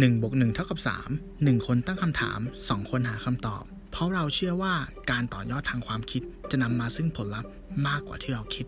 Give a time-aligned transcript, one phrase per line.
[0.00, 0.78] 1บวก1เท่ากับ
[1.14, 4.74] 3 1 คนตั้งคำถาม 2 คนหาคำตอบ เพราะเราเชื่อว่า
[5.10, 7.50] การต่อยอดทางความคิดจะนำมาซึ่งผลลัพธ์
[7.86, 8.66] มากกว่าที่เราคิด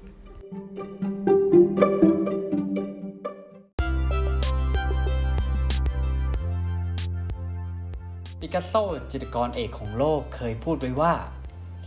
[8.41, 8.75] ปิกัสโซ
[9.11, 11.15] จิตรกรเอกของโลกเคยพูดไว้ว่า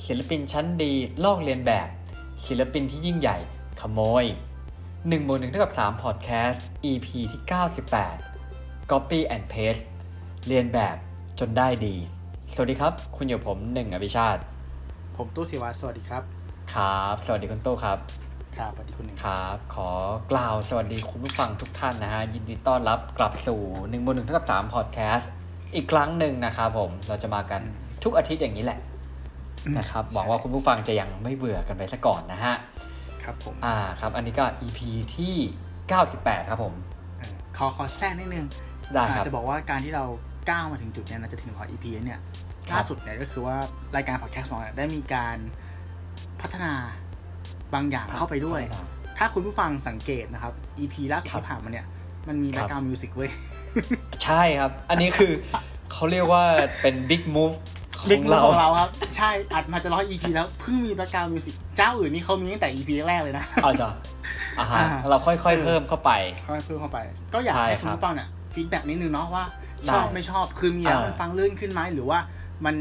[0.06, 0.94] ศิลปินชั้นดี
[1.24, 1.90] ลอกเลียนแบบ
[2.48, 3.38] ศิลปินที่ยิ่งใหญ่
[3.82, 4.26] ขโมย
[4.78, 6.60] 1บวก1เท่ากับ3 Podcast
[6.92, 7.42] EP ที่
[7.86, 8.27] 98
[8.92, 9.84] Copy and Paste
[10.48, 10.98] เรียนแบบ
[11.40, 11.96] จนได้ดี
[12.54, 14.42] สวัสดีครับ คุณอยู่ผมหนึ่งอภิชาติ
[15.18, 16.24] ผมตู้ศิวาสวัสดีครับ
[16.74, 17.98] ครับ สวัสดีคุณตู้ครับ
[18.58, 19.90] ครับ สวัสดีคุณหนึ่งครับ ขอ
[20.32, 25.26] กล่าวสวัสดีคุณผู้ฟังทุกท่านนะฮะ ยินดีต้อนรับกลับสู่1บน1เท่ากับ3 Podcast
[25.76, 27.62] อีกครั้งหนึ่งนะครับผม เราจะมากัน
[28.04, 28.80] ทุกอาทิตย์อย่างนี้แหละ
[29.78, 32.56] นะครับ หวังว่าคุณผู้ฟังจะยังไม่เบื่อกันไปซะก่อนนะฮะ
[33.24, 34.80] ครับผม อ่า ครับ อันนี้ก็ EP
[35.16, 35.36] ที่
[35.92, 36.74] 98 ครับผม
[37.20, 38.48] เออขอขอแทรกนิดนึง
[38.94, 40.06] ได้ครับอ่าจะบอกว่าการที่เรา
[40.50, 42.20] ก้าวมาถึงจุดเนี้ยนะจะถึงพอ EP เนี่ย
[42.72, 43.58] ครับล่าสุดเนี่ยก็คือว่า
[43.96, 45.38] รายการพอดแคสต์ของเราได้มีการ
[46.42, 46.74] พัฒนา
[47.74, 48.62] บางอย่างเข้าไปด้วย
[49.18, 51.86] ถ้าคุณผู้ฟังสังเกตนะครับ EP ล่าสุดครับที่ผ่านมาเนี่ย
[52.28, 53.32] มันมีครับรายการมิวสิกเว้ย
[54.24, 55.32] ใช่ครับ อันนี้คือ
[55.94, 56.44] เขาเรียกว่า
[56.82, 57.56] เป็น Big Move
[58.00, 63.90] ขอบิ๊กงมูเราของเราครับ ใช่อัดมาจะร้อย EP แล้วเพิ่งมีรายการ music เจ้าอื่นนี่เขามีตั้งแต่ EP แรกๆเลยนะอาจ้ะ
[64.60, 66.12] อ่าฮะอ่าเราค่อยๆเพิ่มเข้าไป
[66.44, 67.00] เขาให้เพิ่มเข้าไป
[67.34, 69.46] ก็อยากใช่ให้คคุรัณบผู้ฟังเนี่ย feedback นิดนึงเนาะว่า
[69.86, 72.20] ได้ชอบไม่ชอบคือมีแล้วอ่ามัมันฟังลื่นขึ้นไหมหรือว่า
[72.66, 72.76] มัน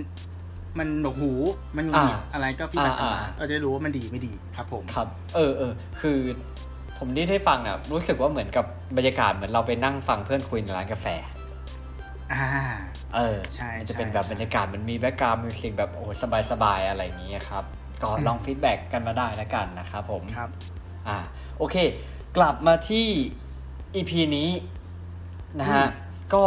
[0.78, 1.32] มันหนวกหู
[1.77, 6.19] มันหงุดหงิดอ่าอะไรก็ feedback อ่ามาอ่าเราจะได้รู้ว่ามันดีไม่ดีครับผมครับ เออเออคือ
[6.98, 8.64] ผมที่ได้ฟังอะรู้สึกว่าเหมือนกับ
[8.97, 11.06] บรรยากาศเหมือนเราไปนั่งฟังเพื่อนคุยในร้านกาแฟ
[12.32, 12.47] อ่า
[13.14, 16.04] เออใช่มันจะเป็นใช่แบบบรรยากาศมันมี background music แบบโอ้
[16.50, 17.64] สบายๆอะไรอย่างเงี้ยครับ
[18.02, 20.50] ก็ลอง feedback กันมาได้แล้วกันนะครับผมครับ
[21.08, 21.19] อ่า
[21.58, 21.77] โอเค
[22.36, 23.06] กลับมาที่
[23.94, 24.48] EP นี้
[25.60, 25.88] นะฮะอืม
[26.34, 26.44] ก็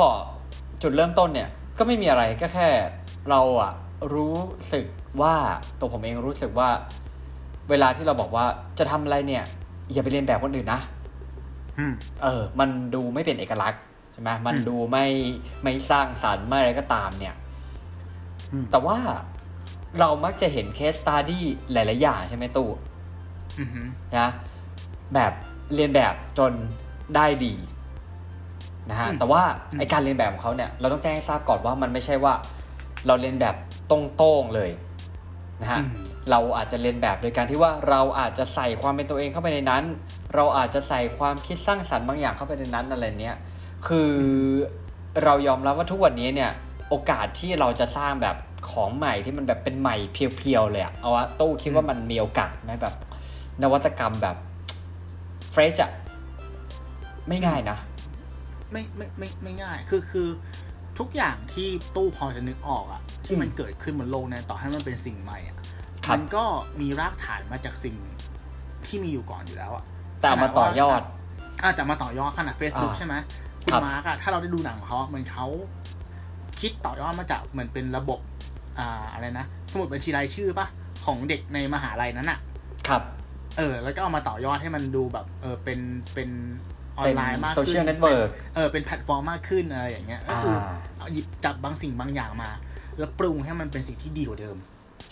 [0.82, 2.68] จุดเริ่มต้นเนี่ยก็ไม่มีอะไรก็แค่
[3.30, 3.74] เราอะ
[4.14, 4.36] รู้
[4.74, 4.86] สึก
[5.22, 5.36] ว่า
[5.80, 6.70] ตัวผมเองรู้สึกว่า
[7.70, 8.46] เวลาที่เราบอกว่า
[8.80, 9.44] จะทำอะไรเนี่ย
[9.94, 10.82] อย่าไปเลียนแบบคนอื่นนะ
[11.78, 13.82] อืมเออ มันดูไม่เป็นเอกลักษณ์
[14.14, 15.06] ใช่ไหมมันอืมดูไม่
[15.64, 17.36] ไม่สร้างสรรค์ไม่อะไรก็ตามเนี่ย
[18.52, 18.98] อืมแต่ว่า
[20.00, 22.70] เรามักจะเห็นเคสต u ดี้หลาย ๆ อย่างใช่ไหมตู้
[23.60, 24.30] อือหือนะ
[25.16, 25.34] แบบ
[25.74, 26.54] เรียนแบบจน
[27.16, 27.54] ได้ดี
[28.90, 29.42] นะฮะอืมแต่ว่า
[29.72, 32.34] อืมไอการเรียนแบบของเขาเนี่ยเราต้องแจ้งให้ทราบก่อนว่ามันไม่ใช่ว่า
[33.08, 33.56] เราเรียนแบบ
[33.92, 34.72] ตรงๆเลย
[35.62, 39.84] นะฮะอืมเราอาจจะเรียนแบบโดยการที่ว่าเราอาจจะใส่ความเป็นตัวเองเข้าไปในนั้น
[40.36, 43.36] เราอาจจะใส่ความคิดสร้างสรรค์บางอย่างเข้าไปในนั้นอะไรเนี้ย
[43.88, 44.12] คือ
[45.24, 46.52] เรายอมรับว่าทุกวันนี้เนี่ย
[46.90, 48.36] โอกาสที่เราจะสร้างแบบ
[48.72, 52.96] ของใหม่ที่มันแบบเป็นใหม่เพียวๆเลยอะเอาวะตู้คิดว่ามันมีโอกาสไหมแบบ
[53.64, 54.36] นวัตกรรมแบบ
[55.52, 55.92] เฟรชอะ
[57.28, 57.78] ไม่ง่ายนะ
[58.72, 60.30] ไม่ไม่ไม่ไม่ง่าย คือคือ
[61.00, 65.58] ทุกอย่างที่ตู้พอจะนึกออกอะที่มันอืมเกิดขึ้นบนโลกเนี่ยต่อให้มันเป็นสิ่งใหม่อะ
[66.06, 66.44] ครับ มันก็
[66.80, 67.96] มีรากฐานมาจากสิ่ง
[68.88, 69.84] ที่มีอยู่ก่อนอยู่แล้วอะ
[70.20, 71.02] แต่เอามาต่อยอด
[71.64, 73.16] อะแต่มาต่อยอดขนาด Facebook อ่าใช่ไหม
[73.64, 75.48] คุณครับ มาร์กอะถ้าเราได้ดูหนังของเขาเหมือนเขา
[76.60, 78.20] คิดต่อยอดมาจากเหมือนเป็นระบบ
[78.80, 80.68] อ่าอะไรนะ สมุดบัญชีรายชื่อปะ
[81.06, 82.40] ของเด็กในมหาลัยนั้นอะ
[82.88, 83.02] ครับ
[83.58, 85.80] เออ แล้วก็เอามาต่อยอดให้มันดูแบบ เออเป็น
[86.14, 86.30] เป็น
[87.00, 92.50] เป็นออนไลน์มากโซขึ้น social networkเออเป็นแพลตฟอร์มมากขึ้นอะไรอย่างเงี้ยก็คืออาเอาหยิบจับบางสิ่งบางอย่างมา
[92.98, 94.58] แล้วปรุงให้มันเป็นสิ่งที่ดีกว่าเดิม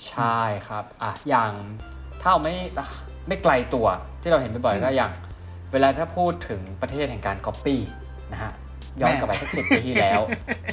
[0.10, 1.52] ใช่ครับอะอย่าง
[2.22, 2.88] ถ้าเอาไม่อะ
[3.28, 3.88] ไม่ไกลตัว
[4.22, 5.12] ที่เราเห็นบ่อยอืมๆ ก็อย่าง
[5.74, 7.82] เวลาถ้าพูดถึงประเทศแห่งการก๊อปปี้
[8.32, 8.52] นะฮะ
[9.02, 10.20] ย้อนกลับไปสักสิบปีที่แล้ว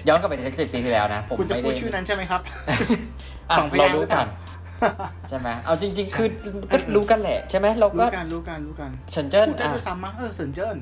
[0.09, 2.41] ย้อนกลับไปสักสิบปีที่แล้วนะ ผมคุณจะไม่พูดชื่อนั้นได้ใช่ไหมครับ
[3.51, 4.27] อะสองพเรายางค์ เรารู้กันหรือเปกัล่า
[5.29, 6.29] ใช่ไหมเอาจริง ๆ คือ
[6.73, 10.77] ก็รู้กันแหละใช่ไหมเราก็รู้กันรู้กันรู้กันเซินเจิ้นพูดได้อะด้วยซ้ำมั้งเออเซินเจิ้น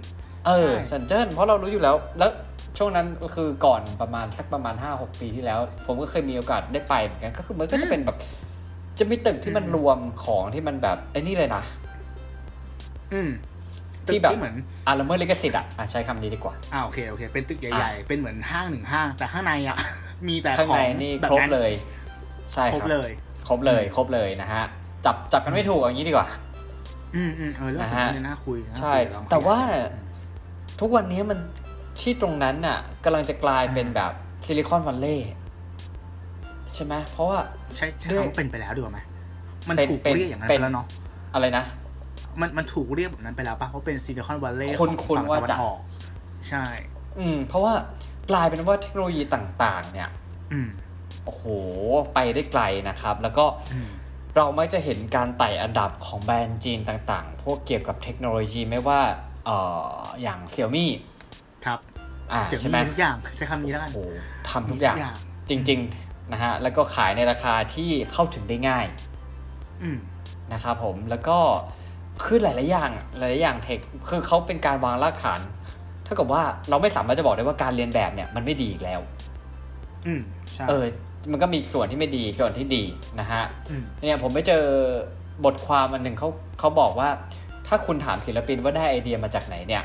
[0.46, 2.30] เออใช่เซินเจิ้นเพราะเรารู้อยู่แล้วแล้ว
[2.78, 8.16] ช่วงนั้นก็คือก่อนประมาณสักประมาณห้าหกปีที่แล้ว ผมก็เคยมีโอกาสได้ไปเหมือนกันก็คือมันก็จะเป็นแบบ
[8.98, 11.62] จะมีตึกที่มันรวมของที่มันแบบไอ้นี่เลยนะ
[13.12, 13.30] อืม
[14.06, 19.76] ที่แบบตึกเหมือนอ่าละเมิดลิขสิทธิ์อะอะใช้คำนี้ดีกว่าอ่าโอเคโอเค เป็นตึกใหญ่ๆ เป็นเหมือนห้างหนึ่งห้าง แต่ข้างในอะ
[20.28, 21.70] มีแต่ข้างขอในงนี่แบบครบนั้นเลย
[22.52, 24.64] ใช่ครคบรับเลยค รบเลยครบเลยนะฮะ
[25.04, 26.28] จับจับกันไม่ถูกอย่างนี้ดีกว่า
[27.14, 29.90] อืมอืมเออเรื่องสำคัญเนี่ยน่าคุยน่าคุยใช่เดี๋ยเรมแต่ว่าขยย
[30.80, 31.38] ทุกวันนี้มัน
[32.00, 34.12] ที่ตรงนั้นน่ะกำลังจะกลายเป็นแบบ
[34.46, 35.32] Silicon Valley
[36.74, 37.38] ใช่ไหมเพราะว่า
[37.76, 39.00] ใช่ใช่ด้วยคำว่าเป็นไปแล้วดีกว่าไหม
[39.68, 40.86] มันเป็นถูกเป็นเรียกอย่างนั้นเป็นไปแล้วเนาะ
[41.34, 41.64] อะไรนะ
[42.40, 45.78] มันมันถูกเรียกแบบนั้นไปแล้วป่ะเพราะเป็นซิลิคอนวัลเลย์คุณของคุณฝั่งว่าตะวันจะออก
[46.48, 46.64] ใช่
[47.18, 47.74] อืม เพราะว่า
[48.30, 50.10] กลายเป็นว่าเทคโนโลยีต่าง ๆ เนี่ย
[50.52, 50.68] อืม
[51.24, 51.44] โอ้โห
[52.14, 53.90] ไปได้ไกลนะครับ แล้วก็อืม
[54.36, 59.00] เราไม่จะเห็นการไต่อันดับของแบรนด์จีนต่างๆ พวกเกี่ยวกับเทคโนโลยีไม่ว่า
[59.46, 59.56] เอ่
[59.96, 60.86] ออย่าง Xiaomi
[61.66, 61.78] ครับ
[62.32, 64.04] อ่าเสียใช่ไหมมีทุกอย่างใช้คำนี้แล้วกันโอ้
[64.50, 65.16] ทำทุกอย่างทุกอย่าง
[65.50, 68.86] จริง ๆ นะฮะ แล้วก็ขายในราคาที่เข้าถึงได้ง่าย
[69.82, 69.98] อืม
[70.52, 71.38] นะครับผมแล้วก็
[72.24, 73.78] คือหลาย ๆ อย่างหลายๆอย่างเทค
[74.08, 75.40] คือเขาเป็นการวางรากฐาน
[76.04, 79.00] เท่ากับว่าเราไม่สามารถจะบอกได้ว่าการเรียนแบบเนี่ยมันไม่ดีอีกแล้ว
[80.06, 80.20] อืม
[80.52, 80.84] ใช่เออ
[81.30, 82.82] มันก็มีส่วนที่ไม่ดีส่วนที่ดี
[83.20, 84.64] นะฮะอืมเนี่ยผมไปเจอ
[85.44, 86.28] บทความอันหนึ่งเขา
[86.58, 87.08] เขาบอกว่า
[87.66, 89.82] ถ้าคุณถามศิลปินว่าได้ไอเดียมาจากไหนเนี่ย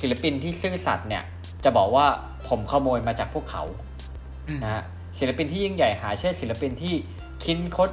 [0.00, 1.22] ศิลปินที่ซื่อสัตย์เนี่ย
[1.64, 2.06] จะบอกว่า
[2.48, 3.62] ผมขโมยมาจากพวกเขา
[4.48, 4.82] อืมนะฮะ
[5.18, 6.94] ศิลปินที่ยิ่งใหญ่หาใช่ศิลปินที่
[7.44, 7.90] คิดค้น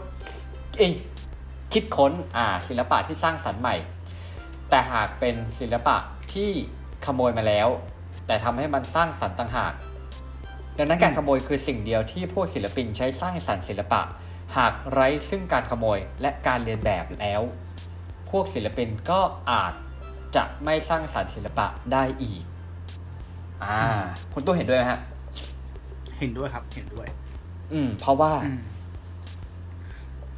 [0.78, 0.94] เอย
[1.74, 3.76] คิดค้นอ่า ศิลปะที่สร้างสรรค์ใหม่
[4.70, 5.96] แต่หากเป็นศิลปะ
[6.34, 6.50] ที่
[7.06, 7.68] ขโมยมาแล้ว
[8.28, 9.74] แต่ทำให้มันสร้างสรรค์ต่างหาก
[10.78, 14.02] ดังนั้นการขโมยคือสิ่งเดียวที่พวกศิลปินใช้สร้างสรรค์ศิลปะ
[14.58, 17.42] หากไร้ซึ่งการขโมยและการเรียนแบบแล้ว
[18.30, 19.22] พวกศิลปินก็
[19.52, 19.74] อาจ
[20.36, 22.44] จะไม่สร้างสรรค์ศิลปะได้อีก
[23.64, 23.80] อ่า
[24.34, 25.00] คุณตู้เห็นด้วยไหมฮะ
[26.20, 27.08] เห็นด้วยครับ เห็นด้วย
[27.74, 28.60] อืม เพราะว่าอืม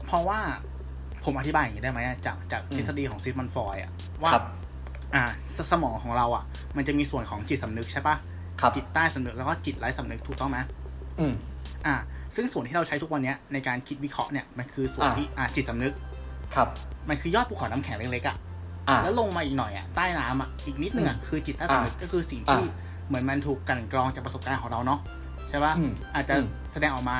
[0.08, 0.40] เพราะว่า
[1.24, 3.92] ผมอธิบายอย่างนี้ได้ไหมอะจากจากอืมทฤษฎีของซิกมันฟอยด์อะ
[4.24, 4.44] ว่าครับ
[5.16, 5.24] อ่า
[5.58, 6.44] สสมองของเราอะ
[6.78, 8.29] มันจะมีส่วนของจิตสำนึกใช่ปะครับ
[8.76, 10.58] จิตใต้สำนึกแล้วก็จิตไร้สำนึกถูกต้องไหม
[11.20, 11.34] อืม
[11.86, 11.96] อ่า
[12.36, 15.94] ซึ่งส่วนที่เราใช้ทุกวันเนี้ยในการคิดวิเคราะห์เนี่ยมันคือส่วนอ่าที่อ่าจิตสำนึก
[16.56, 16.68] ครับ
[17.10, 18.38] มันคือยอดภูเขาน้ำแข็งเล็กๆอะ
[18.90, 25.00] อ่าแล้วลงมาอีกหน่อยอะใต้น้ำอะอีกนิดนึงอะคือจิตใต้สำนึกอ่าก็คือสิ่งที่อ่าเหมือนมันถูกกลันกรองจากประสบการณ์ของเราเนาะ
[25.50, 27.18] ใช่ปะอืมอาจจะอืมแสดงออกมา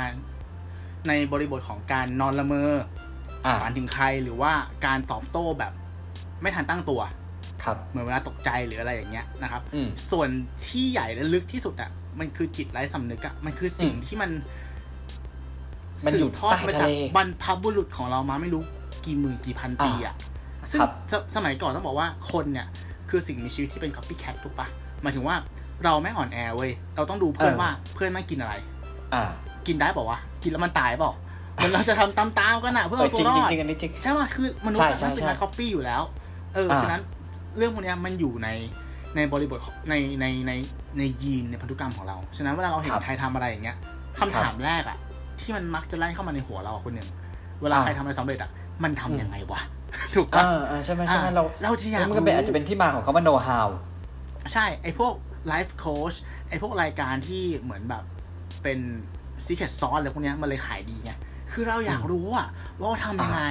[1.08, 2.72] ในบริบทของการนอนละเมอ
[3.46, 4.52] อ่าฝันถึงใครหรือว่า
[4.86, 5.74] การตอบโต้แบบ
[6.42, 7.02] ไม่ทันตั้งตัว
[7.64, 10.30] ครับเหมือนเวลาตกใจหรืออะไรอย่างเงี้ยนะครับอืมส่วน
[10.68, 11.90] ที่ใหญ่และลึกที่สุดอะ
[12.20, 14.32] มันคือจิตไร้สำนึกอะมันคือสิ่งอืมที่มัน
[16.06, 18.64] มันอยู่สืบทอดมาใต้จากทะเลบรรพบุรุษของเรามาไม่รู้
[19.06, 20.16] กี่หมื่นกี่พันปีอะ
[20.72, 22.68] ซึ่งครับสสมัยก่อนต้องบอกว่าคนเนี่ย
[23.10, 24.68] คือสิ่งมีชีวิตที่เป็น copycat ถูกปะ
[25.02, 25.36] หมายถึงว่า
[25.86, 28.54] เราไม่อ่อนแอเว้ยเราต้องดูเพื่อนเออว่าเพื่อนไม่งกินอะไร
[29.14, 29.24] อ่า
[29.68, 31.14] กินได้เปล่าวะกินแล้วมันตายเปล่า
[31.64, 36.02] มันเราจะทำตามๆกันอะเพื่อเออเอาตัจริวงรอดจริงๆอันนี้จริงใช่ป่ะคือมนุษย์อะใช่มันเป็นใช่นักก๊อปปี้อยู่แล้ว
[36.54, 37.02] เอออ่าฉะนั้น
[37.58, 38.50] เรื่องพวกเนี้ยมันอยู่ใน
[39.16, 40.52] ในบริบทของในในใน
[40.98, 43.78] ในยีนในพันธุกรรมของเรา ฉะนั้นเวลาเราเห็นครับใครทำอะไรอย่างเงี้ย
[44.20, 44.98] คำถามแรกอะ
[45.40, 47.10] ที่มันมักจะไล่เข้ามาในหัวเราอะคนหนึ่ง
[47.62, 48.50] เวลาอ่าใครทำอะไรสำเร็จอะ
[48.84, 49.62] มันทำอืมยังไงวะ
[50.16, 53.68] ถูกอ่าปะอ่าใช่ไหมใช่ไหมอะเราเราจะอยากมันก็เป็นรู้อาจจะเป็นที่มาของคำว่า know how
[54.54, 55.14] ใช่ไอ้พวก
[55.48, 56.14] ไลฟ์โค้ช
[56.50, 58.04] ไอ้พวกรายการที่เหมือนแบบ
[58.64, 58.80] เป็น
[59.46, 61.12] ซีเค t ซอสอะไรพวกเนี้ยมันเลยขายดีไง
[61.52, 62.48] คือเราอยากรู้อะ
[62.80, 63.44] ว่าทำยังไง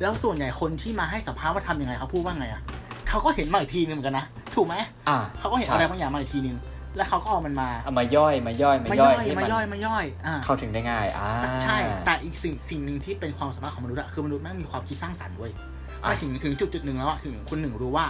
[0.00, 2.62] แล้วส่วนใหญ่คนที่มาให้สัมภาษณ์ว่าทำยังไงเขาพูดว่าไงอะ
[3.08, 4.74] เขาก็เห็นมาอีกทีนึงเหมือนกันนะ ถูกไหม
[5.08, 6.56] อ่าเขาก็เห็นใช่อะไรบางอย่างมาอีกทีนึง
[6.96, 11.30] แล้วเขาก็เอามันมาเอามาย่อยมาย่อยมามาย่ย่ออยยให้มามันย่อยมาย่อยอ่าเข้าถึงได้ง่ายอ่า
[11.64, 15.52] ใช่ แต่อีกสิ่งสิ่งหนึ่งที่เป็นความสามารถของมนุษย์อะคือมนุษย์แม่งมีความคิดสร้างสรรค์เว้ย
[16.02, 18.06] อะมาถึงถึงจุดจุดหนึ่งแล้วอะถึงคุณหนึ่งรู้ว่า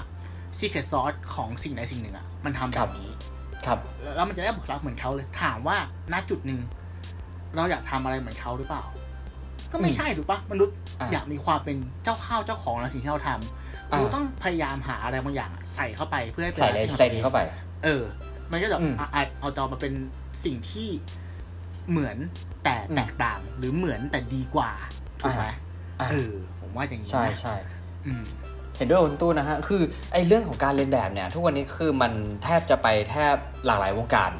[0.58, 3.10] secret sauce ของสิ่งใดสิ่งหนึ่งอะมันทำแบบนี้
[3.66, 3.78] ครับ
[4.16, 5.76] แล้วมันจะได้ผลลัพธ์เหมือนเขาเลย ถามว่า
[6.12, 6.60] ณจุดหนึ่ง
[7.56, 8.84] เราอยากทำอะไรเหมือนเขาหรือเปล่า
[9.72, 17.40] ก็ไม่อืมใช่ถูกปะมนุษย์อะอยากมีความเป็นเจ้าข้าวเจ้าของในสิ่งที่เราทำ อะเราต้องพยายามหาอะไรบางอย่างอะใส่เข้าไปเพื่อให้เป็นใส่อะไรลายที่เซ็นของตัวองเข้าไป
[17.84, 18.02] เออ
[18.52, 19.94] มันก็จะอืมอะอะเอาจอมาเป็น
[20.44, 20.88] สิ่งที่
[21.90, 22.16] เหมือน
[22.64, 24.70] แต่อืมแตกต่างหรือเหมือนแต่ดีกว่า
[25.20, 25.46] ถูกไหม
[26.00, 27.54] อ่าเออ ผมว่าอย่างนี้ใช่นะใช่
[28.06, 28.24] อืม
[28.76, 29.82] เห็นด้วยกับคุณตู้นะฮะ คือ
[30.12, 32.12] ไอ้เรื่องของการเรียนแบบเนี่ย ทุกวันนี้คือมัน
[32.44, 33.34] แทบจะไปแทบ
[33.66, 34.30] หลากหลายวงการ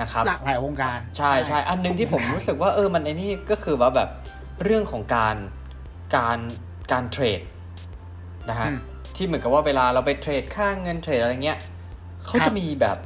[0.00, 4.08] นะครับ หลากหลายวงการ ใช่ใช่ อันหนึงที่ผมรู้สึกว่าเออ มันไอ้นี่ก็คือว่าแบบ
[4.64, 5.36] เรื่องของการ
[6.16, 6.38] การ
[6.92, 7.40] การเทรด
[8.50, 8.78] นะฮะอืม
[9.16, 11.58] ที่เหมือนกับว่าเวลาเราไปเทรดค่าเงินเทรดอะไรเงี้ย
[12.24, 12.98] เขาครัจะบมีแบบ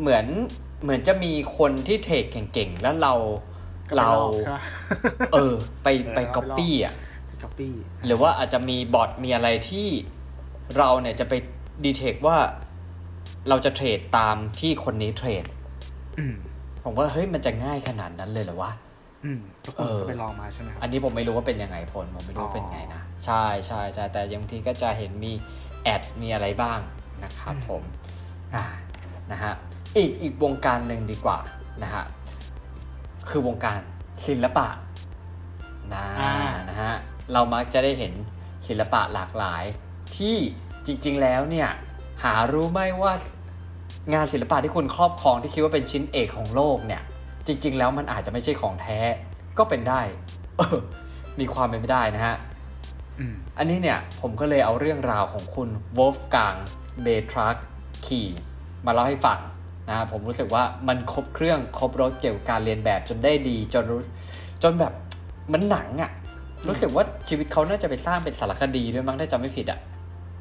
[0.00, 0.26] เหมือน
[0.82, 3.14] เหมือนจะมีคนที่เทรดเก่งๆ แล้วเรา
[3.90, 4.62] ก็ไปเราลอกใช่ปะ
[5.32, 6.94] เออ ไปเออไปเราไปลอกก๊อปปี้อะ
[7.42, 7.74] ก๊อปปี้
[8.06, 9.88] หรือว่าอาจจะมีบอทมีอะไรที่
[10.76, 11.34] เราเนี่ยจะไป
[11.84, 12.36] ดีเทคว่า
[13.48, 15.44] เราจะเทรดตามที่คนนี้เทรด
[16.18, 16.34] อืม
[16.84, 18.89] ผมว่าเฮ้ยมันจะง่ายขนาดนั้นเลยเหรอวะอืม
[19.64, 25.32] ทุกคนเออก็ไปลองมาใช่ไหมครับอันนี้ผมไม่รู้ว่าเป็นยังไงผลผมไม่รู้ว่าเป็นไงนะใช่ใช่ใช่แต่บางทีก็จะเห็นมี
[25.82, 26.78] แอดมีอะไรบ้าง
[27.24, 27.82] นะครับผม
[28.54, 28.64] อ่า
[29.32, 29.52] นะฮะ
[29.96, 31.38] อีกอีกวงการหนึ่งดีกว่า
[31.82, 32.04] นะฮะ
[33.30, 33.78] คือวงการ
[34.26, 34.68] ศิลปะ
[35.94, 36.34] นะอ่า
[36.68, 36.94] นะฮะ
[37.32, 38.12] เรามักจะได้เห็น
[38.68, 39.64] ศิลปะหลากหลาย
[40.16, 40.36] ที่
[40.86, 41.68] จริงๆแล้วเนี่ย
[42.22, 43.12] หารู้ไหมว่า
[44.14, 47.02] งานศิลปะที่คุณครอบครองที่คิดว่าเป็นชิ้นเอกของโลกเนี่ย
[47.46, 48.98] จริง ๆ แล้วมันอาจจะไม่ใช่ของแท้
[49.58, 50.00] ก็เป็นได้
[50.58, 50.78] เออ
[51.40, 52.36] มีความเป็นไปได้นะฮะ
[53.18, 55.68] อืมอันนี้เนี่ยผมก็เลยเอาเรื่องราวของคุณ
[55.98, 56.54] วอลฟกัง
[57.02, 57.56] เบทรัก
[58.06, 58.28] ขี่
[58.86, 59.38] มาเล่าให้ฟัง
[59.88, 64.00] นะฮะผมรู้สึกว่ามันครบเครื่องครบรถเกี่ยวกับการเรียนแบบจนได้ดีจนรู้
[64.62, 64.92] จนแบบ
[65.52, 66.10] มันหนังอะ่ะ
[66.68, 69.80] รู้สึกว่าชีวิตเขาน่าจะไปสร้างเป็นสารคดีด้วยมั้งถ้าจำไม่ผิดอะ่ะ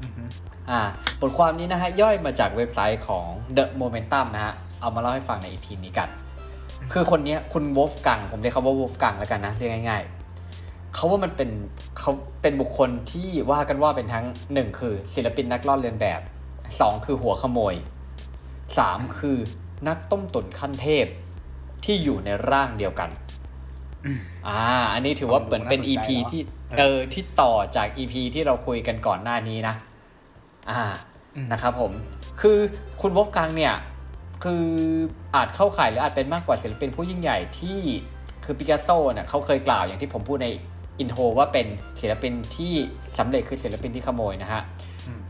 [0.02, 0.24] อืมฮึ
[0.70, 0.80] อ่า
[1.22, 3.26] บทความนี้นะฮะย่อยมาจากเว็บไซต์ของ
[3.58, 6.10] The Momentum นะฮะเอามาเล่าให้ฟังในอีพีนี้กัน
[6.94, 10.04] คือคนเนี้ยคุณวอฟกังผมเรียกเขาว่าวอฟกังแล้วกันนะเรียกง่าย
[10.48, 11.50] ๆเขาว่ามันเป็น
[12.00, 16.22] เขาเป็นบุคคลที่ว่ากันว่าเป็นทั้งหนึ่งคือศิลปินนักล่อเลียนแบบ
[16.80, 17.76] สองคือหัวขโมย
[18.78, 19.38] สามคือ
[19.88, 21.06] นักต้มตุ๋นขั้นเทพ
[21.86, 23.10] ที่อยู่ในร่างเดียวกัน
[24.48, 24.62] อ่า
[24.94, 26.42] อันนี้ถือว่าเหมือนเป็น EP ที่
[26.80, 29.76] เออที่ต่อจาก EP ที่เราคุยกันก่อนหน้านี้นะ
[30.70, 30.82] อ่า
[31.52, 31.92] นะครับผม
[32.42, 32.58] คือ
[33.02, 33.74] คุณวอฟกังเนี่ย
[34.44, 34.66] คือ
[35.36, 37.80] อาจเข้าข่ายหรืออาจเป็นมากกว่าศิลปินผู้ยิ่งใหญ่ที่
[38.46, 40.48] คือปิกัสโซเนี่ยเขาเคยกล่าวอย่างที่ผมพูดใน
[41.00, 41.68] อินโทรว่าเป็น
[42.02, 42.74] ศิลปินที่
[43.18, 44.62] สำเร็จคือศิลปินที่ขโมยนะฮะ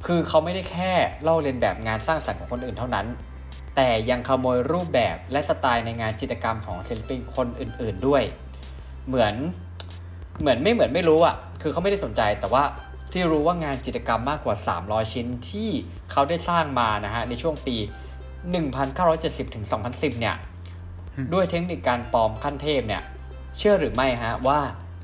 [0.05, 0.91] คือเขาไม่ได้แค่
[1.23, 3.07] เล่าเรียนแบบงานสร้างสรรค์ของคนอื่นเท่านั้น
[3.75, 8.23] แต่ยังขโมยรูปแบบและสไตล์ในงานจิตรกรรมของศิลปินคนอื่น ๆด้วย
[9.07, 9.35] เหมือน
[10.41, 12.63] เหมือนไม่เหมือนไม่รู้อะ คือเขาไม่ได้สนใจแต่ว่า
[13.11, 15.69] ที่รู้ว่างานจิตรกรรมมากกว่า 300 ชิ้นที่
[16.11, 17.75] เขาได้สร้างมานะฮะในช่วงปี
[18.47, 20.35] 1970ถึง2010 เนี่ย
[21.33, 23.01] ด้วยเทคนิคการปลอมขั้นเทพเนี่ย
[23.57, 24.59] เชื่อหรือไม่ฮะว่า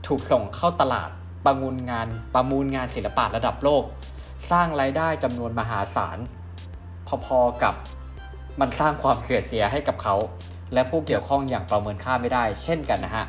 [0.07, 1.09] ถูกส่งเข้าตลาด
[1.45, 3.83] ประมูลงานประมูลงานศิลปะระดับโลก
[4.51, 6.17] สร้างรายได้จำนวนมหาศาล
[7.25, 7.73] พอๆกับ
[8.59, 10.15] มันสร้างความเสียเสียให้กับเขา
[10.73, 13.25] และผู้เกี่ยวข้องอย่างประเมินค่าไม่ได้ เช่นกันนะฮะ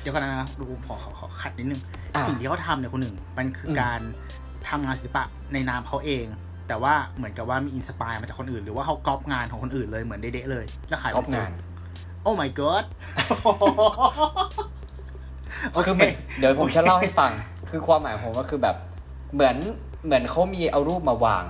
[0.00, 1.80] เดี๋ยวกันนะดูขอขอขอขัดนิดนึง
[2.14, 4.00] อ่าสิ่งที่เขาทำเนี่ยคนหนึ่ง มันคืออมการ
[4.68, 6.24] ทำงานศิลปะในนามเขาเอง
[6.68, 11.50] แต่ว่าเหมือนกับว่ามีอินสปายมาจากคนอื่น หรือว่าเขาก๊อปงานของคนอื่นเลยเหมือนเด๊ะๆเลย แล้วขายก๊อปงาน
[12.22, 12.84] โอ้ my god
[15.72, 17.30] โอเคคือมันเดี๋ยวผมจะเล่าให้ฟัง
[17.70, 18.76] คือความหมายของผมก็คือแบบ
[19.34, 19.56] เหมือน
[20.04, 21.44] เหมือนเขามีเอารูปมาวาง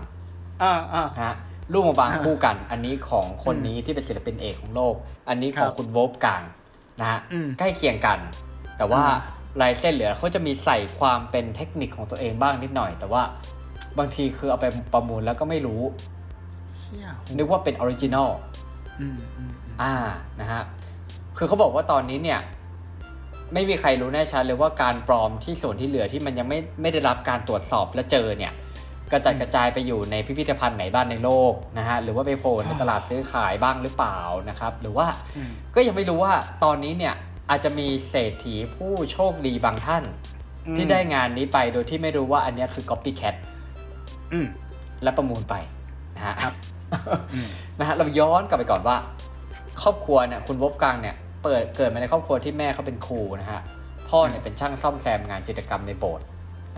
[0.63, 1.37] อ่าอ่านะฮะ
[1.73, 4.95] รูปมาวางคู่กัน อันนี้ของคนนี้ที่เป็นศิลปินเอกของโลก
[5.29, 6.43] อันนี้ของครับคุณโวบกลาง
[7.01, 8.19] นะฮะอืมใกล้เคียงกัน
[8.79, 9.13] แต่ว่าอ่
[9.61, 13.23] ลายเส้นเหลือเขาจะมีใส่ความเป็นเทคนิคของตัวเองบ้างนิดหน่อย แต่ว่า
[13.99, 15.83] บางทีคือเอาไปประมูลแล้วก็ไม่รู้
[16.79, 17.07] เชี่ย
[17.39, 18.31] นึกว่าเป็น original
[19.01, 19.95] อืมอืมอืมอ่า
[20.41, 20.63] นะฮะ
[21.37, 22.41] คือเขาบอกว่าตอนนี้เนี่ย
[23.55, 28.53] ไม่มีใครรู้แน่ชัดเลยว่าการปลอมที่ส่วนที่เหลือที่มันยังไม่ไม่ได้รับการตรวจสอบและเจอเนี่ย
[29.13, 37.15] กระจัดกระจายไปอยู่ในพิพิธภัณฑ์ไหนบ้างในโลกนะฮะหรือว่าไปโผล่ในตลาดซื้อขายบ้างหรือเปล่านะครับ หรือว่าอืมก็ยังไม่รู้ว่าตอนนี้เนี่ย
[37.51, 40.05] อาจจะมีเศรษฐีผู้โชคดีบางท่าน
[40.77, 43.58] ที่ได้งานนี้ไปโดยที่ไม่รู้ว่าอันเนี้ยคือ copycat อืม
[45.03, 45.55] และประมูลไป
[46.17, 46.55] นะฮะครับ
[47.35, 48.97] อืมนะฮะเราย้อนกลับไปก่อนว่า
[49.83, 53.61] ครอบครัวเนี่ยคุณวอฟกังเนี่ยเปิดเกิดมาในครอบครัวที่แม่เขาเป็นครูนะฮะ
[54.09, 56.27] พ่อเนี่ยเป็นช่างซ่อมแซมงานจิตรกรรมในโบสถ์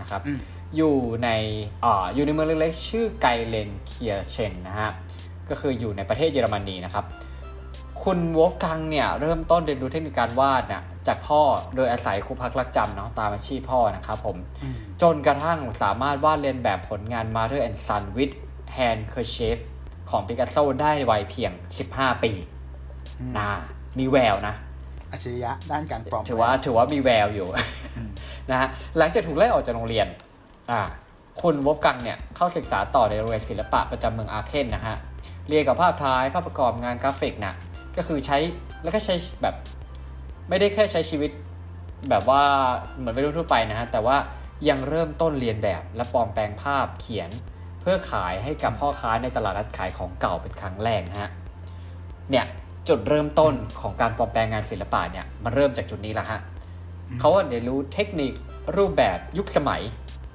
[0.01, 0.39] นะครับอืม
[0.77, 1.29] อยู่ใน
[1.83, 4.91] อ่าอยู่ในเมืองเล็กๆ ชื่อไกเลนเคียเชนนะฮะ
[5.49, 7.05] ก็คืออยู่ในประเทศเยอรมนีนะครับ
[8.03, 11.41] คุณวอฟกังเนี่ยเริ่มต้นเรียนรู้เทคนิคการวาดน่ะจากพ่อ
[11.75, 18.33] โดยอาศัยครูพักรักจำเนาะตามอาชีพพ่อนะครับผมอืมจนกระทั่งสามารถวาดเลียนแบบผลงาน Mother and Son with
[18.77, 19.57] Handkerchief
[20.09, 21.51] ของปิกัสโซได้วัยเพียง
[21.87, 22.31] 15 ปี
[23.19, 23.49] อืมนะ
[23.99, 24.55] มีแววนะ
[25.11, 27.47] อัจฉริยะด้านการปลอมถือว่าถือว่ามีแววอยู่
[28.51, 28.67] นะฮะ
[28.97, 30.07] หลังจากถูกไล่ออกจากโรงเรียน
[30.71, 30.81] อ่า
[31.41, 34.97] คุณวอฟกังเนี่ยเข้าศึกษาต่อในโรงเรียนศิลปะประจำเมืองอาเคนนะฮะ
[35.49, 37.53] เรียนกับภาพถ่ายภาพประกอบงานกราฟิกนะ
[37.97, 38.37] ก็คือใช้
[38.83, 39.55] แล้วก็ใช้แบบ
[40.49, 41.31] ไม่ได้แค่ใช้ชีวิต
[42.09, 42.43] แบบว่า
[42.97, 44.17] เหมือนวัยรุ่นทั่วไปนะฮะแต่ว่า
[44.69, 47.29] ยังเริ่มต้นเรียนแบบและปลอมแปลงภาพเขียน
[47.81, 51.31] เพื่อขายให้กับพ่อค้าในตลาดนัดขายของเก่าเป็นครั้งแรกฮะ
[52.29, 52.45] เนี่ย
[52.87, 56.39] จุดเริ่มต้นของการปลอมแปลงงานศิลปะเนี่ยมันเริ่มจากจุดนี้แหละฮะ
[57.19, 58.33] เขาว่าเรียนรู้เทคนิค
[58.75, 59.81] รูปแบบยุคสมัย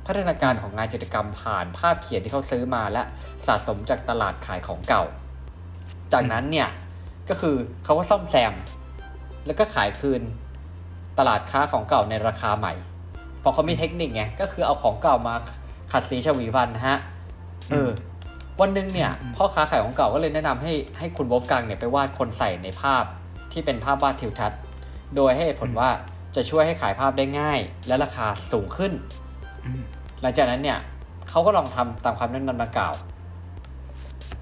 [0.06, 3.02] พัฒนาการของงานจิตรกรรมผ่านภาพเขียนที่เขาซื้อมาและ
[3.46, 5.04] สะสมจากตลาดขายของเก่า
[6.12, 6.68] จากนั้นเนี่ย
[7.28, 8.52] ก็คือเขาก็ซ่อมแซม
[9.47, 10.23] แล้วก็ขายคืน
[11.18, 12.73] ตลาดค้าของเก่าในราคาใหม่
[13.40, 15.35] เพราะเขามีเทคนิคไงก็คือเอาของเก่ามา
[15.92, 16.99] ขัดสีฉวีวันนะฮะ
[17.71, 17.90] เออ
[18.61, 23.04] วันหนึ่งเนี่ยพ่อค้าขายของเก่าก็เลยแนะนำให้ให้คุณวอฟกังเนี่ยไปวาดคนใส่ในภาพ
[23.52, 24.61] ที่เป็นภาพวาดทิวทัศน์
[25.16, 25.90] โดยให้เหตุผลว่า
[26.37, 28.92] จะช่วยให้ขายภาพได้ง่าย และราคาสูงขึ้น
[29.64, 29.83] อืม
[30.21, 30.78] หลังจากนั้นเนี่ย
[31.30, 32.95] เขาก็ลองทำตามความแนะนำดังกล่าว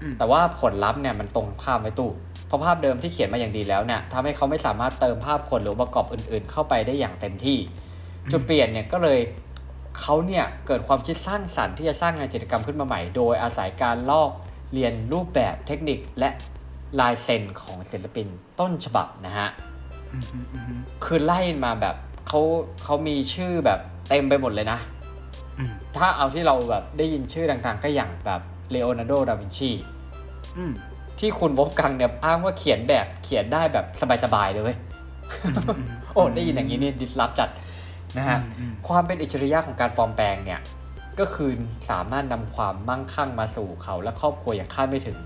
[0.01, 2.09] อืมแต่ว่าผลลัพธ์เนี่ยมันตรงข้ามไปตู้
[2.47, 7.57] เพราะภาพเดิมที่เขียนมาอย่างดีแล้วเนี่ยทำให้เขาไม่สามารถเติมภาพคนหรือองค์ประกอบอื่น ๆ เข้าไปได้อย่างเต็มที่
[8.31, 9.19] จุดเปลี่ยนเนี่ยก็เลย
[9.99, 14.31] เขาเนี่ยเกิดความคิดสร้างสรรค์ที่จะสร้างงานจิตรกรรมขึ้นมาใหม่ โดยอาศัยการลอก
[14.73, 16.29] เรียนรูปแบบเทคนิคและ
[16.99, 18.27] ลายเซ็นของศิลปิน
[18.59, 19.49] ต้นฉบับนะฮะ
[20.13, 21.95] อืมอืมอืมคือไล่มาแบบ
[22.27, 22.41] เขา
[22.83, 24.79] เขามีชื่อแบบเต็มไปหมดเลยนะ
[25.57, 29.71] อืมถ้าเอาที่เราแบบได้ยินชื่อดังๆ ก็อย่างแบบเลโอนาร์โด ดาวินชี
[30.57, 30.73] อืม
[31.19, 33.85] ที่คุณวอฟกังเนี่ยอ้างว่าเขียนแบบเขียนได้แบบ
[34.23, 34.77] สบายๆเลยเว้ย
[36.13, 37.49] โอ้ได้ยินอย่างนี้นี่ดิสลอฟจัด
[38.17, 40.59] นะฮะอืมความเป็นอิจฉริยะของการปลอมแปลงเนี่ย
[41.19, 41.51] ก็คือ
[41.89, 45.17] สามารถนำความมั่งคั่งมาสู่เขาและครอบครัวอย่างคาดไม่ถึง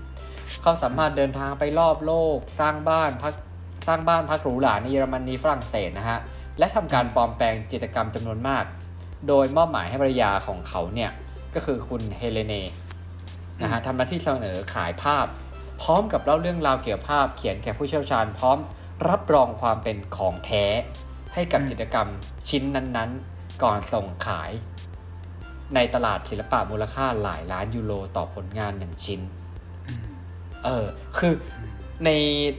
[0.62, 3.34] เขาสามารถเดินทางไปรอบโลก สร้างบ้านพัก
[3.86, 6.18] สร้างบ้านพักหรูหราในเยอรมนีฝรั่งเศสนะฮะ
[6.58, 8.64] และทำการปลอมแปลงจิตรกรรมจำนวนมาก
[9.28, 11.10] โดยมอบหมายให้ภรรยาของเขาเนี่ย
[11.54, 12.54] ก็คือคุณเฮเลเน
[13.62, 15.26] นะฮะทำหน้าที่เสนอขายภาพ
[15.80, 18.58] พร้อมกับเล่าเรื่องราวเกี่ยวกับภาพเขียนแก่ผู้เชี่ยวชาญ พร้อม
[19.08, 20.64] รับรองความเป็นของแท้
[21.34, 22.08] ให้กับอืมจิตรกรรม
[22.48, 24.50] ชิ้นนั้นๆ ก่อนส่งขาย
[25.74, 29.20] ในตลาดศิลปะมูลค่าหลายล้านยูโรต่อผลงานหนึ่งชิ้น
[29.88, 30.04] อืม
[30.64, 30.84] เออ
[31.18, 31.32] คือ
[32.04, 32.10] ใน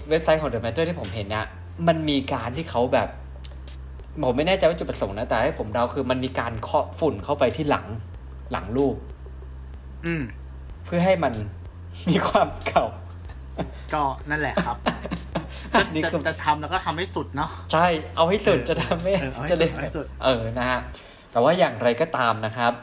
[0.10, 1.46] เว็บไซต์ของ The Matter ที่ผมเห็นเนี่ย
[1.88, 3.10] มันมีการที่เขาแบบ
[4.24, 7.86] ผมไม่แน่ใจว่าจุดประสงค์นะ แต่ให้ผมเดาคือมันมีการเคาะฝุ่นเข้าไปที่หลัง
[8.52, 8.96] หลังรูป
[10.06, 10.24] อืม
[10.86, 11.34] เพื่อให้มัน
[12.10, 12.86] มีความเก่า
[13.94, 14.78] ก็นั่นแหละครับ
[15.94, 20.80] นี่จะคือจะทำแล้วก็ทำให้สุดเนาะใช่ เอาให้สุดเออจะทำให้เออเอาให้จะได้สุดเอาให้สุดเออนะฮะ
[21.32, 22.74] แต่ว่าอย่างไรก็ตามนะครับ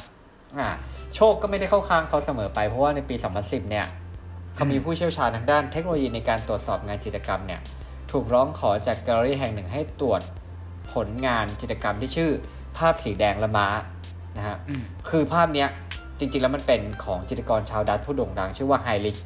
[0.58, 0.68] อ่า
[1.16, 3.86] โชคก็ไม่ได้เข้าข้างเขาเสมอไปเพราะว่าในปี 2010 เนี่ย
[4.54, 7.60] เขามีผู้เชี่ยวชาญทางด้านเทคโนโลยีในการตรวจสอบงานจิตรกรรมเนี่ย
[8.10, 10.20] ถูกร้องขอจากแกลเลอรี่แห่งหนึ่งให้ตรวจ
[10.92, 12.30] ผลงานจิตรกรรมที่ชื่อ
[12.76, 13.66] ภาพสีแดงละม้า
[14.36, 15.68] นะฮะอืมคือภาพเนี้ย
[16.18, 19.18] จริงๆแล้วมันเป็นของจิตรกรชาวดัตช์ผู้โด่งดัง ชื่อว่าไฮริช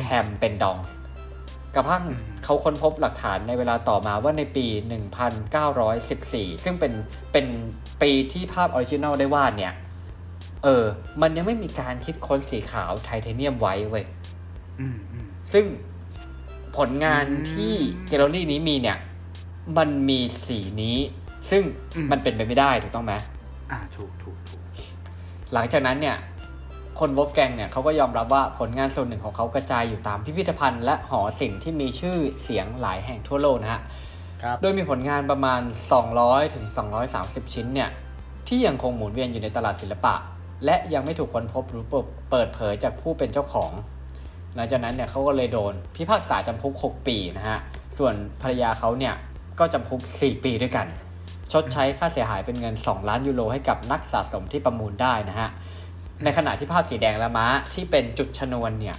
[0.00, 0.94] แคมเป็นดองส์
[1.74, 4.66] กระทั่งอืมเขาค้นพบหลักฐานในเวลาต่อมาว่าในปี
[5.84, 6.92] 1914 ซึ่งเป็น
[7.32, 7.46] เป็น
[8.02, 9.74] ปีที่ภาพ original ได้วาดเนี่ย
[10.64, 10.84] เออ
[11.22, 14.04] มันยังไม่มีการคิดค้นสีขาวไทเทเนียมไว้เว้ย
[14.80, 15.64] อืมอืมซึ่ง
[16.76, 17.74] ผลงานอืมที่
[18.06, 18.98] แกลเลอรี่นี้มีเนี่ย
[19.78, 20.98] มันมีสีนี้
[21.50, 21.62] ซึ่ง
[21.96, 23.14] อืมมันเป็นไปไม่ได้ถูกต้องไหม
[23.70, 24.62] อ่าถูกถูกถูก
[25.52, 26.16] หลังจากนั้นเนี่ย
[27.00, 33.80] คุณวูล์ฟกังเนี่ยเขาก็ยอมรับว่าผลงานส่วนหนึ่งของเขากระจายอยู่ตามพิพิธภัณฑ์ และหอศิลป์ที่มีชื่อเสียงหลายแห่งทั่วโลกนะฮะ
[34.42, 35.60] ครับโดยมีผลงานประมาณ
[36.08, 36.64] 200ถึง
[37.10, 37.90] 230 ชิ้นเนี่ย
[38.48, 40.14] ที่ยังคงหมุนเวียนอยู่ในตลาดศิลปะ
[40.64, 41.84] และยังไม่ถูกค้นพบหรือ
[42.30, 43.72] เปิดเผยจากผู้เป็นเจ้าของ
[44.54, 47.58] หลังจากนั้นเนี่ยเขาก็เลยโดนพิพากษาจำคุก 6 ปีนะฮะ
[47.98, 49.14] ส่วนภรรยาเขาเนี่ย
[49.58, 50.86] ก็จำคุก 4 ปีด้วยกัน
[51.52, 55.48] ชดใช้ค่าเสียหายเป็นเงิน 2 ล้านยูโรให้กับนักสะสมที่ประมูลได้นะฮะ
[56.24, 58.96] ในขณะที่ภาพสีแดงและม้าที่เป็นจุดชนวนเนี่ย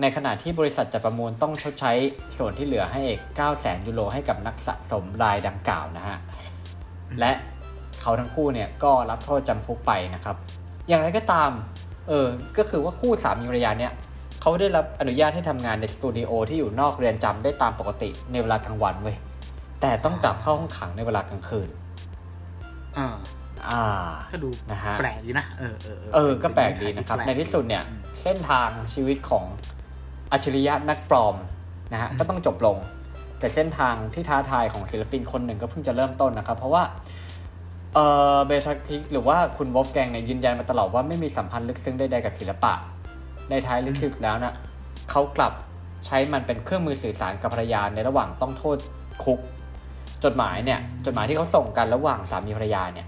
[0.00, 1.92] ในขณะที่บริษัทจัดประมูลต้องชดใช้
[2.36, 6.18] ส่วนที่เหลือให้เอก9แสนยูโรให้กับนักสะสมรายดังกล่าวนะฮะ
[7.20, 7.32] และ
[8.00, 10.36] เขาทั้งคู่เนี่ยก็รับโทษจำคุกไปนะครับ
[10.88, 11.50] อย่างไรก็ตาม
[12.08, 13.92] เออ ก็คือว่าคู่สามีภรรยาเนี่ย
[14.40, 19.16] เขาได้รับอนุญาตให้ทำงานในสตูดิโอที่อยู่นอกเรือนจำได้ตามปกติในเวลากลางวันเว้ย
[19.80, 21.68] แต่ต้องกลับเข้าห้องขังในเวลากลางคืน
[22.96, 23.06] อ่า
[23.68, 23.82] อ่า
[24.32, 27.84] ก็ดูนะฮะแปลกดีนะเออเออเออก็แปลกดีนะครับ ในที่สุดเนี่ย
[28.22, 29.44] เส้นทางชีวิตของ
[30.32, 31.36] อัจฉริยะนักปลอม
[31.92, 32.76] นะฮะก็ต้องจบลง
[33.38, 36.82] แต่เส้นทางที่ท้าทายของศิลปินคนหนึ่งก็เพิ่งจะเริ่มต้นนะครับ เพราะว่า
[37.94, 37.98] เอ
[38.34, 42.72] อเบทักคิกหรือว่าคุณวอฟแกงเนี่ยยืนยันมาตลอดว่าไม่มีสัมพันธ์ลึกซึ้งใดๆกับศิลปะ
[43.50, 44.54] ในท้ายลึกซึ้งแล้วนะ
[45.10, 45.52] เขากลับ
[46.06, 48.78] ใช้มันเป็นเครื่องมือสื่อสารกับภรรยาในระหว่างต้องโทษ
[49.24, 49.40] คุก
[50.24, 53.06] จดหมายเนี่ยจดหมายที่เขาส่งกันระหว่างสามีภรรยาเนี่ย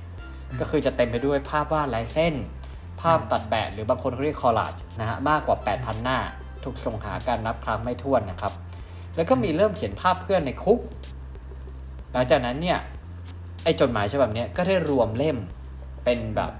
[0.61, 2.35] ก็คือจะเต็มไปด้วยภาพวาดลายเส้น
[3.01, 6.19] ภาพตัดแปะหรือบางคนเขาเรียกคอลลาจนะฮะมากกว่า 8,000 หน้า
[6.64, 8.53] ถูกส่งหาการนับครั้งไม่ถ้วนนะครับ
[9.17, 10.81] แล้วก็มีเริ่มเขียนภาพเพื่อนในคุก
[12.12, 12.79] หลังจากนั้นเนี่ย
[13.64, 15.37] ไอ้จดหมายฉบับนี้ก็ได้รวมเล่ม
[16.05, 16.53] เป็นแบบ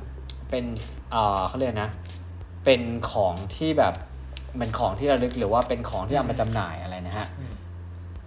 [0.51, 0.65] เป็น
[1.11, 1.91] เอ่อเขาเรียกนะ
[2.65, 3.95] เป็นของที่แบบ
[4.59, 7.27] เป็นของที่ระลึกหรือว่าเป็นของที่เอามาจำหน่ายอะไรนะฮะ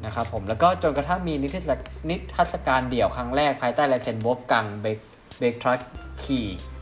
[0.06, 4.86] นะครับผมแล้วก็จนกระทั่งมีนิทรรศนิทรรศการเดี่ยวครั้งแรกภายใต้ลายเซ็นวอฟกังเบ
[5.38, 5.80] กเบกทรัค
[6.24, 6.40] คี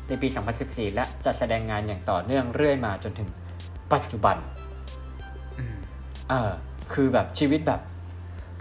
[0.07, 0.27] ในปี
[0.61, 3.29] 2014 และจัดแสดงงานอย่างต่อเนื่องเรื่อยมาจนถึง
[3.93, 4.37] ปัจจุบัน
[5.57, 5.77] อืม
[6.29, 6.51] เออ
[6.93, 7.81] คือแบบชีวิตแบบ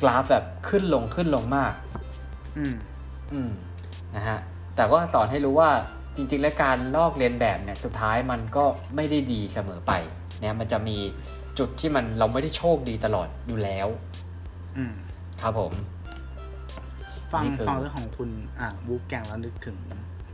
[0.01, 1.73] กราฟแบบขึ้นลงขึ้นลงมาก
[2.59, 2.75] อืม
[3.33, 3.51] อืม
[4.17, 4.39] นะฮะ
[4.77, 5.71] แต่ก็สอนให้รู้ว่า
[6.17, 8.65] จริง ๆ แล้วการลอกเลียนแบบเนี่ยสุดท้ายมันก็
[8.97, 9.93] ไม่ได้ดีเสมอไป
[10.41, 10.97] เนี่ยมันจะมี
[11.59, 13.89] จุดที่มันเราไม่ได้โชคดีตลอดอยู่แล้ว
[14.77, 14.93] อืม
[15.43, 15.73] ครับผม
[17.35, 19.77] ฟังนี่คือฟังเรื่องของคุณอ่าวูล์ฟกังแล้วนึกถึง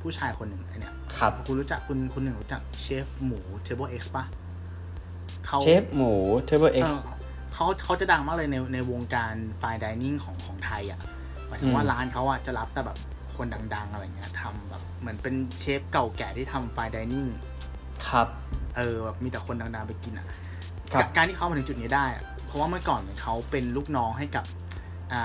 [0.00, 4.24] ผู้ชายคนหนึ่งไอเนี่ยครับคุณรู้จักคุณคุณหนึ่งรู้จักเชฟหมู Table X ปะ
[5.46, 6.12] เขาเชฟหมู
[6.46, 7.10] Table X เออ
[7.54, 11.00] เขาเขาจะดังมากเลยในในวงการ fine dining ของของไทยอะ
[11.46, 12.98] หมายถึงว่าอืมร้านเขาอะจะรับแต่แบบ
[13.36, 17.26] คนดัง ๆ อะไรเงี้ยทำแบบเหมือนเป็นเชฟเก่าแก่ที่ทำไฟดิเนิ่ง
[18.08, 18.28] ครับ
[18.76, 20.26] เออแบบมีแต่คนดังๆไปกินอะ
[20.92, 24.44] ครับการที่เขามาถึงจุดนี้ได้อะเพราะว่าเมื่อก่อนเนี่ยเขาเป็นลูกน้องให้กับ
[25.12, 25.24] อ่า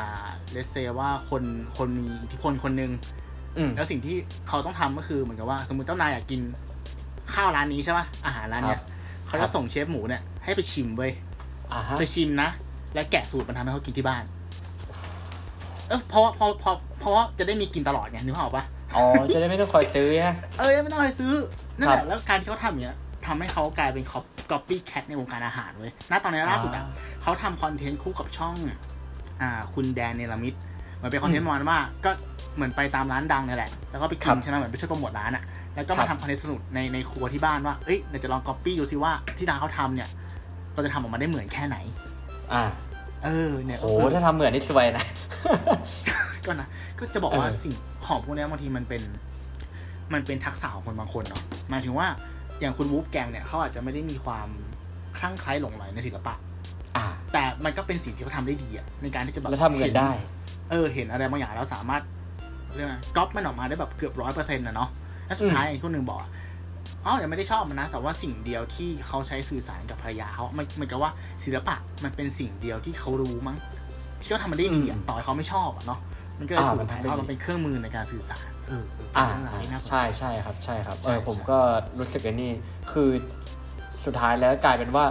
[0.51, 1.43] เลสเซว่าคน
[1.77, 2.91] คนมีอิทธิพลคนหนึ่ง
[3.57, 4.15] อืมแล้วสิ่งที่
[4.47, 6.41] เขาต้องทำก็คือเหมือนกับว่า สมมติเจ้านายอยากกิน
[7.33, 8.81] ข้าวร้านนี้ใช่ปะอาหารร้านเนี้ย
[9.27, 11.11] เขาครัจะบส่งเชฟหมูเนี่ยให้ไปชิมเว้ย
[11.71, 12.49] อ่าฮะไปชิมนะ
[12.93, 14.23] แล้วแกะสูตรมันทำให้เขากินที่บ้าน
[15.89, 21.31] เออเพราะว่าเพราะเพราะเพราะว่าจะได้มีกินตลอดไงนึกภาพออกปะอ๋อจะได้ไม่ต้องคอยซื้อฮะเออไม่ต้องไปซื้อ
[21.77, 26.83] นั่นแหครัละบแล้วการที่เขาทำอย่างเนี้ยทำให้เขากลายเป็นคอป copycat ในวงการอาหารเว้ยณตอนนี้ล่าสุดอะ
[27.21, 28.55] เขาทำคอนเทนต์คู่กับช่อง
[29.41, 30.53] อ่า คุณแดนเนลมิด
[30.95, 32.11] เหมือนเป็นคอนเทนต์ประมาณว่า ก็
[32.55, 35.43] เหมือนไปตามร้านดังเนี่ยแหละ แล้วก็ไปกินใช่ไหมเหมือนไปช่วยโปรโมทร้านอะ
[35.75, 40.09] แล้วก็มาทำคอนเทนต์สนุกในในครัวที่บ้านว่าเอ้ยเดี๋ยวจะลอง copy ดูซิว่าที่ร้านเขาทำเนี่ย
[40.73, 41.77] เราจะทำออกมาได้เหมือนแค่ไหน
[42.53, 42.63] อ่า
[43.25, 45.05] เออ เนี่ยโหก็คือถ้าทำเหมือนนี่สวยนะ
[46.45, 46.67] ก็นะ
[46.99, 47.73] ก็จะบอกว่าเออสิ่ง
[48.05, 49.01] ของพวกเนี้ยบางทีมันเป็น
[50.13, 52.07] มันเป็นทักษะของคนบางคนเนาะ หมายถึงว่า
[52.59, 54.47] อย่างคุณวูฟแกงเนี่ยเขาอาจจะไม่ได้มีความ
[55.17, 56.44] คลั่งไคล้หลงใหลในศิลปะอ่าแต่
[57.65, 60.11] มันก็เป็นสิ่งที่เขาทำได้ดีอะในการที่จะแบบแล้วทำเงินได้
[60.71, 62.03] เออ เห็นอะไรบางอย่างแล้วสามารถ
[62.75, 64.89] เรียกว่าก๊อปมันออกมาได้แบบเกือบร้อยเปอร์เซ็นต์นะเนาะ
[65.25, 66.31] แล้วสุดท้ายไอ้คนหนึ่งบอกอะ
[67.05, 71.11] อ๋อยังไม่ได้ชอบมันนะ แต่ว่าสิ่งเดียวที่เขาใช้สื่อสารกับภรรยาเขามันเหมือนกับว่า
[71.45, 73.57] ศิลปะมันเป็นสิ่งเดียวที่เขารู้มั้ง
[74.21, 75.99] ที่เขาทำมันได้ดีอะอืมต่อให้เขาไม่ชอบอะเนาะ
[76.39, 81.57] มันก็เลยอ่าถูกมันทำได้ถ่ายทอดดีมาเป็นเครื่องมือในการสื่อสารเออเออเป็นอ่าเรื่องราวที่น่าสนใจใช่ใช่ครับใช่ครับใช่เออผมใช่ก็
[81.99, 82.51] รู้สึกไอ้นี่
[82.91, 83.09] คือ
[84.05, 85.05] สุดท้ายแล้วกลายเป็นว่า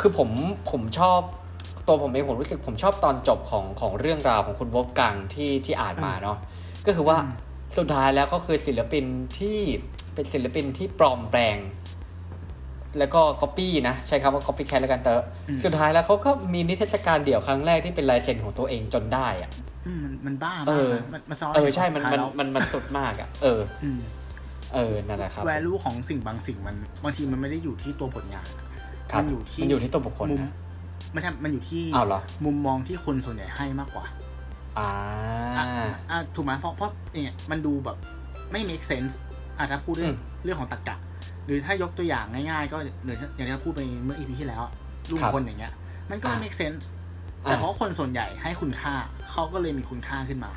[0.00, 0.28] คือผม
[0.70, 1.20] ผมชอบ
[1.90, 6.38] ตัวผมเองผมรู้สึกผมชอบตอนจบของของเรื่องราวของคุณวบกังที่ที่อ่านมาเนาะ
[6.86, 7.34] ก็คือว่าอืม
[7.78, 9.04] สุดท้ายแล้วก็คือศิลปิน
[9.38, 9.58] ที่
[10.14, 11.56] เป็นศิลปินที่ปลอมแปลง
[12.98, 19.50] แล้วก็ก๊อปปี้นะ ใช้คำว่า copy cat แล้วกันเตอะอืมสุดท้ายแล้วเขาก็มีนิทรรศการเดี่ยวครั้งแรกที่เป็นลายเซ็นของตัวเองจนได้อะ
[19.86, 24.00] อืมมันมันบ้าเอมากอนะมันมันซ้อนเออใช่มันสุดท้ายมันแล้วมันมันสุดมากอะเอออืม
[24.74, 28.66] เออนั่นแหละครับ value ของสิ่งบางสิ่งมันบางทีมันไม่ได้อยู่ที่ตัวผลงานอะ
[29.12, 30.52] ครับมันอยู่ที่มันอยู่ที่ตัวบุคคลมุมนะ
[31.12, 34.04] ไม่ใช่มันอยู่ที่อ้าวเหรอมุมมองที่คนส่วนใหญ่ให้มากกว่า
[34.78, 34.88] อ่า
[35.56, 35.64] อะ
[36.10, 37.96] อะถูกไหมเพราะเพราะเนี่ยมันดูแบบ
[38.52, 39.14] ไม่ make sense
[39.58, 40.96] อะถ้าพูดเรื่องอืมเรื่องของตรรกะ
[41.46, 44.72] หรือถ้ายกตัวอย่างง่ายๆ ก็หรืออย่างที่เราพูดไปเมื่อ EP ที่แล้วอะ
[45.10, 45.72] ลูกครับคนอย่างเงี้ย
[46.10, 46.84] มันก็ไม่อะ make sense
[47.44, 48.94] อะแต่เพราะคนส่วนใหญ่ให้คุณค่า
[49.30, 50.52] เขาก็เลยมีคุณค่าขึ้นมา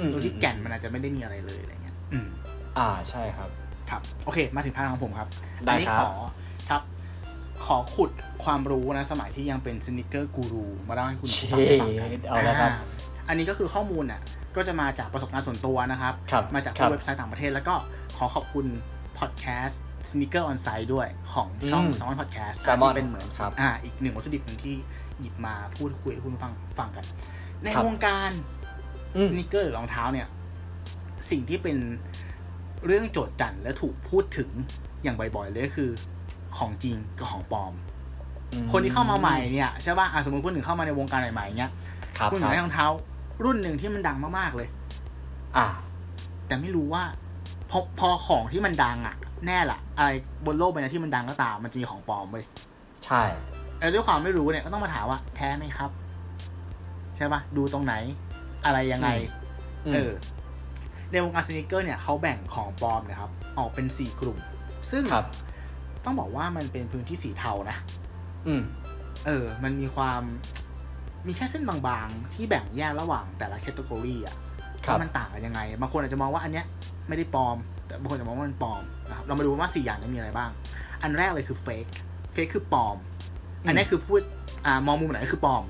[0.00, 2.28] อืมโดยที่แก่นมันอาจจะไม่ได้มีอะไรเลยอะไรเงี้ย อืม
[2.78, 3.48] อ่าใช่ครับ
[3.90, 5.28] ครับ โอเค มาถึง part ของผมครับ
[5.64, 6.32] ได้อันี้ครับขอครับ
[7.66, 8.10] ขอขุด
[8.44, 12.80] ความรู้นะสมัยที่ยังเป็น sneaker guru มาเล่าให้คุณเชผู้ฟังได้ฟังกันเอาแล้วครับอ่า
[13.28, 14.20] อันนี้ก็คือข้อมูลน่ะ
[14.56, 17.74] ก็จะมาจากประสบการณ์ส่วนตัวนะครับครับมาจากครับเว็บไซต์ต่างประเทศ แล้วก็
[18.16, 18.66] ขอขอบคุณ
[19.18, 24.76] พอดแคสต์ Sneaker on Site ด้วยของช่องอืม s ซ m o n Podcast Salmon ที่เป็นเหมือนครับอ่าอีกหนึ่งวัตถุดิบหนึ่งที่
[25.20, 27.04] หยิบมาพูดคุยให้คุณผู้ฟังฟังกัน
[27.62, 28.30] ในครับวงการ
[29.16, 30.26] อืมสนิเกอร์หรือรองเท้าเนี่ย
[31.30, 31.76] สิ่งที่เป็น
[32.86, 34.50] เรื่องโจทย์จันและถูกพูดถึง
[35.02, 35.90] อย่างบ่อยๆเลยก็คือ
[36.58, 37.72] ของจริงกับของปลอม
[38.72, 41.70] คนที่เข้ามาใหม่เนี่ยใช่ป่ะอะสมมติคนหนึ่งเข้ามาในวงการใหม่ๆเนี้ย
[42.18, 42.86] ครับคุณคอยารักบได้รองเท้า
[43.44, 44.68] รุ่นหนึ่งที่มันดังมากๆเลย
[45.56, 45.66] อ่า
[46.46, 47.02] แต่ไม่รู้ว่า
[47.70, 49.16] พอพอของที่มันดังอะ
[49.46, 50.10] แน่ละอะไร
[50.46, 52.44] บนโลกใบนี้ที่มันดังก็ตามมันจะมีของปลอมเว้ย
[53.04, 53.22] ใช่
[53.78, 55.90] แล้วด้วยความไม่รู้เนี่ยก็ต้องมาถามว่าแท้ไหมครับ
[57.16, 57.94] ใช่ป่ะดูตรงไหน
[58.64, 59.08] อะไรยังไง
[59.86, 60.12] อืมเออ
[61.10, 64.38] ในวงการสนิเกอร์เนี่ยเขาแบ่งของปลอมนะครับ ออกเป็นสี่กลุ่ม
[64.90, 65.26] ซึ่งครับ
[66.08, 67.76] ต้องบอกว่ามันเป็นพื้นที่สีเทานะ
[68.46, 68.62] อืม
[69.26, 70.22] เออ มันมีความ
[71.26, 74.36] มีแค่เส้นบางๆ ที่แบ่งแยกระหว่างแต่ละ category อะ
[74.84, 76.66] ครับว่ามันต่างกันยังไง บางคนอาจจะมองว่าอันเนี้ย
[77.08, 80.50] ไม่ได้ปลอม แต่บางคนจะมองว่ามันปลอมนะครับ เรามาดูว่าสี่อย่างนี้มีอะไรบ้าง
[81.02, 81.86] อันแรกเลยคือ fake
[82.32, 82.96] fake คือปลอม
[83.66, 84.20] อันนี้คือพูด
[84.66, 85.62] อ่ามองมุมไหนก็คือปลอม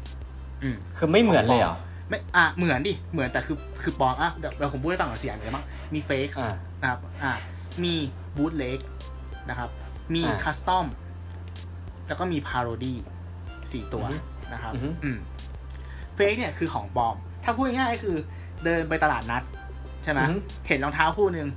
[0.62, 1.77] อืมคือไม่เหมือนเลยเหรอ
[2.09, 7.33] ไม่อะเหมือนดิ เหมือนแต่คือคือปลอมอะเดี๋ยวเดี๋ยวผมพูดให้ฟังก่อนเสียงเลยบ้างมี fake อ่านะครับ อ่า
[7.85, 7.94] มี
[8.37, 8.79] bootleg
[9.48, 9.68] นะครับ
[10.14, 10.87] มีอ่า custom
[12.09, 12.98] แล้วก็มี parody
[13.73, 14.18] สี่ตัวอือฮึ
[14.53, 15.18] นะครับอือฮึอืม
[16.14, 18.16] fake เนี่ยคือของปลอม ถ้าพูดง่ายๆก็คือ
[18.64, 19.42] เดินไปตลาดนัด
[20.05, 20.35] ใช่ไหมอือฮึ
[20.66, 21.49] เห็นรองเท้าคู่หนึ่ง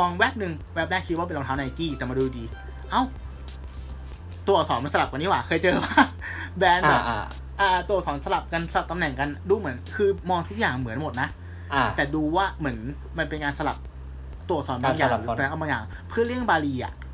[0.00, 2.44] มองแวบหนึ่งแวบแรกคิดว่าเป็นรองเท้าไนกี้แต่มาดูดี
[2.90, 3.02] เอ้า
[4.46, 6.04] ตัวอักษรมันสลับกันนี่หว่า เคยเจอป่ะ
[6.58, 7.18] แบรนด์แบบอ่า
[7.60, 11.28] อ่าอ่า ตัวอักษรสลับกันสลับตำแหน่งกันดูเหมือน คือมองทุกอย่างเหมือนหมดนะ
[11.72, 12.76] อ่าแต่ดูว่าเหมือน
[13.18, 13.76] มันเป็นการสลับ
[14.48, 17.05] ตัวอักษรบางอย่างการสลับหรือแสดงบางอย่าง เพื่อเลี่ยงบาลีอะเห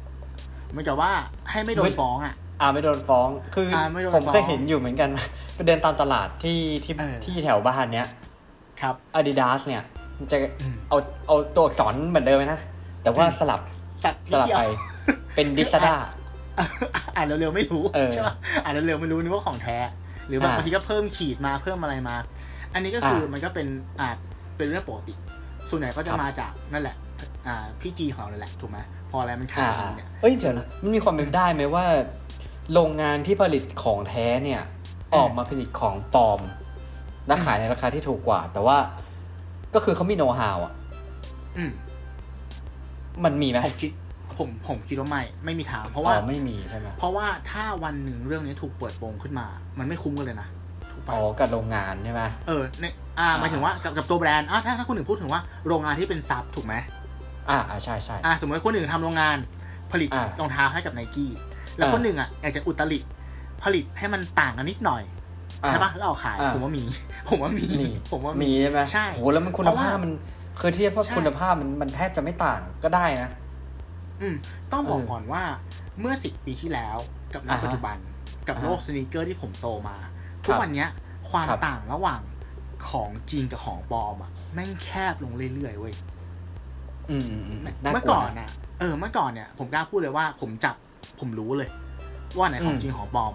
[0.77, 1.13] มันกับว่า
[1.51, 5.11] ให้ไม่โดไม่นฟ้องอะอ่าไม่โดนฟ้อง คืออาไม่โดนผมเคยฟ้องเห็นอยู่เหมือนกัน
[5.55, 8.07] ไปเดินตามตลาดที่ที่เออที่แถวบ้านเนี้ย
[8.81, 9.83] ครับ Adidas เนี่ย
[10.19, 12.61] มันจะอืมเอาเอาตัวอักษรเหมือนเดิมไหมนะ
[13.03, 13.61] แต่ว่าอืมสลับ
[14.05, 14.63] สัตว์สลับไป
[15.35, 15.95] เป็นดิสดา
[17.17, 19.77] อ่านเร็วๆไม่รู้เออใช่ป่ะอ่านเร็วๆไม่รู้นึกว่าของแท้
[20.29, 22.17] หรือแบบอ่าบางทีก็เพิ่มขีดมาเพิ่มอะไรมา
[22.75, 23.67] อันนี้ก็คืออามัมันก็เป็น
[24.01, 24.09] อ่า
[24.57, 25.15] เป็นเรื่องปกติ
[25.71, 27.12] ส่วนใหญ่ก็จะครับมาจากนั่นแหละอ่า
[27.81, 28.79] พี่จีของเราแหละถูกไหม
[29.11, 31.85] พออะไรมันขาอ่าดอ่าเนี่ยเอ้ยเดี๋ยวนะมันมีความเป็นไปได้ไหมว่า
[32.73, 34.63] โรงงานที่ผลิตของแท้เนี่ย
[35.15, 36.41] ออกมาผลิตของปลอม
[37.27, 38.77] และขายในราคาที่ถูกกว่า แต่ว่า
[39.75, 40.73] ก็คือเขามีโน้ตฮาวอะ
[41.57, 41.71] อืม
[43.25, 43.91] มันมีไหมผมคิด
[44.39, 49.47] ผมผมคิดว่าไม่ไม่มีทางเพราะอ๋ว่าอไม่มีใช่ไหมเพราะว่าถ้าวันหนึ่งเรื่องนี้ถูกเปิดโปงขึ้นมา
[49.79, 50.49] มันไม่คุ้มกันเลยนะ
[50.93, 52.85] ถูกปะอ๋อกับโรงงานใช่ไหมเออใน
[53.19, 56.75] อ่าหมายถึงว่ากับกับตัวแบรนด์อะถ้าถ้าคุณหนึ่งพูดถึงว่าโรงงานที่เป็นซับถูกไหม
[57.51, 59.37] อ่าอ่าใช่ใช่อ่าสมมติว่าคนหนึ่งทำโรงงาน
[59.93, 61.31] ผลิตอ่ารองเท้าให้กับไนกี้
[61.79, 62.99] แล้วอ่าคนหนึ่งอะอยากจะอุตริ
[63.63, 65.03] ผลิตให้มันต่างกันนิดหน่อย
[65.63, 66.83] อ่าใช่ปะแล้วเอาขายอ่าผมว่ามี
[67.29, 70.13] ผมว่ามีมีผมว่ามีใช่ไหมใช่โหแล้วมันคุณเพราะว่าภาพมัน
[70.61, 73.31] คือเทียบว่าใช่คุณภาพมันมันแทบจะไม่ต่างก็ได้นะ
[74.21, 74.35] อืม
[74.73, 75.43] ต้องบอกเออก่อนว่า
[76.01, 76.97] เมื่อสิบปีที่แล้ว
[77.35, 77.97] กับณอ่าฮะปัจจุบัน
[78.49, 79.97] กับอ่าฮะโลกสนีกเกอร์ที่ผมโตมา
[80.47, 80.89] ทุกวันเนี้ย
[81.31, 82.21] ความครับต่างระหว่าง
[82.89, 86.12] ของจริงกับของปลอมอะแม่งแคบลงเรื่อยๆเว้ยอืมอืมอืมน่า
[87.93, 88.49] เมื่อกลัวก่อนน่ะ
[88.81, 90.75] เออเมื่อก่อนเนี่ยผมกล้าพูดเลยว่าผมจับ
[91.21, 91.69] ผมรู้เลย
[92.37, 93.33] ว่าไหนของอืมจริงของปลอม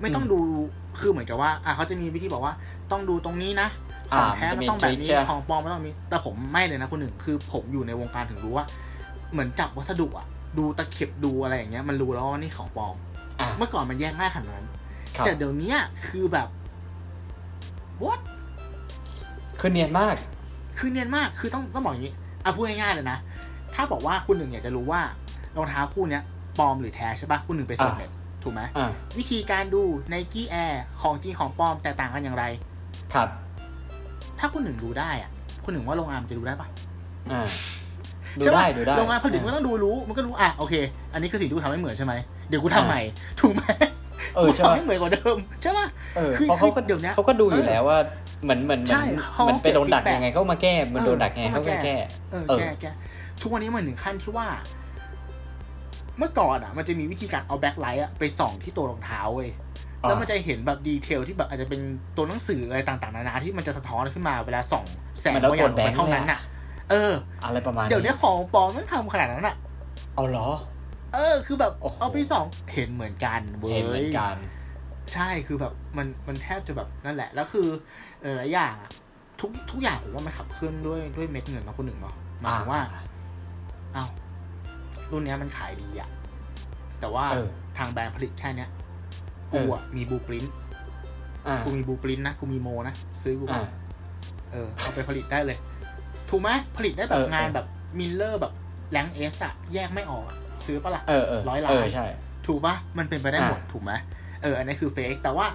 [0.00, 0.38] ไม่ต้องอืมดู
[1.00, 2.54] คือเหมือนกับว่า อะเขาจะมีวิธีบอกว่า
[2.90, 3.68] ต้องดูตรงนี้นะ
[4.12, 8.64] ขอ่าองแท้มันจะมีมันต้องแบบ trick นี้ใช่ไหมของปลอมมันต้องมีแต่ผมไม่เลยนะคนหนึ่งคือผมอยู่ในวงการถึงรู้ว่า
[9.32, 10.26] เหมือนจับวัสดุอะ
[10.58, 12.94] ดูตะเข็บดูอะไรอย่างเงี้ย มันรู้แล้วว่านี่ของปลอม
[13.40, 14.68] อะเมื่อก่อนมันแยกง่ายขนาดนั้น
[15.16, 15.74] ครับแต่เดี๋ยวนี้
[16.06, 16.48] คือแบบ
[18.02, 18.20] what
[19.60, 20.14] คือเนียนมาก
[20.78, 22.14] คือเนียนมากคือต้องต้องบอกอย่างนี้
[22.48, 23.18] เอาพูดง่ายๆเลยนะ
[23.74, 25.00] ถ้าบอกว่าคุณหนึ่งอยากจะรู้ว่า
[25.56, 26.22] รองเท้าคู่เนี้ย
[26.58, 28.10] ปลอมหรือแท้ใช่ปะคุณหนึ่งไปเสิร์ชอ่าเน็ต
[28.42, 29.82] ถูกไหมอ่าวิธีการดู
[30.12, 32.44] Nike Air ของจริงของปลอมแตกต่างกันอย่างไร
[33.14, 33.28] ครับ
[34.38, 35.30] ถ้าคุณหนึ่งดูได้อะ
[35.64, 36.68] คุณหนึ่งว่าโรงงานมันจะดูได้ปะ
[37.30, 37.46] อ่า
[38.38, 40.74] ดูใช่ปะได้ดูได้โรงงานผลิตมันก็ต้องดูรู้มันก็รู้อะโอเค
[41.12, 42.14] อันนี้คือสิ่งที่กูทำให้เหมือนใช่ไหม
[42.48, 43.00] เดี๋ยวกูทำใหม่
[43.40, 43.62] ถูกไหม
[44.34, 47.98] เออกูใช่ปะทำให้เหมือนกว่าเดิมใช่ปะเออคือเพราะเขาก็คือเดี๋ยวเนี้ยเขาก็ดูอยู่เออแล้วว่า
[48.42, 51.96] เหมือนเหมือนเหมืใช่อนเขามันไปโดนดักเก็บยังไงเขามาแก้มันโดนดักยังไงเออเขาก็เขามาแก้แก้
[52.30, 52.86] เออเออแกแก
[53.40, 54.48] ทุกวันนี้มันถึงขั้นที่ว่า
[56.18, 59.50] เมื่อก่อนอะ มันจะมีวิธีการเอาแบ็คไลท์อะไปส่องที่ตัวรองเท้าเว้ย
[60.02, 61.80] อ่าแล้วมันจะเห็นแบบดีเทลที่แบบอาจจะเป็น
[62.16, 64.84] ตัวหนังสืออะไรต่างๆนานาที่มันจะสะท้อนขึ้นมาเวลาส่อง
[65.20, 66.40] แสงมันแล้วบางอย่างกดแบงค์เท่านั้นอะ
[66.90, 67.12] เออ
[67.44, 69.56] อะไรประมาณเดี๋ยวนี้ของปลอมมันทำขนาดนั้นอะ
[70.14, 70.48] เอาเหรอ
[71.14, 74.34] เออ คือแบบโอ้โหเอาไปส่องเห็นเหมือนกันเว้ยเห็นเหมือนกัน
[75.14, 77.68] ใช่คือแบบมันมันแทบจะแบบนั่นแหละ แล้วคือ
[78.22, 78.90] เออหลายอย่างอะ
[79.40, 82.80] ทุกทุกอย่างผมว่ามันขับเคลื่อนด้วยด้วยเม็ดเงินเนาะคนหนึ่งเนาะหมายถึงว่า
[83.94, 84.04] เอา
[85.10, 86.08] รุ่นเนี้ยมันขายดีอะ
[87.00, 88.68] แต่ว่าเออทางแบรนด์ผลิตแค่เนี้ย
[89.50, 90.44] เอกูออะมีบูปริน
[91.46, 93.68] อ่ากูมีบูปรินนะกูมีโมนะซื้อกูอ่ามา
[94.52, 95.58] เออเอาไปผลิตได้เลย
[96.30, 97.66] ถูกไหมผลิตได้แบเอบองานเออแบบ
[97.98, 98.52] มิลเลอร์แบบ
[98.92, 102.06] แรงเอสอะแยกไม่ออกอะซื้อปะล่ะเออเออร้อยล้านเออใช่
[102.46, 103.92] ถูกปะมันเป็นไปได้หมดอ่าถูกไหม
[104.42, 105.46] เอออันนี้คือเฟกแต่ว่า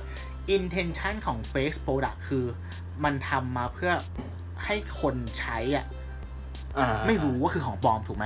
[0.56, 2.46] intention ของ fake product คือ
[3.04, 3.92] มันทำมาเพื่อ
[4.66, 5.86] ให้คนใช้อะ
[6.78, 8.26] อ่าไม่รู้ว่าคือของปลอมถูกไหม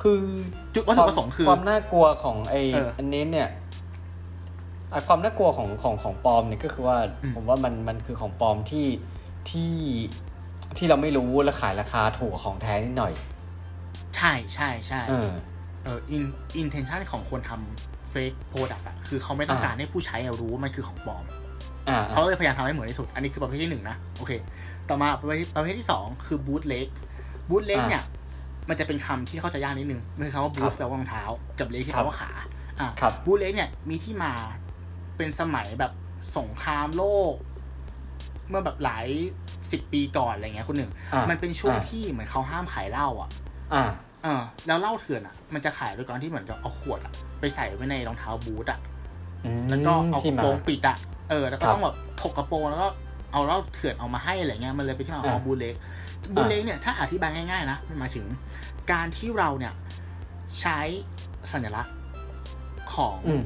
[0.00, 0.22] คือ
[0.74, 3.48] จุดวัตถุประสงค์คือความน่ากลัวของไอเอออัอันนี้เนี่ย
[4.92, 8.86] อะความน่ากลัวของของของปลอมเนี่ยก็คือว่าอืมผมว่ามันมันคือของปลอมที่
[9.50, 9.74] ที่
[10.78, 13.12] ที่เราไม่รู้และขายราคาถูกกว่าของแท้นิดหน่อย
[14.16, 15.02] ใช่ใช่ใช่
[15.84, 16.24] เออเออ in
[16.62, 21.24] intention ของคนทำ fake product อะคือเขาไม่ต้องอ่าการให้ผู้ใช้รู้ว่ามันคือของปลอม
[21.88, 24.32] อ่าเขาเลยพยายามทำให้เหมือนที่สุด อันนี้คือประเภทที่หนึ่งนะ โอเค
[24.88, 26.86] ต่อมาประเภทที่ประเภทที่สองคือ boot leg
[27.50, 28.04] boot leg อ่าเนี่ย
[28.68, 31.22] มันจะเป็นคำที่เข้าใจยากนิดนึงมันคือคำว่าครั boot บแปลว่ารองเท้า
[31.58, 32.30] กับ leg ที่ครัแปบลว่าขา
[32.80, 34.32] อะครับ boot leg เนี่ยมีที่มา
[35.16, 35.92] เป็นสมัยแบบ
[36.36, 37.34] สงครามโลก
[38.48, 39.06] เมื่อแบบหลาย
[39.70, 43.30] สิบปีก่อนอะไรเงี้ยคุณหนึ่งอ่ามันเป็นช่วงอ่าที่เหมือนเขาห้ามขายเหล้าอะ
[43.74, 43.84] อ่า
[44.22, 48.80] เออแล้วเหล้าเถื่อนอะ มันจะขายโดยการที่เหมือนกับเอาขวดอะไปใส่ไว้ในรองเท้าบูทอะ
[49.44, 50.96] อืมแล้วก็เอากที่ระมาโปรงปิดอะ
[51.30, 52.88] เออแล้วก็ครับต้องแบบถกกระโปรงแล้วก็
[53.32, 55.74] เอาเหล้าเถื่อนเอามาให้อะไรเงี้ยมันเลยเป็นที่มาของอ่า bootleg
[56.34, 58.26] bootleg เนี่ยถ้าอธิบายง่ายๆนะมันหมายถึง
[58.92, 59.74] การที่เราเนี่ย
[60.60, 60.78] ใช้
[61.52, 61.94] สัญลักษณ์
[62.94, 63.42] ของอืม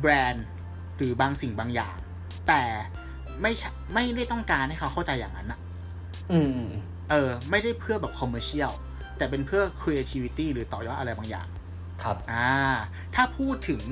[0.00, 0.46] แบรนด์
[0.96, 1.96] หรือบางสิ่งบางอย่าง
[2.48, 2.62] แต่
[3.42, 5.58] ไม่ใช่ไม่ได้ต้องการให้เขาเข้าใจอย่างนั้นอะ
[6.32, 6.72] อืมอืม
[7.10, 8.72] เออ ไม่ได้เพื่อแบบ commercial
[9.16, 11.46] แต่เป็นเพื่อ creativity หรือต่อยอดอะไรบางอย่าง
[12.02, 12.48] ครับอ่า
[13.14, 13.82] ถ้าพูดถึง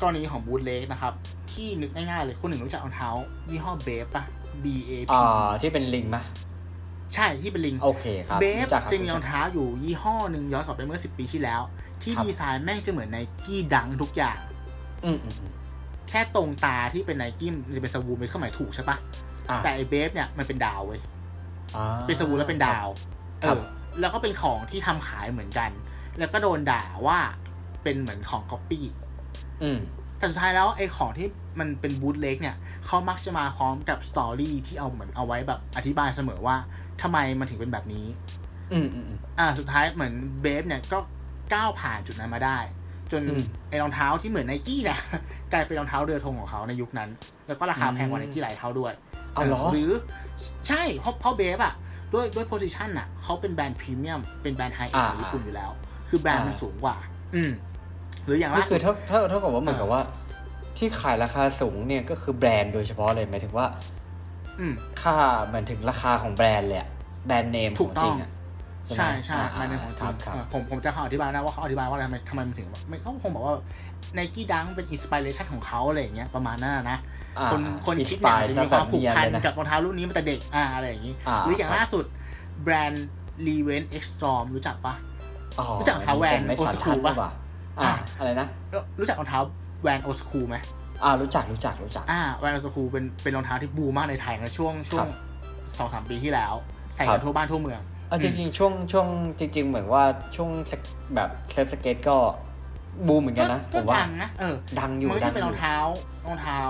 [0.00, 1.12] กรณีของบูทเล็กนะครับ
[1.52, 3.10] ที่นึกง่ายๆเลยคนหนึ่งรู้จักรองเท้า
[3.50, 4.24] ยี่ห้อเบฟปะ
[4.64, 6.22] B A P อ่าที่เป็นลิงมะ
[7.14, 11.62] ใช่ที่เป็นลิง โอเคครับเบฟรู้จักครับจะมีรองเท้าอยู่ยี่ห้อหนึ่งย้อนกลับไปเมื่อ10ปีที่แล้ว
[12.02, 14.38] ที่ครับดีไซน์แม่งจะเหมือนไนกี้ดังทุกอย่าง
[15.04, 15.52] อืมอืมอืม
[16.08, 18.96] แค่ตรงตาที่เป็นไนกี้มันจะเป็นสวูมเป็นเครื่องหมายถูกใช่ปะ
[19.50, 21.00] อ่าแต่ไอ Bape เนี่ยมันเป็นดาวเว้ย
[21.76, 22.86] อ่าเป็น swoosh แล้วเป็นดาว
[23.40, 25.70] เอครับอ แล้วก็เป็นของที่ทำขายเหมือนกัน
[26.18, 27.18] แล้วก็โดนด่าว่า
[27.82, 28.86] เป็นเหมือนของก๊อปปี้
[29.62, 29.78] อืม
[30.18, 31.28] แต่สุดท้ายแล้วไอ้ของที่
[31.60, 36.56] มันเป็น bootleg เนี่ยเขามักจะมาพร้อมกับ story ที่เอาเหมือนเอาไว้แบบอธิบายเสมอว่า
[37.02, 38.06] ทำไมมันถึงเป็นแบบนี้
[38.72, 40.98] อืมอืมอืมอ่า สุดท้ายเหมือน Bape เนี่ยก็
[41.54, 42.58] ก้าวผ่านจุดนั้นมาได้
[43.12, 44.98] จนอืมไอ้รองเท้าที่เหมือนไนกี้เนี่ย
[45.52, 47.10] กลายเป็นรองเท้าเรือธงของเขาในยุคนั้น
[47.46, 48.92] แล้วก็ราคาแพงกว่าอืไนมกี้หลายเท่าด้วย
[49.34, 49.90] เอาเหรอหรือ
[50.68, 51.74] ใช่เพราะเพราะเบฟอะ
[52.14, 55.70] ด้วยด้วยโพซิชันอะเขาเป็นแบรนด์พรีเมียมเป็นแบรนด์ไฮเอ็นอ่าของญี่ปุ่นอยู่แล้ว
[56.08, 56.96] คือแบรนด์มันอ่าสูงกว่า
[57.34, 57.50] อืม
[58.24, 60.02] หรืออย่างล่านี่สุคือดเท่าเท่าเท่ากับว่าเหมือนอ่ากับว่า
[60.78, 63.66] ที่ขายราคาสูงเนี่ยก็คือแบรนด์โดยเฉพาะเลยหมายถึงว่า
[64.58, 66.88] อืมค่าเหมือนถึงราคาของแบรนด์เลยอะ
[67.26, 68.30] แบรนด์เนมขถูองกต้จอริงงอะ
[68.84, 73.54] ใช่ไหมใช่ใช่อ่ามันเป็นของจริงครับเออผมผมจะเขาอธิบายนะว่าเขาอธิบายว่าอะไรทำไมทำไมมันถึงไม่เขาคงบอกว่า
[74.14, 76.98] ไนกี้ดังเป็นอินสปิเรชันของเขาอะไรอย่างเงี้ยประมาณนั้นนะนะ
[77.38, 82.04] อ่าคนคนอินคิดสเนี่ปายยจะมีความผูกพันกับกับรองเท้ารุ่นนี้มาแต่เด็กอ่าอะไรอย่างงี้อ่าหรืออย่างครับล่าสุด
[82.62, 83.06] แบรนด์
[83.46, 84.94] r e v e n e Extreme รู้จักปะ
[85.58, 87.32] อ๋อรู้จักรองเท้าแวนผมไม่โอสัสนคูทัดปะหรือเปล่า
[87.80, 89.40] อ่าอ่าอะไรนะเอ้อรู้จักรองเท้า
[89.82, 90.56] แวนโอสคูไหม
[91.04, 95.10] อ่ารู้จักรู้จักรู้จักอ่าแวนโอสคูเป็นเป็นรองเท้าที่บูมมากในไทยในช่วงช่วครังบ
[95.78, 96.54] สองสามปีที่แล้ว
[96.94, 97.80] ใส่ครักับนทั่วบ้านทั่วเมือง
[98.14, 99.06] เอาจริงๆช่วงช่วง
[99.38, 100.04] จริง ๆ เหมือนว่า
[100.36, 100.50] ช่วง
[101.14, 102.16] แบบ surf skate ก็
[103.06, 105.76] บูมเหมือนกันนะผมว่าก็ดังนะเออดังอยู่มันก็ดังอยู่จะเป็นรองเท้า
[106.26, 106.60] รองเท้า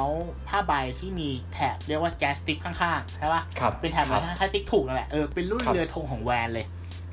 [0.49, 6.67] ผ้าใบที่มีแถบเรียกว่าแจ๊สติ๊กข้างๆใช่ปะครับเป็นแถบครับคล้ายๆติ๊กถูกนั่นแหละเออเป็นรุ่นครับเรือธงของแวนเลย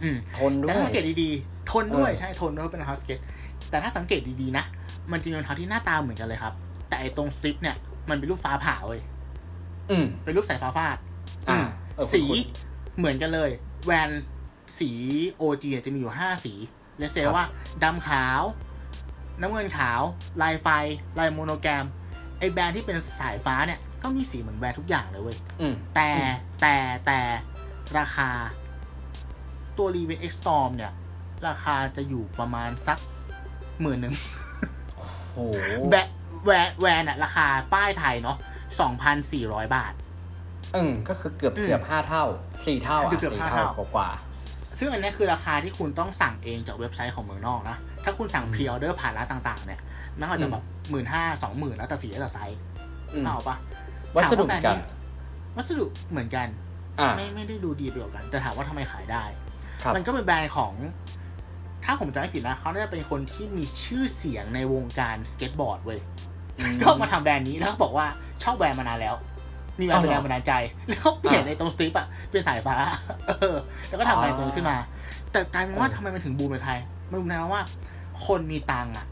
[0.03, 3.19] อืมทนด้วแต่ถ้าสังเกตดีๆทนด้วยเออใช่ทนด้วยเป็นรองเท้าสเก็ต
[3.69, 4.65] แต่ถ้าสังเกตดีๆนะ
[5.11, 6.53] มันจะมีรองเท้าที่หน้าตาเหมือนกันเลยครับ
[6.87, 7.75] แต่ไอ้ตรง stripe เนี่ย
[8.09, 9.01] มันเป็นรูปฟ้าผ่าเว้ย
[9.91, 10.97] อืมเป็นรูปสายฟ้าฟาด
[11.49, 11.65] อ่าอืม
[11.95, 12.39] เออสีคุ้น
[12.97, 13.51] เหมือนกันเลย
[13.85, 14.09] แวน
[14.79, 14.91] สี
[15.41, 16.53] OG เนี่ยจะมีอยู่ห้าสี
[16.97, 17.47] เลเซครับว่า
[17.83, 18.41] ดำขาว
[19.41, 20.01] น้ำเงินขาว
[20.41, 20.67] ลายไฟ
[21.19, 21.85] ลายโมโนแกรม
[22.39, 27.19] ไอแบรนด์ที่เป็นสายฟ้าเนี่ย ก็มีสีเหมือนแบรนด์ทุกอย่างเลยเว้ยอืมแต่อืมแต่แต่
[27.97, 28.29] ราคา
[29.77, 30.91] ตัว r e v e n X Storm เนี่ย
[31.47, 32.97] ราคาจะอยู่ประมาณสัก
[33.81, 34.15] หมื่นหนึ่ง
[35.31, 35.39] โห
[35.89, 36.07] แบะ
[36.45, 38.37] แวนแวนอะราคาป้ายไทยเนาะ
[38.79, 39.93] สองพันสี่ร้อยบาท
[40.75, 42.23] อืมก็คือเกือบอืมเกือบห้าเท่า
[42.65, 44.09] สี่เท่าอะเกือบสี่ห้าเท่าเท่ากว่า
[44.79, 49.79] ซึ่งอันเนี้ยคือราคาที่คุณต้องสั่งเองจากเว็บไซต์ของเมืองนอกนะ ถ้าคุณสั่งอืม pre-order ผ่านร้านต่าง ๆ เนี่ย
[50.19, 53.55] มันก็จะแบบหมื่นห้าสองหมื่นแล้วแต่สีแล้วแต่ไซส์ๆอืมเอาปะ
[54.15, 54.77] วัสดุเหมือนกัน
[55.55, 56.47] วัสดุเหมือนกัน
[56.99, 59.23] อ่าไม่ไม่ได้ดูดีไปกว่ากัน แต่ถามว่าทำไมขายได้
[59.83, 60.73] ครับมันก็เป็นแบรนด์ของ
[61.85, 65.99] ถ้าผมจำไม่ผิดนะเขาน่าจะเป็นคนที่มีชื่อเสียงในวงการสเก็ตบอร์ดเว้ย
[66.59, 68.05] อืมก็มาทำแบรนด์นี้แล้วก็บอกว่า
[68.43, 69.15] ชอบแบรนด์มานานแล้ว
[69.81, 70.53] มีแบรนด์อ๋อเป็นเหรอแรงบันดาลใจ
[70.89, 72.75] แล้วก็เปลี่ยนอ่าในตรงสตริปอะเป็นสายฟ้า
[73.27, 74.77] เออแล้วก็ทำแบรนด์ตัวนี้ขึ้นมา
[75.31, 77.63] แต่กลายเป็นว่าเออทำไมมันถึงบูมในไทย มันบูมในว่า
[78.25, 79.05] คนมีตังค์อะ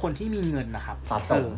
[0.00, 1.52] คนที่มีเงินนะครับสะสเอมอ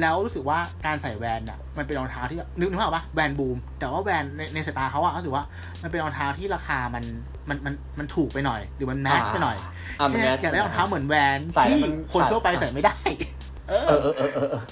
[0.00, 5.44] แล้วรู้สึกว่าการใส่แวนอะมันเป็นรองเท้าที่แบบนึกนึกภาพปะแวนบูม แต่ว่าแวนในในสายตาเขาอะรู้สึกว่า
[5.82, 7.04] มันเป็นรองเท้าที่ราคามัน
[7.48, 9.56] มันมันมันถูกไปหน่อย หรือมันแมสไปหน่อย
[10.00, 12.96] อ่าใช่ไหมมัน mass อยากได้รองเท้าเหมือนแวนใส่แล้วที่มันคนทั่วไปใส่ใส่ไม่ได้
[13.68, 14.62] เอเอออเออ เออเออเออ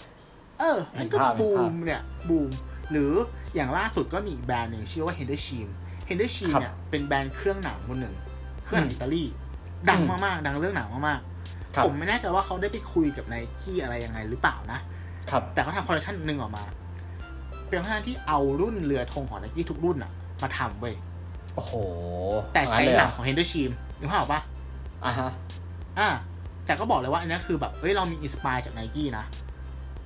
[0.60, 2.48] เออนั่นก็เห็นภาพบูมเห็นภาพเนี่ย บูม
[2.90, 3.12] หรือ
[3.54, 5.68] อย่างล่าสุดก็มีอีกแบรนด์หนึ่งชื่อว่า h e n d e r s h e a m
[6.08, 8.14] h e n d e r s h e a m ครับเนี่ยเป็นแบรนด์เครื่องหนังคนหนึ่ง
[8.64, 9.24] เครื่องหนังอืมอิตาลี
[9.88, 11.20] ดังอืมมากๆ ดังเรื่องหนังมาก
[11.74, 14.78] ครับๆผมไม่แน่ใจว่าเขาได้ไปคุยกับไนกี้อะไรยังไงหรือเปล่านะ
[15.30, 16.64] ครับ แต่เขาทำคอลเลคชันหนึ่งออกมา
[17.68, 20.94] เป็นคอลเลคชันที่เอารุ่นเรือธงของไนกี้ทุกรุ่นอะมาทำเว้ย
[21.54, 21.72] โอ้โห
[22.54, 24.40] แต่ใช้งั้นเลยเหเรนังของ Hender Scheme นึกภาพออกปะ
[25.04, 25.30] อะฮะ
[25.98, 26.08] อ่า
[26.66, 29.24] แต่ก็บอกเลยว่าอันนี้คือแบบเอ้ย เรามี inspire จากไนกี้นะ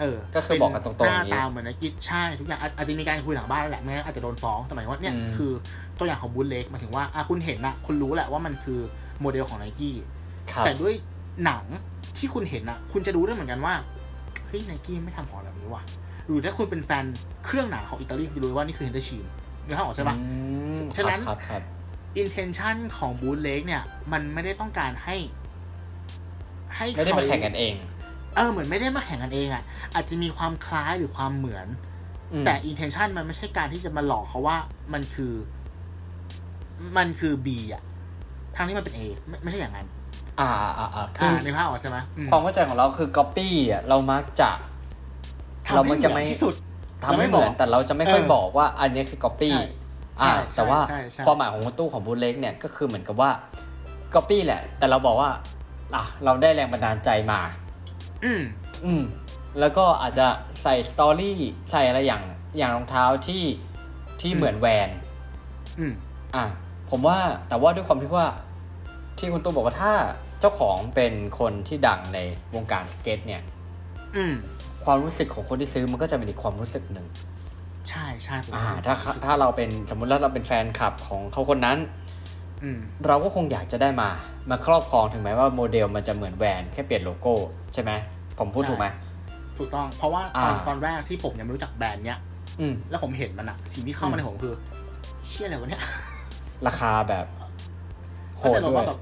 [0.01, 5.53] เออก็คือบอกกันตรงๆอย่างนี้หน้าตาเหมือนไนกี้ใช่ทุกอย่างอาจอาจจะมีการคุยหลังบ้านแล้วแหละไม่งั้นอาจจะโดนฟ้องแต่หมายถึงว่าเนี่ยอืมคือ
[5.99, 8.81] ตัวอย่างของบู l เล็กหมายถึงว่าอะคุณเห็นนะคุณรู้แหละว่ามันคือ
[9.21, 9.97] โมเดลของไนกี้
[10.53, 10.93] ครับแต่ด้วย
[11.45, 11.65] หนัง
[12.19, 13.75] ที่คุณเห็นนะคุณจะรู้ได้เหมือนกันว่า
[14.49, 15.83] เฮ้ยไนกี้ไม่ทำของแบบนี้ว่ะ
[16.27, 17.05] หรือถ้าคุณเป็นแฟน
[17.45, 19.25] เครื่องหนังของอิตาลีคุณจะรู้ว่านี่คือเฮนเดอร์ชีม
[19.67, 20.23] นึกภาพออกใช่ปะอื
[20.79, 21.63] มฉะนั้นครับครับ
[22.23, 23.83] intention ของบู l เล็กเนี่ย
[24.13, 25.17] มันไม่ได้ต้องการให้
[26.77, 27.75] ให้ไม่ได้มาเขแข่งกันเอง
[28.35, 29.63] เออเหมือนไม่ได้มาแข่งกันเองอะ
[29.95, 31.67] อาจจะมีความคล้ายหรือความเหมือน
[32.33, 34.57] อืมแต่ intention มันไม่ใช่การที่จะมาหลอกเขาว่า
[34.93, 35.33] มันคือ
[36.97, 37.83] มันคือ B อะ
[38.57, 39.87] ทั้งที่มันเป็น A ไม่ไม่ใช่อย่างนั้น
[40.41, 44.51] อ่าอ่าอ่าคือ่าอในภาพออกใช่ไหมอืมความเข้าใจของเราคือ copy อะเรามักจะ
[45.67, 46.55] ทำเราให้มักเหจะมือนไม่ที่สุด
[47.05, 49.65] ทำไม่เหมือนแต่เราจะไม่ค่อยเออบอกว่าอันนี้คือ copy ใช่
[50.21, 53.31] อ่าใช่แต่ว่าใช่ใช่ความหมายของคุณตู้ของบูเล็กเนี่ยก็คือเหมือนกับว่า
[54.15, 55.31] copy แหละ แต่เราบอกว่า
[55.95, 57.41] อะเราได้แรงบันดาลใจมา
[58.25, 58.43] อืม
[58.85, 59.03] อืม
[59.61, 60.27] แล้วก็อาจจะ
[60.63, 61.39] ใส่สตอรี่
[61.71, 62.23] ใส่อะไรอย่าง
[62.59, 63.43] อย่างรองเท้าที่
[64.21, 64.91] ที่อืมเหมือนแวน
[65.79, 65.93] อืม
[66.35, 66.45] อะ
[66.91, 68.29] ผมว่าแต่ว่าด้วยความที่ว่า
[69.19, 69.93] ที่คุณตู้บอกว่าถ้า
[70.41, 72.19] เจ้าของเป็นคนที่ดังใน
[72.55, 73.43] วงการสเก็ต เนี่ย
[74.17, 74.35] อืม
[74.85, 77.07] ความรู้สึกของคนที่ซื้อมันก็จะเป็นอีกความรู้สึกหนึ่ง
[77.89, 82.10] ใช่ใช่ผมอ่าว่ถ้าถ้าเราเป็นสมมุติว่าเราเป็นแฟนคลับของเขาคนนั้นอืม
[83.07, 84.09] เราก็คงอยากจะได้มา
[84.51, 87.35] มาครอบครองถึงแม้ว่าโมเดลมันจะเหมือนแวนแค่เปลี่ยนโลโก้
[87.73, 87.91] ใช่ไหม
[88.39, 88.87] ผมพูดใช่ถูกไหม
[89.59, 92.19] ถูกต้อง เพราะว่าตอนอ่าตอนแรกที่ผมยังไม่รู้จักแบรนด์เนี้ย
[92.61, 94.55] อืมแล้วผมเห็นมันอะสิ่งที่เข้ามาในหัวผมคือ
[95.27, 95.83] เชี่ยอะไรวะเนี่ย
[96.67, 97.25] ราคาแบบ
[98.37, 99.01] โหก็จะบอกด้วว่าแบบ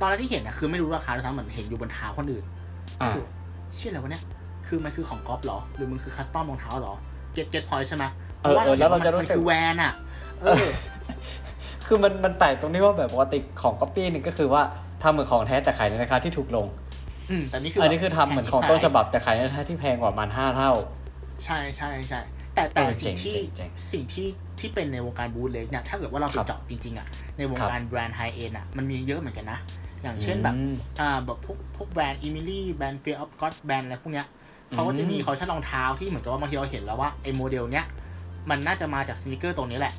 [0.00, 2.44] ตอนแรกที่เห็นอะคือไม่รู้ราคาด้วยซ้ำเหมือนเห็นอยู่บนเท้าคนอื่น
[3.02, 3.24] อ่าคือ
[3.76, 4.22] เชื่ออะไรวะเนี่ย
[4.66, 6.94] คือมันคือของก๊อปเหรอ หรือมันคือ custom รองเท้าเหรอ
[7.32, 8.04] get get point ใช่ไหม
[8.42, 9.92] เออเออแล้วเราจะรู้มันคือ Vans อะ
[10.40, 10.66] เออ
[11.88, 14.62] คือมันมันแปลกตรงที่ว่าแบบปกติของก๊อปปี้นี่ก็คือว่า
[15.02, 16.66] ทำเหมือนของแท้แต่ขายในราคาที่ถูกลง
[17.30, 20.72] อืมแต่นี่คืออัอันนี้คือทำเหมือนของต้นฉบับแต่ขายในราคาที่แพงกว่ามันห้าเท่า
[21.44, 22.20] ใช่ใช่ใช่
[22.54, 24.26] แต่แต่เออสิ่งที่เจ๋งเจ๋งเจ๋งสิ่งที่
[24.60, 29.58] ที่เป็นในวงการ bootleg เนี่ยถ้าเกิดว่าเราไปครับเจาะจริงๆอะในวงครับการแบรนด์ high-end อะมันมีเยอะเหมือนกันนะ
[30.02, 34.26] อย่างเช่นแบบอืมอ่าแบบพวกพวกแบรนด์ Amiri แบรนด์ Fear of God แบรนด์อะไรพวกเนี้ย
[34.72, 37.86] เขาก็จะมีอืมคอลเลคชันรองเท้าที่เหมือนกับว่าบางทีเราเห็นแล้วว่าไอ้โมเดลเนี้ย
[38.50, 39.94] มันน่าจะมาจาก sneaker ตัวนี้แหละ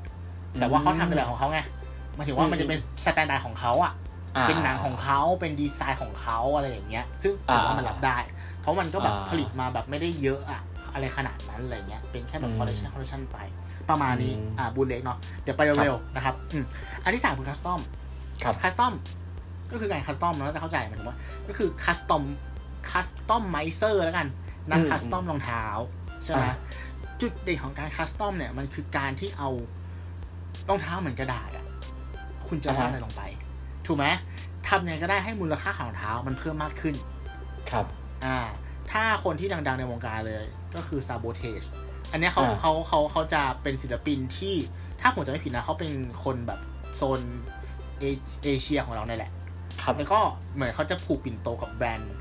[0.59, 1.78] แต่ว่าเขาทำในแบบของเขาไงห
[2.19, 3.93] มายถึงว่ามันจะเป็น standard ของเขาอะ
[4.35, 8.17] อ่าเป็นหนังของเขาเป็นดีไซน์ของเขาอะไรอย่างเงี้ย ซึ่งผมว่ามันรับได้
[8.61, 10.61] เพราะมันก็แบบอ่าผลิตมาแบบไม่ได้เยอะอะ
[10.93, 13.37] อะไรขนาดนั้นอะไรเงี้ย เป็นแค่แบบอืมคอลเลคชันคอลเลคชันไป
[13.89, 16.65] ประมาณนี้อืมอ่า bootleg เนาะ เดี๋ยวไปเร็วๆนะครับอืม
[17.03, 17.81] อันที่สามคือ custom
[18.43, 18.93] ครับ custom
[19.71, 21.17] ก็คือการ custom เราจะเข้าใจหมายถึงว่า
[21.47, 24.27] ก็คือ custom customizer แล้วกัน
[24.69, 25.65] นักอืม custom รองเท้า
[26.23, 26.55] ใช่ไหมอ่า
[27.21, 29.49] จุดเด่นของการ custom เนี่ย มันคือการที่เอา
[30.69, 31.65] รองเท้าเหมือนกระดาษอะ
[32.49, 33.21] คุณจะวาดอะไรลงไป
[33.87, 34.05] ถูกไหม
[34.67, 36.95] ทำยังไงก็ได้ให้มูลค่าของรองเท้ามันเพิ่มมากขึ้น
[37.71, 37.85] ครับ
[38.25, 38.37] อ่า
[38.91, 40.45] ถ้าคนที่ดังๆในวงการเลย
[40.75, 41.67] ก็คือ Sabotage
[42.11, 44.55] อันเนี้ยเขาอ่าเขาเขาเขาจะเป็นศิลปินที่
[45.01, 45.91] ถ้าผมจะไม่ผิดนะเขาเป็น
[46.23, 46.59] คนแบบ
[46.95, 47.19] โซน
[47.99, 48.03] เอ
[48.43, 49.31] เอเชียของเราเนี่ยแหละ
[49.83, 50.19] ครับแล้วก็
[50.55, 52.13] เหมือนเขาจะผูกปิ่นโตกับแบรนด์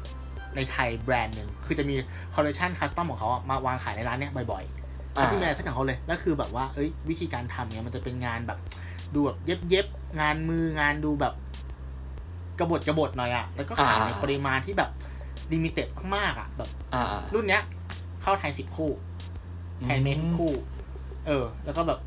[0.57, 1.95] ในไทยแบรนด์หนึ่งคือจะมี
[2.35, 8.59] collection custom ของเขาอะมาวางขายในร้านเนี้ยบ่อยๆเขาจะมีอะไรสักอย่างของเขาเลยแล้วคือแบบว่าเอ้ยวิธีการทำเนี่ยมันจะเป็นงานแบบ
[9.15, 11.35] ดูแบบเย็บเย็บๆงานมืองานดูแบบ
[12.59, 14.91] กระบดกระบดหน่อยอะแล้วก็ขายในอ่าปริมาณที่แบบ
[15.53, 17.63] limited มากๆอะแบบอ่าอ่ารุ่นเนี้ย
[18.23, 18.91] เข้าไทยสิบคู่
[19.85, 20.53] handmade ทุกคู่
[21.27, 21.99] เออ แล้วก็แบบ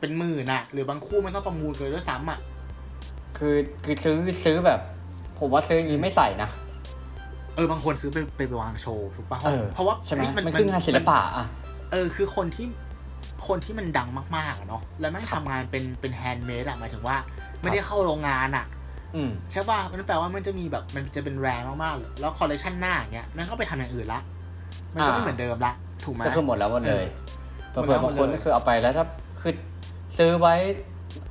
[0.00, 2.38] เป็นหมื่นอะหรือบางคู่ไม่ต้องประมูลเลยด้วยซ้ำอะ
[3.38, 3.54] คือ
[3.84, 4.80] คือซื้อซื้อแบบ
[5.38, 6.48] ผมว่าซื้ออย่างนี้ไม่ใส่นะ
[7.54, 11.46] เออบางคนซื้อไปไปไปวางโชว์ถูกปะเออเพราะว่าใช่ไหมเฮ้ยมันคือ งานศิลปะอะ
[11.92, 12.66] เออ คือคนที่
[13.48, 17.16] คนที่มันดังมากๆอะเนาะแล้วไม่งทำงานเป็นเป็นแฮนด์เมดอะหมายถึงว่า
[17.60, 18.66] ไม่ได้เข้าโรงงานอะ
[19.14, 24.20] อืมใช่ป่ะมันแปลว่ามันจะมีแบบมันจะเป็นแรงมากๆเลยแล้วคอลเลคชันหน้าอย่างเงี้ยมันก็ไปทำอย่างอื่นละ
[24.94, 25.72] มันก็ไม่อ่าเหมือนเดิมละ
[26.04, 27.06] ถูกไหมก็คือหมดแล้วหมดเลย
[27.72, 29.06] เออเผื่อหมดแล้วบางคนหมดเลยก็คือเอาไปแล้วถ้า
[29.40, 29.54] คือ
[30.18, 30.54] ซื้อไว้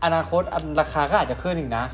[0.03, 1.86] อนาคตอันราคาก็อาจจะขึ้นอีกนะ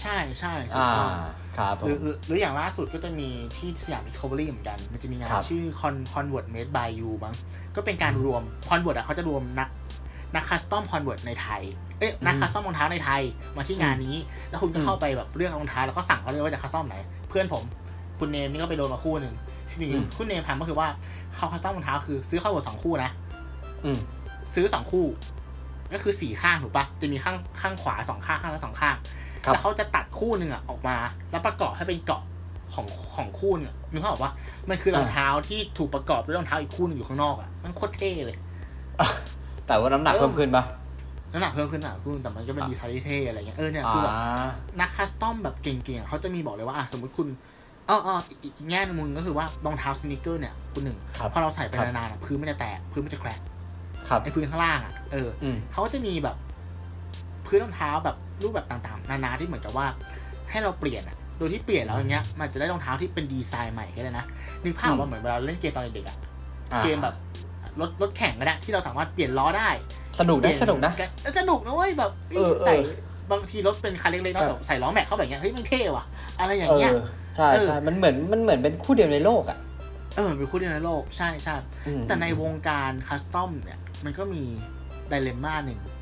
[0.00, 1.45] ใช่ใช่ถูกอ่าต้องครับผ
[1.86, 7.34] หรือมหรือหรืออย่างล่าสุดก็จะมีที่สยาม Discovery เหมือนกัน มันจะมีงานครับชื่อ Con Convert Made by You มั้ง
[7.76, 9.68] ก็เป็นการรวม Convert อะเขาจะรวมนัก
[10.34, 11.62] นักคัสตอม Convert ในไทย
[11.98, 13.22] เอ๊ะนักอืมคัสตอมรองเท้าในไทย
[13.56, 14.16] มาที่งานนี้
[14.48, 16.96] แล้วคุณก็อืมเข้าไปแบบเลือกรองเท้าแล้วก็สั่งเขาเลยว่าจะคัสตอมไหน
[17.28, 17.64] เพื่อนผม
[18.18, 19.34] คุณเนมนี่ก็ไปโดนมาคู่หนึ่ง
[19.68, 20.88] สิ่งที่คุณเนมทำก็คือว่า
[21.36, 23.10] เขาคัสตอมรองเท้าคือซื้อเข้าหมดสองคู่นะ
[23.84, 23.98] อืม
[24.54, 25.06] ซื้อสองคู่
[25.92, 28.96] ก็คือสี่ข้างถูกปะจะมีข้างข้างขวาสองข้างข้างละสองข้าง
[29.44, 30.96] ครับ แล้วเขาจะตัดคู่หนึ่งอะออกมา
[31.30, 32.22] แล้วประกอบให้เป็นเกาะ
[32.74, 34.32] ของของคู่หนึงอะนึกภาพออกว่า
[34.70, 38.36] มันคือรองเท้าที่ถูกประกอบด้วยรองเท้าอีกคู่หนึงอยู่ข้างนอกอะมันโคตรเท่เลย
[39.66, 40.64] แต่ว่าน้ำหนักเออเพิ่มขึ้นปะ
[41.32, 44.14] น้ำหนักเพิ่มขึ้นอะคู่แต่มันก็เป็นอะดีไซน์ที่เท่อะไรเงี้ย เออเนี่ยอ่าคือแบบ
[44.80, 47.28] นักคัสตอมแบบเก่งๆอะเขาจะมีบอกเลยว่าอะสมมติคุณ
[47.88, 53.40] อ๋ออ๋ออีกอีกแง่หนึงก็คือว่ารองเท้าสนิเกอร์เนี่ยคุณหนึ่งครับพอเราใส่ไปครับนานๆอะพื้นมันจะแตกพื้นมันจะแครก
[54.08, 56.36] ครับไอ้พื้นข้างล่างอะเอออืมเขาก็จะมีแบบ
[57.46, 59.86] พื้นรองเท้าแบบรูปแบบต่างๆ นานาที่เหมือนกับว่า
[60.50, 64.24] ให้เราเปลี่ยนอะโดยที่เปลี่ยนแล้วอย่างเงี้ยมันจะได้รองเท้าที่เป็นดีไซน์ใหม่ก็ได้นะ
[64.64, 66.16] นึกภาพอืมว่าเหมือนเวลาเล่นเกมตอนเด็กๆอะ
[66.72, 67.14] อ่าเกมแบบ
[67.80, 69.68] รถรถแข่งก็ได้ที่เราสามารถเปลี่ยนล้อได้
[70.20, 70.92] สนุกเปนะลี่ยสนุกนะ
[71.22, 72.74] เออสนุกนะเว้ยแบบเอ้ยเออเออใส่
[73.32, 76.04] บางทีรถเป็นคันเล็กๆเนาะเออแต่ใส่ล้อแม็กเข้าไปอย่างเงี้ยเฮ้ยมันเท่ว่ะ
[76.40, 76.98] อะไรอย่างเอเงี้ยอ
[77.36, 79.58] ใช่เออใช่มันเหมือนมันเหมือนเป็นคู่เดียวในโลกอะ
[80.16, 84.42] เออเป็นคู่เดียวในโลกใช่ใช่อืมแต่ในวงการคัสตอมเนี่ยมันก็มี
[85.08, 85.95] ไดเลม่าหนึ่งครับ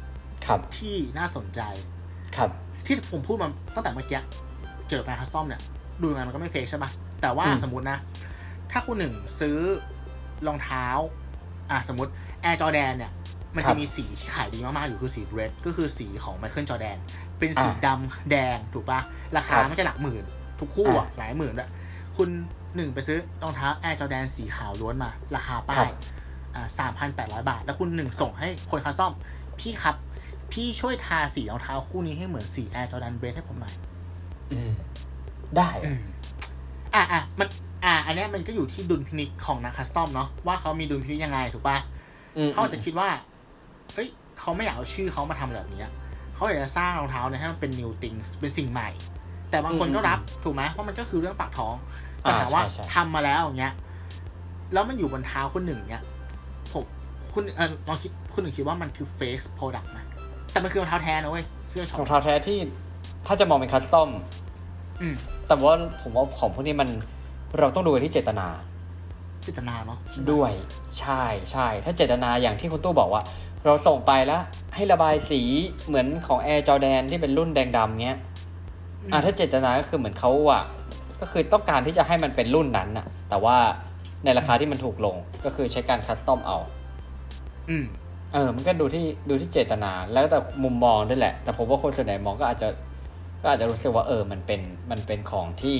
[0.78, 1.60] ที่น่าสนใจ
[2.36, 2.50] ครับ
[2.86, 4.20] ที่ผมพูดมาตั้งแต่เมื่อกี้
[4.86, 5.60] เกี่ยวกับการคัสตอมเนี่ย
[6.00, 6.90] ดูยังไงมันก็ไม่เฟกใช่ปะ
[7.22, 7.98] แต่ว่าอืมสมมตินะ
[8.70, 9.58] ถ้าคุณหนึ่งซื้อ
[10.46, 10.86] รองเท้า
[11.70, 12.10] อะสมมติ
[12.44, 13.12] Air Jordan เนี่ย
[13.56, 16.98] มันจะมีสีที่ขายดีมากๆอยู่คือสีเรดก็คือสีของ Michael Jordan
[17.38, 19.00] เป็นสีดำแดงถูกปะ
[19.36, 20.24] ราคามันจะหลักหมื่น
[20.60, 21.70] ทุกคู่อะหลายหมื่นด้วย
[22.16, 22.28] คุณ
[22.76, 25.88] หนึ่งไปซื้อรองเท้า Air Jordan สีขาวล้วนมา ราคาป้าย
[26.54, 29.12] อ่าสามพันแปดร้อยบาท แล้วคุณหนึ่งส่งให้คน custom
[29.60, 29.96] พี่ครับ
[30.54, 33.74] พี่ช่วยทาสีรองเท้าคู่นี้ให้เหมือนสี Air Jordan Red ให้ผมหน่อย
[34.52, 34.70] อืม
[35.56, 36.00] ได้อืม
[36.94, 37.48] อะอะมัน
[37.84, 41.78] อะอันเนี้ยมันก็อยู่ที่ดุลพินิจของนัก custom เนาะว่าเขามีดุลพินิจยังไงถูกปะ
[42.36, 43.08] อืมเขาอาจจะคิดว่า
[43.94, 44.08] เฮ้ย
[44.40, 45.92] เขาไม่อยากเอาชื่อเขามาทำแบบนี้อะ
[46.34, 48.88] เขาอยากจะสร้างรองเท้าเนี่ยให้มันเป็น new things เป็นสิ่งใหม่
[49.50, 51.74] แต่บางคนก็รับถูกไหมเพราะมันก็คือเรื่องปากท้อง
[52.20, 52.62] แต่ถามว่า
[52.94, 53.74] ทำมาแล้วอย่างเงี้ย
[54.72, 56.04] แล้วมันอยู่บนเท้าคนหนึ่งเนี้ย
[56.72, 56.84] ผม
[57.32, 60.00] คุณเออลองคิดคุณหนึ่งคิดว่ามันคือ fake product ไหม
[60.54, 62.58] แต่มันคือรองเท้าแท้นะเว้ยเสื้อช็อรปองเท้าแท้ที่
[63.26, 64.10] ถ้าจะมองเป็นคัสตอม
[65.00, 65.14] อืม
[65.46, 66.88] แต่ว่าผมว่าของพวกนี้มัน
[67.58, 68.46] เราต้องดูกันที่เจตนา
[69.46, 70.52] พิจารณาเนาะใช่ไหมด้วย
[70.98, 73.22] ใช่ใช่ถ้าเจตนาอย่างที่คุณตู้บอกว่า
[73.64, 74.42] เราส่งไปแล้ว
[74.74, 75.40] ให้ระบายสี
[75.86, 78.18] เหมือนของ Air Jordan ที่เป็นรุ่นแดงดำเงี้ย
[79.12, 80.62] อ่าถ้าเจตนาก็คือเหมือนเขาอะ
[81.20, 83.56] ก็คือต้องการที่จะให้มันเป็นรุ่นนั้นน่ะ แต่ว่า
[84.24, 86.58] ในราคาที่มันถูกลงก็คือใช้การคัสตอมเอา
[87.70, 87.84] อืม
[88.34, 92.68] เออ มันก็ดูที่ดูที่เจตนา แล้วแต่มุมมองด้วยแหละ แต่ผมว่าคนส่วนใหญ่มองก็อาจจะ
[93.42, 94.60] ก็อาจจะรู้สึกว่าเออ มันเป็น
[94.90, 95.76] มันเป็นของที่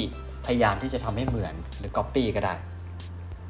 [0.46, 2.54] พยายามที่จะทำให้เหมือนหรือก๊อปปี้ก็ได้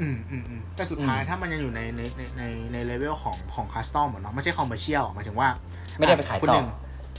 [0.01, 2.43] อืมอืมอืมแต่สุดท้ายอืมถ้ามันยังอยู่ในในในใน
[2.73, 5.49] ในเลเวลของของคัสตอมเหมือนเนาะไม่ใช่คอมเมอร์เชียลหมายถึงว่า
[5.99, 6.69] ไม่ได้ไปขายคุณต่หอนึ่ง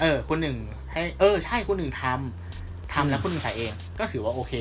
[0.01, 0.57] เออคนหนึ่ง
[0.93, 4.53] ให้เออใช่คนหนึ่งทำทำแล้วอืมคนหนึ่งใส่เอง ก็ถือว่าโอเค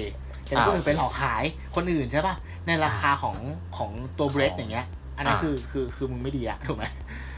[0.47, 1.45] แต่อ่าคนหนึ่งไปหลอกขาย
[1.75, 2.35] คนอื่นใช่ป่ะ
[2.67, 3.37] ในราคาของ
[3.77, 4.87] ของตัวเบรดของอย่างเงี้ย
[5.17, 6.85] อันนั้นอ่าคือคือคือมึงไม่ดีอะถูกไหม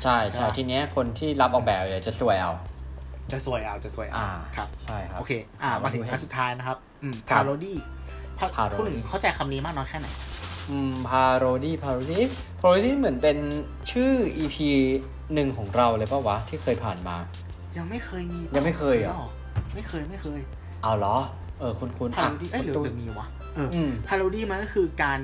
[0.02, 2.52] ใช่ใช่ใช่ทีเนี้ยคนที่รับออกแบบเลยจะสวยเอา
[3.32, 7.76] จะสวยเอาจะสวยเอาอ่าครับใช่ครับโอเค อ่าครับมาถึงอันสุดท้ายนะครับอืมครัพาบโรดี้
[8.38, 10.08] พา parody คุณหนึ่งเข้าใจคำนี้มากน้อยแค่ไหน
[10.70, 13.38] อืม parody parody parody เหมือนเป็น
[13.90, 14.56] ชื่อ EP
[15.34, 17.16] หนึ่งของเราเลยปะวะ ที่เคยผ่านมา
[17.76, 19.28] ยังไม่เคยมียังไม่เคยเหรอ
[19.74, 20.40] ไม่เคยไม่เคย
[20.82, 21.16] เอาเหรอ
[21.58, 25.18] เออคุณคุณ parody เอ้ยหรือคุณหตู้รือมีวะเอออืม parody มันก็คือการ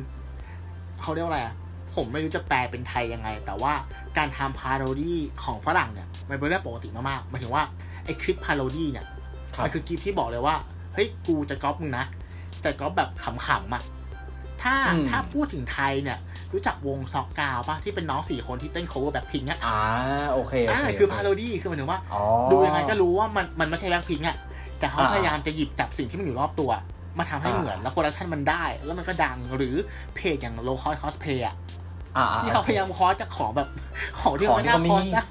[1.02, 1.54] เขาเรียกว่าอะไรอะ
[1.94, 3.72] ผมไม่รู้จะแปลเป็นไทยยังไง แต่ว่า
[4.18, 7.62] การทำ parody ของฝรั่งเนี่ยมันเป็นเรื่องปกติมากๆหมายถึงว่า
[8.04, 9.06] ไอคลิป parody เนี่ย
[9.54, 10.56] ครับมันคือคลิปที่บอกเลยว่า
[10.94, 12.04] เฮ้ยกูจะก๊อปมึงนะ
[12.62, 13.82] แต่ก๊อปแบบขำๆอะ
[14.62, 16.18] ถ้าอืมถ้าพูดถึงไทยเนี่ย
[16.52, 19.78] รู้จักวงซอกกาวปะที่เป็นน้องสี่คนที่เต้น cover แบบพิงอะอ่า
[20.32, 24.36] โอเคโออ่าเคคือโเพาโรดี้คือหมายถึงว่าอ๋อดูยังไงก็รู้ว่ามันมันไม่ใช่แบ็คพิงอะ
[24.78, 26.70] แต่เขาอ่าพยายามจะหยิบจับสิ่งที่มันอยู่รอบตัว
[27.18, 29.74] มาทำให้อ่าเหมือนแล้วโปรดักชันมันได้ แล้วมันก็ดังหรือ
[30.14, 31.81] เพจอย่างโลคอ s คอสเพย์อะอ่าอ่า
[32.42, 33.68] ที่เขาพยายามคอสจากของแบบ
[34.20, 35.26] ของที่ของมันน่าที่คเขาอมีสได้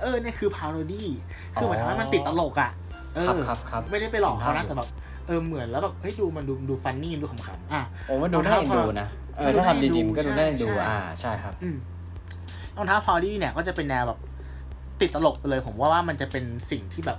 [0.00, 1.08] เออเนี่ยคือพาโรดี้
[1.54, 2.70] คือเหมือนอ๋อว่ามันติดตลกอะ
[3.14, 4.88] เออครับครับครับไม่ได้ไปหลอกเขานะเห็นภาพอยู่แต่แบบ
[5.26, 11.76] เออเหมือนแล้วแบบเฮ้ยดูมันดูดู funny ดูขำๆอะโอ้มันดูน่าเอ็นดูนะเออมันดูถ้าทำดีน่าเอ็นดูๆมันก็ดูน่าเอ็นดูใช่อ่าใช่ครับอืม
[12.76, 14.18] รองเท้า parody เนี่ยก็จะเป็นแนวแบบ
[15.00, 17.18] ติดตลกไปเลยผมว่าว่ามันจะเป็นสิ่งที่แบบ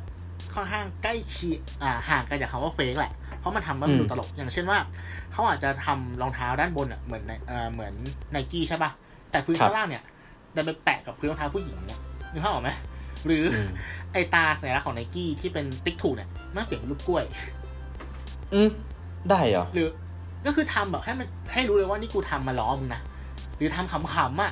[0.55, 4.79] ค่อนข้างใกล้เคียงอ่าห่างกันจากคำว่า fake แหละเพราะมันทำให้มันดูอืมตลกอย่างเช่นว่า
[5.31, 7.93] เขาอาจจะทำรองเท้าด้านบนอะเหมือนในเอ่อเหมือน
[8.31, 8.91] ไนกี้ใช่ป่ะ
[9.33, 10.03] แต่พื้นข้างล่างเนี่ย
[10.55, 11.99] ดันไปแปะกับพื้นรองเท้าผู้หญิงเนี่ย
[12.31, 12.69] นึกภาพออกไหม
[13.25, 13.69] หรืออม
[14.13, 17.23] ไอตาสัญลักษณ์ของไนกี้ที่เป็นติ๊กถูกเนี่ยมันเปลี่ยนเป็นรูปกล้วย
[18.53, 18.69] อืม
[19.29, 19.87] ได้เหรอหรือ
[20.45, 23.01] ก็คือทำแบบให้มันให้รู้เลยว่านี่กูทำมาล้อมึงนะ
[23.57, 24.51] หรือทำขำๆอะ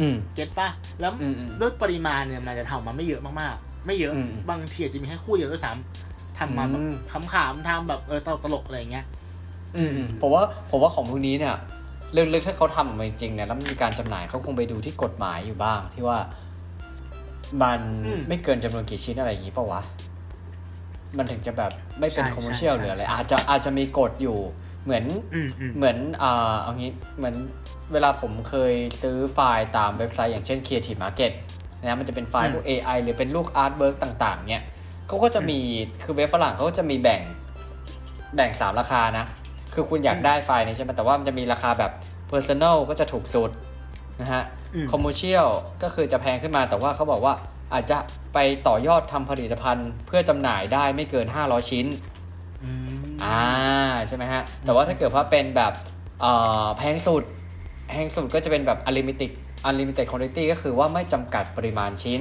[0.00, 0.68] อืมเก็ตป่ะ
[1.00, 6.94] แล้วอืมอืมด้วยปริมาณเนี่ยมันจะทำมาไม่เยอะมากๆ ไม่เยอะอืมบางทีอาจจะมีแค่คู่เดียวด้วยซ้ำทำมาแบบอืม
[7.32, 9.04] ขำๆทำแบบเออตลกตลกๆอะไรอย่างเงี้ย
[9.76, 11.54] อืมอืมผมว่าผมว่าของพวกนี้เนี่ย
[12.16, 16.18] ลึกๆถ้าเขาทำออกมาจริงๆเนี่ยแล้วมีการจำหน่ายเขาคงไปดูที่กฎหมายอยู่บ้างที่ว่า
[17.62, 19.82] มันอืมไม่เกินจำนวนกี่ชิ้นอะไรอย่างนี้ปะวะ
[21.18, 24.38] มันถึงจะแบบไม่เป็นใช่ commercial ใช่หรืออะไรใช่อาจจะอาจจะมีกฎอยู่
[24.84, 25.04] เหมือน
[25.34, 27.34] อืมอืมเหมือนอ่าเอางี้เหมือน
[27.92, 31.32] เวลาผมเคยซื้อไฟล์ตามเว็บไซต์อย่างเช่น Creative Market
[31.80, 34.64] นะมันจะเป็นไฟล์พวก AI หรือเป็นลูก artwork ต่างๆ เนี่ย
[35.08, 35.58] เขาก็จะมี
[36.04, 37.20] คือเว็บฝรั่งเขาก็จะมีแบ่ง
[38.34, 39.26] แบ่งสามราคานะ
[39.74, 41.92] คือคุณอยากได้ไฟล์นี้ใช่ไหมแต่ว่ามันจะมีราคาแบบ
[42.30, 43.50] Personal ก็จะถูกสุด
[44.20, 44.42] นะฮะ
[44.74, 45.48] อืม Commercial
[45.82, 47.34] ก็คือจะแพงขึ้นมาแต่ว่าเขาบอกว่า
[47.72, 47.98] อาจจะ
[48.34, 51.86] ไปต่อยอดทำผลิตภัณฑ์ เพื่อจำหน่ายได้ไม่เกิน 500 ชิ้น
[52.64, 52.70] อื
[53.02, 53.42] มอ่า
[54.08, 55.72] ใช่ไหมฮะ แต่ว่าถ้าเกิดว่าเป็นแบบ
[56.20, 56.32] เอ่
[56.64, 57.24] อแพงสุด
[57.88, 59.30] แพงสุดก็จะเป็นแบบ unlimited
[59.68, 62.20] unlimited quantity ก็คือว่าไม่จำกัดปริมาณชิ้น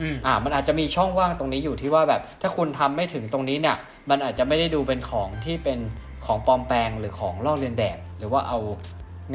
[0.00, 3.76] อืมอ่า มันอาจจะมีช่องว่างตรงนี้อยู่ที่ว่าแบบ ถ้าคุณทำไม่ถึงตรงนี้เนี่ย
[4.10, 5.78] มันอาจจะไม่ได้ดูเป็นของที่เป็น
[6.26, 8.58] ของปลอมแปลงหรือของลอกเลียนแบบ หรือว่าเอา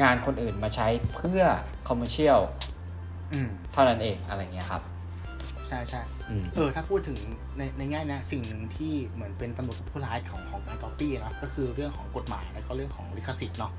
[0.02, 1.42] งานคนอื่นมาใช้เพื่อ
[1.88, 2.40] commercial
[3.32, 4.82] อืมเท่านั้นเองอะไรเงี้ยครับ
[5.68, 7.18] ใช่ใช่อืมเออ ถ้าพูดถึง
[7.58, 13.72] ในในแง่เนี้ยสิ่งหนึ่งที่เหมือนเป็นตำรวจกับผู้ร้ายของของการก๊อปปี้นะก็คือเรื่องของกฎหมายแล้วก็เรื่องของลิขสิทธิ์เนาะ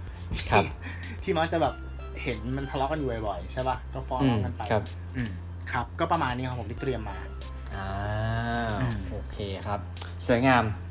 [0.51, 0.63] ครับ
[1.23, 1.73] ที่มักจะแบบ
[2.23, 4.83] เห็นมันทะเลาะกันอยู่บ่อยๆใช่ป่ะก็ฟ้องอืร้อมงกันไปครับ
[5.15, 5.29] อืม
[5.71, 7.17] ครับ ก็ประมาณนี้ครับผมที่เตรียมมา
[7.75, 7.87] อ่า
[8.81, 9.37] อืมโอเค
[9.67, 9.79] ครับ
[10.27, 10.90] สวยงามคร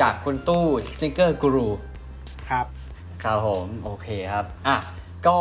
[0.00, 1.68] จากคุณตู้สติกเกอร์กูรู
[2.50, 2.66] ครับ
[3.22, 4.76] ครับผมโอเคครับอะ
[5.26, 5.38] ก็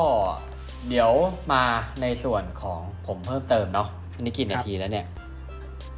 [0.89, 1.12] เดี๋ยว
[1.51, 1.64] มา
[2.01, 5.05] ในส่วนของผมเพิ่มเติมเนาะอันนี้กี่นาทีแล้วเนี่ย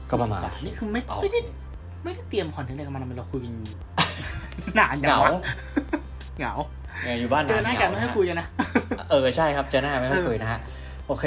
[0.10, 1.41] ก็ประมาณนี่คือไม่โอไม่เคได้
[2.03, 3.53] ไม่ได้เตรียมคอนเทนต์อะไรกันมาทำไมเราคุยกัน
[4.80, 5.32] นานจัเหงงาวะ
[6.39, 6.53] เหงา
[7.03, 8.47] เอออยู่บ้านเจอหน้ากันเหไม่งให้คุยกันนะ
[9.10, 10.60] เออใช่ครับเจอหน้าไม่ค่อยคุยนะฮะ
[11.07, 11.26] โอเค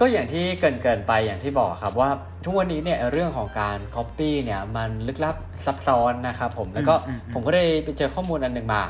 [0.00, 2.10] ก็อย่างที่เกรินเกินๆไปอย่างที่บอกครับว่า
[2.44, 8.82] ทุกวันนี้เนี่ยเรื่องของการ Copy เนี่ยมันลึกลับซับซ้อนนะครับผมแล้วก็อืมอืมผมก็ได้ไปเจอข้อมูลอันหนึ่งมา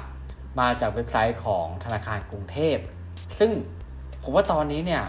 [0.61, 2.77] มาจากเว็บไซต์ของธนาคารกรุงเทพ
[3.39, 3.51] ซึ่ง
[4.23, 5.03] ผมว่าตอนนี้เนี่ย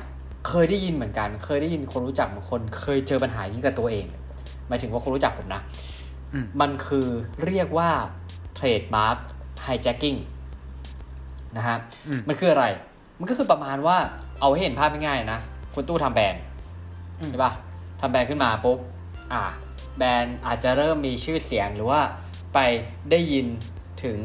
[0.48, 4.06] เคยได้ยินเหมือนกัน เคยได้ยินคนรู้จักบางคนเคยเจอปัญหานี้กับตัวเอง
[4.68, 5.62] หมายถึงว่าคนรู้จักผมนะ
[6.34, 7.08] อืมมันคือ
[7.46, 7.90] เรียกว่า
[8.58, 9.18] trademark
[9.66, 10.20] hijacking
[11.58, 11.78] นะฮะ
[12.08, 12.66] อืมมันคืออะไร
[13.20, 13.98] มันก็คือประมาณว่า
[14.40, 15.40] เอาให้เห็นภาพง่ายๆนะ
[15.74, 16.42] คุณตู้ทำแบรนด์
[17.20, 17.54] อืมใช่ปะ
[18.02, 18.78] ทำแบรนด์ขึ้นมาปุ๊บ
[19.34, 19.44] อ่า
[19.98, 22.02] แบรนด์อาจจะเริ่มมีชื่อเสียงหรือว่า
[22.54, 22.60] ไป
[23.12, 23.46] ได้ยิน
[24.04, 24.18] ถึง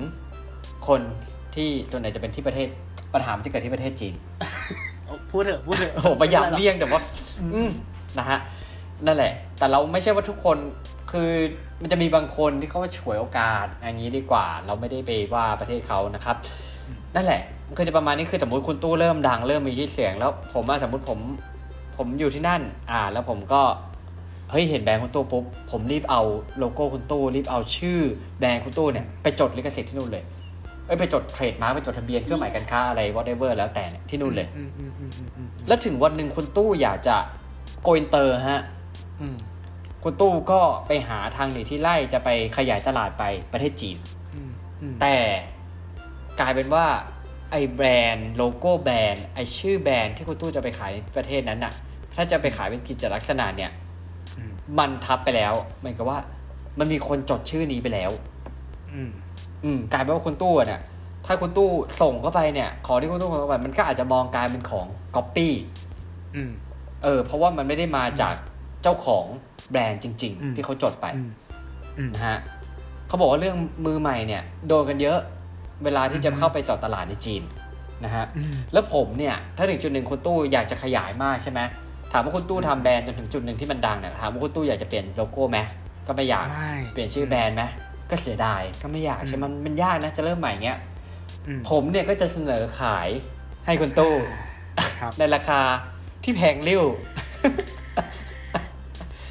[0.88, 1.00] คน
[1.54, 2.68] ที่ส่วนใหญ่จะเป็นที่ประเทศ
[3.14, 4.14] ปัญหามันจะเกิดที่ประเทศจีน
[5.06, 7.00] โอพูดเถอะพูดเถอะโอ้โหพยายามเลี่ยงแต่ว่า
[7.54, 7.70] อืม
[8.18, 8.38] นะฮะ
[9.06, 10.56] นั่นแหละ แต่เราไม่ใช่ว่าทุกคน
[11.12, 11.30] คือ
[11.82, 16.36] มันจะมีบางคนที่เขาฉวยโอกาสอย่างนี้ดีกว่า เราไม่ได้ไปว่าประเทศเขานะครับ
[17.14, 21.18] นั่นแหละมัน คือจะประมาณนี้คือสมมติคุณตู้เริ่มดังเริ่มมีชื่อเสียง แล้วผมอะสมมติผม
[21.96, 23.62] ผมอยู่ที่นั่น อ่า แล้วผมก็
[24.50, 26.22] เฮ้ยเห็นแบรนด์คุณตู้ปุ๊บผมรีบเอา
[26.58, 28.00] โลโก้คุณตู้รีบเอาชื่อ
[28.38, 30.24] แบรนด์คุณตู้เนี่ยไปจดลิขสิทธิ์ที่นู่นเลย
[30.86, 37.16] เอ้ยไปจด trademark ไปจดทะเบียนเครื่องหมายการค้าอะไร whatever แล้วแต่เนี่ยที่นู่นเลยอืมอืมอืมอืมอืมแล้วถึงวันหนึ่งคุณตู้อยากจะ
[37.82, 38.62] go inter ฮะ
[39.20, 39.36] อืม
[40.04, 43.96] คุณตู้ก็ไปหาทางหนีที่ไล่จะไปขยายตลาดไปประเทศจีน
[44.34, 44.50] อืม
[44.82, 45.14] อืมแต่
[46.40, 46.86] กลายเป็นว่า
[47.54, 51.72] ไอ้แบรนด์โลโก้แบรนด์ไอ้ชื่อแบรนด์ที่คุณตู้จะไปขายในประเทศนั้นน่ะ
[52.14, 53.70] ถ้าจะไปขายเป็นกิจลักษณะเนี่ย
[54.38, 56.18] อืมมันทับไปแล้วเหมือนกับว่า
[56.78, 58.10] มันมีคนจดชื่อนี้ไปแล้ว
[58.92, 59.10] อืม
[59.64, 60.80] อืมกลายเป็นว่าคุณตู้อะเนี่ย
[61.26, 61.70] ถ้าคุณตู้
[62.02, 65.54] ส่งเข้าไปเนี่ย ของที่คุณตู้ส่งเข้าไปมันก็อาจจะมองกลายเป็นของก๊อปปี้
[66.36, 66.50] อืม
[67.02, 68.34] เออ เพราะว่ามันไม่ได้มาจาก
[68.82, 69.24] เจ้าของ
[69.70, 71.30] แบรนด์จริงอืมๆที่เขาจดไปอืม
[71.98, 72.38] อืมนะฮะ
[73.08, 75.18] เขาบอกว่าเรื่องมือใหม่เนี่ย โดนกันเยอะ
[75.84, 77.42] เวลาที่จะอืมเข้าไปเจอดตลาดในจีน
[78.04, 81.60] นะฮะอืมแล้วผมเนี่ยถ้าถึงจุดหนึ่งคุณตู้อยากจะขยายมากใช่ไหม
[82.12, 85.58] ถามว่าคุณตู้ทำแบรนด์จนถึงจุดหนึ่งที่มันดังเนี่ยถามว่าคุณตู้อยากจะเปลี่ยนโลโก้ไหม
[86.06, 87.62] ก็ไม่อยากไม่เปลี่ยนชื่อแบรนด์ไหม
[88.10, 90.78] ก็เสียดายก็ไม่อยากใช่ไหมมันมันยากนะจะเริ่มใหม่เงี้ย
[91.46, 93.08] อืมผมเนี่ยก็จะเสนอขาย
[93.66, 94.14] ให้คุณตู้
[95.00, 95.60] ครับในราคา
[96.24, 96.82] ที่แพงริ้ว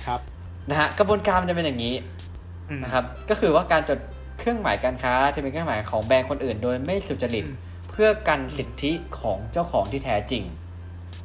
[0.08, 0.20] ครับ
[0.70, 1.96] นะฮะกระบวนการมันจะเป็นอย่างนี้
[2.70, 4.00] อืมนะครับ ก็คือว่าการจด
[4.44, 7.56] เครื่องหมายการค้าที่เป็นเครื่องหมายของแบรนด์คนอื่น โดยไม่สุจริตอืม
[7.90, 10.44] เพื่อกันสิทธิของเจ้าของที่แท้จริง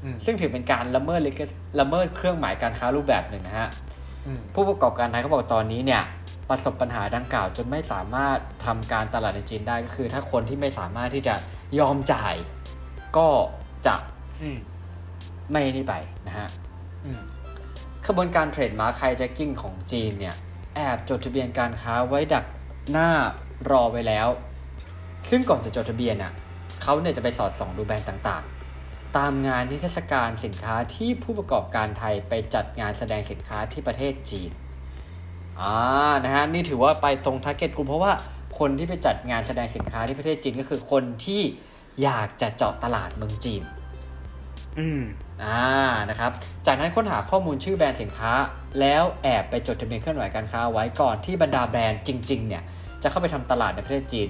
[0.04, 1.40] อืมซึ่งถือเป็นการละเมิดลิข
[1.80, 3.68] ละเมิดเครื่องหมายการค้ารูปแบบหนึ่งนะฮะ
[4.26, 6.02] อืมผู้ประกอบการไทยเขาบอกตอนนี้เนี่ย
[6.48, 11.34] ประสบปัญหาดังกล่าวจนไม่สามารถทำการตลาดในจีนได้ก็คือ ถ้าคนที่ไม่สามารถที่จะ
[11.78, 12.34] ยอมจ่าย
[13.16, 13.28] ก็
[13.86, 13.96] จะ
[14.42, 14.58] อืม
[15.50, 15.94] ไม่นี่ไป
[16.26, 16.48] นะฮะ
[17.04, 17.20] อืม
[18.06, 20.36] ขบวนการเทรดมาร์คไฮแจ็คกิ้งของจีนเนี่ย
[20.74, 22.44] แอบจดทะเบียนการค้าไว้ดัก
[22.92, 23.10] หน้า
[23.70, 24.28] รอไว้แล้ว
[25.30, 26.32] ซึ่งก่อนจะจดทะเบียนอะ
[26.82, 34.50] เขาเนี่ยจะไปสอดส่องดูแบรนด์ต่างๆ ตามงานนิทรรศการสินค้าที่ผู้ประกอบการไทยไปจัดงานแสดงสินค้าที่ประเทศจีน
[35.60, 35.76] อ่า
[36.24, 38.12] นะฮะนี่ถือว่าไปตรงทาร์เก็ตกลุ่มเพราะว่า
[38.58, 41.42] คนที่ไปจัดงานแสดงสินค้าที่ประเทศจีนก็คือคนที่
[42.02, 43.62] อยากจะเจาะตลาดเมืองจีน
[44.78, 45.02] อืม
[45.44, 45.62] อ่า
[46.10, 46.30] นะครับ
[46.66, 48.32] จากนั้นค้นหาข้อมูลชื่อแบรนด์สินค้า
[48.80, 52.62] แล้วแอบไปจดทะเบียนเคลื่อนไหวการค้าไว้ก่อนที่บรรดาแบรนด์จริง ๆ เนี่ย
[53.02, 54.28] จะเข้าไปทำตลาดในประเทศจีน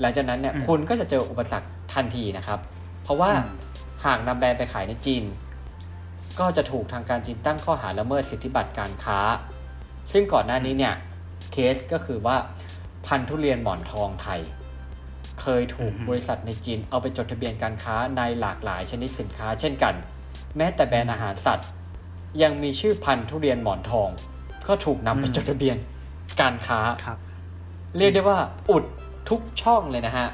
[0.00, 2.60] หลังจากนั้นเนี่ยอืมคุณก็จะเจออุปสรรคทันทีนะครับ
[3.02, 3.56] เพราะว่าอืม
[4.04, 5.24] หากนำแบรนด์ไปขายในจีน
[6.40, 9.18] ก็จะถูกทางการจีนตั้งข้อหาละเมิดสิทธิบัตรการค้า
[10.12, 10.94] ซึ่งก่อนหน้านี้เนี่ย
[11.52, 12.36] เคสก็คือว่า
[13.06, 14.40] พันธุ์ทุเรียนหมอนทองไทย
[15.40, 19.94] เคยถูกอือฮึบริษัทในจีนเอาไปจดทะเบียนการค้าในหลากหลายชนิดสินค้า เช่นกัน
[20.56, 21.68] แม้แต่แบรนด์อาหารสัตว์
[22.42, 24.08] ยังมีชื่อพันธุ์ทุเรียนหมอนทอง
[24.68, 25.76] ก็ถูกนำไปจดทะเบียน
[26.40, 27.18] การค้าครับ
[27.98, 28.38] เรียกได้ว่า
[28.70, 28.84] อุด
[29.30, 30.28] ทุกช่องเลยนะฮะ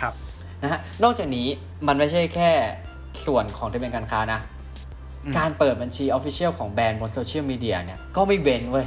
[0.00, 0.14] ครับ
[0.62, 1.46] นะฮะ นอกจากนี้
[1.86, 2.50] มันไม่ใช่แค่
[3.26, 4.40] ส่วนของทะเบียนการค้านะ
[5.24, 8.86] อืมการเปิดบัญชี Official ของแบรนด์บนโซเชียลมีเดียเนี่ยก็ไม่เว้นเว้ย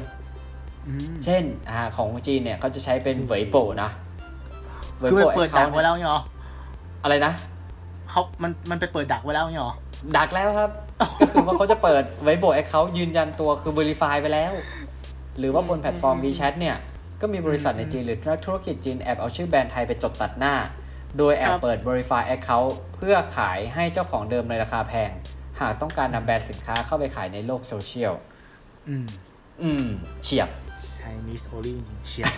[0.88, 3.90] อืมเช่นอ่าของจีนเนี่ยเขาจะใช้เป็นเวยปั๋วนะ
[4.98, 6.22] เวยคือปั๋วไปเปิดเขาดักไว้แล้วเนี่ยเหรอ
[7.04, 7.34] อะไรนะ
[8.10, 9.76] เขามัน มันไปเปิดดักไว้แล้วเนี่ยเหรอ
[10.18, 10.72] ดักแล้วครับ
[11.20, 14.54] ก็คือว่าเขาจะเปิดไว้โบแอคเคายืนยันตัวคือ Verify ไปแล้ว
[15.40, 16.76] หรือว่าบนแพลตฟอร์ม WeChat เนี่ย
[17.24, 20.56] ก็มีบริษัทในจีนหรือนักธุรกิจจีนแอบเอาชื่อแบรนด์ไทยไปจดตัดหน้า
[21.18, 25.10] โดยแอบครับเปิด Verify Account เพื่อขายให้เจ้าของเดิมในราคาแพง
[25.60, 28.14] หากต้องการนำแบรนด์สินค้าเข้าไปขายในโลกโซเชียล
[28.88, 29.06] อืม
[29.64, 29.86] อืม
[30.24, 30.50] เฉียบ
[30.94, 31.76] Chinese only
[32.08, 32.36] เชียร์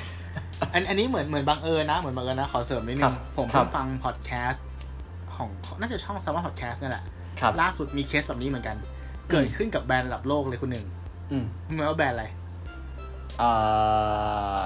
[0.73, 4.65] อันอันนี้เหมือนเหมือนบังเอิญนะ เหมือนบังเอิญนะ ขอเสริมนิดนึครังบผมครัเพิ่บงฟังพอดแคสต์
[5.35, 7.03] ของน่าจะช่อง s ซ m ม n พอดแคสต์นี่แหละ
[7.39, 8.75] ครับล่าสุดมีเคสแบบนี้เหมือนกัน
[9.31, 10.85] เกิดขึ้นกับแบรนด์ระดับโลกเลยคนหนึ่ง
[11.31, 12.25] อืมรู้ไหมว่าแบรนด์อะไร
[13.39, 13.49] เอ่
[14.57, 14.61] อ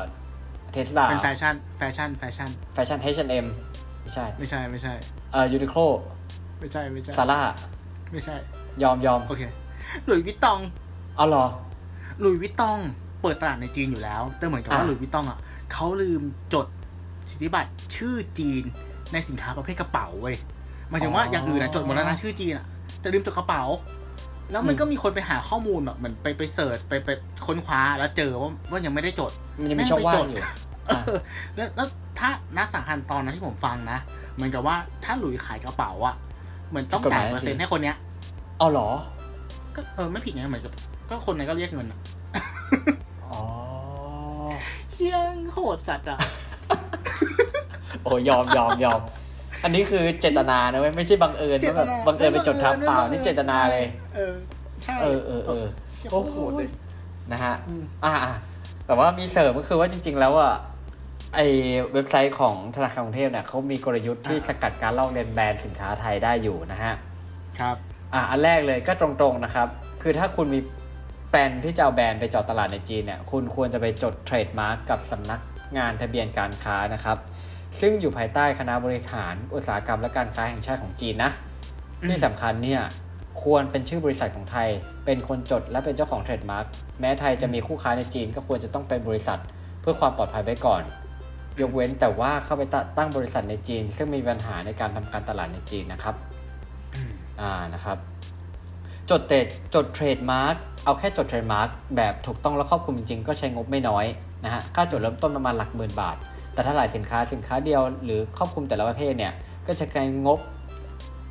[0.72, 3.46] เทสลาเป็นแฟชั่นแฟชั่นแฟชั่นแฟชั่น H&M
[4.02, 4.94] ไม่ใช่ ไม่ใช่ไม่ใช่
[5.32, 5.80] เอ่อยูนิโคล
[6.60, 7.40] ไม่ใช่ไม่ใช่ซาร่า
[8.12, 8.36] ไม่ใช่
[8.84, 9.42] ยอมยอมโอเค
[10.06, 10.60] หลุยส์วิตตอง
[11.18, 11.46] เอาเหรอ
[12.22, 12.78] หลุยส์วิตตอง
[13.22, 15.40] เปิดตลาดในจีนอยู่แล้ว แต่เหมือนกับว่าอะหลุยส์วิตตองอะ
[15.74, 16.22] เขาลืม
[16.54, 16.68] จด
[17.30, 18.64] สิทธิบัตรชื่อจีน
[19.14, 20.36] ในสินค้าประเภทกระเป๋าเว้ย
[20.90, 22.66] หมายถึงว่าอย่างอื่นนะจดหมดแล้วนะชื่อจีนอะ
[23.02, 23.64] แต่ลืมจดกระเป๋า
[24.52, 27.10] แล้วมันก็มีคนไปหาข้อมูลแบบเหมือนไปไปเสิร์ชไปไป
[27.48, 29.32] ค้นคว้าแล้วเจอว่าว่ายังไม่ได้จด
[29.62, 30.42] มันยังมีช่องว่างอยู่
[30.88, 31.18] เออ
[31.56, 31.88] แล้วแล้ว
[32.20, 34.00] ถ้านักสังหารตอนนั้นที่ผมฟังนะ
[34.36, 36.16] เหมือนกับว่าถ้าหลุยขายกระเป๋าอะ
[36.70, 37.96] เหมือนต้องจ่ายกฎหมายเปอร์เซ็นต์ให้คนเนี้ย
[38.60, 38.90] เอาเหรอ
[39.76, 40.74] ก็เออไม่ผิดไงเหมือนกับ
[41.10, 42.00] ก็คนนั้นก็เรียกเงินอะ
[43.26, 43.40] อ๋อ
[44.92, 45.18] เชี่ย
[45.54, 46.20] โหดสัตว์อะ
[48.04, 49.02] โอ้ยอมยอมยอม
[49.64, 53.86] อันนี้คือเจตนานะเว้ยไม่ใช่บังเอิญว่าแบบบังเอิญไปจดทับเปล่านี่เจตนาเลย
[54.16, 54.34] เออ
[54.84, 56.70] ใช่เออเออเออเชี่ยโอ้โคตรโหโหดเลย
[57.32, 58.34] นะฮะอืมอ่าอ่า
[58.86, 60.54] แต่ว่ามีเสริมก็คือว่าจริง ๆ แล้วอะ
[61.36, 61.40] ไอ
[61.94, 66.94] เว็บไซต์ของธนาคารกรุงเทพเนี่ยเขามีกลยุทธ์ที่สกัดการลอกเลียนแบรนด์สินค้าไทยได้อยู่นะฮะ
[67.60, 67.76] ครับ
[68.14, 69.68] อะอันแรกเลยก็ตรงๆนะครับ
[70.02, 70.60] คือถ้าคุณมี
[71.30, 75.40] plan ที่จะเอาแบรนด์ไปเจาะตลาดในจีนเนี่ย คุณควรจะไปจด trademark กับสำนัก
[75.78, 77.18] งานทะเบียนการค้านะครับ
[77.80, 81.32] ซึ่งอยู่ภายใต้คณะบริหารอุตสาหกรรมและการค้าแห่งชาติของจีนนะ
[82.02, 82.82] อืมที่สำคัญเนี่ย
[83.44, 84.70] ควรเป็นชื่อบริษัทของไทย
[85.06, 86.66] เป็นคนจดและเป็นเจ้าของเทรดมาร์ก
[87.00, 89.40] แม้ไทยจะมีคู่ค้าในจีนก็ควรจะต้องเป็นบริษัท
[89.82, 90.82] เพื่อความปลอดภัยไว้ก่อน
[91.60, 92.64] ยกเว้นแต่ว่าเข้าไป
[92.98, 96.16] ตั้งบริษัทในจีน ซึ่งมีปัญหาในการทำการตลาดในจีนนะครับ
[96.96, 97.12] อืม
[97.42, 97.98] อ่านะครับ
[99.10, 99.46] จดเตด
[99.76, 100.56] จดเทรดมาร์ก
[100.86, 104.06] เอาแค่จดเทรดมาร์กแบบถูกต้องและครอบคลุมจริงๆ ก็ใช้งบไม่น้อย
[104.46, 106.18] นะฮะค่าจดเริ่มต้นประมาณหลักหมื่นบาท
[106.60, 109.34] แต่ถ้าหลายสินค้าสินค้าเดียวหรือครอบคลุมแต่ละประเภทเนี่ย
[109.68, 110.40] ก็จะใช้งบ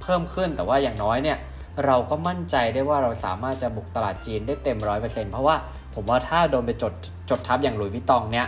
[0.03, 1.39] เพิ่มขึ้นแต่ว่าอย่างน้อยเนี่ย
[1.85, 5.57] เราก็มั่นใจได้ว่าเราสามารถจะบุกตลาดจีนได้เต็มร้อยเปอร์เซ็นต์เพราะว่า
[5.95, 6.93] ผมว่าถ้าโดนไปจด
[7.31, 8.47] จดทับอย่างหลุยส์วิตตองเนี่ย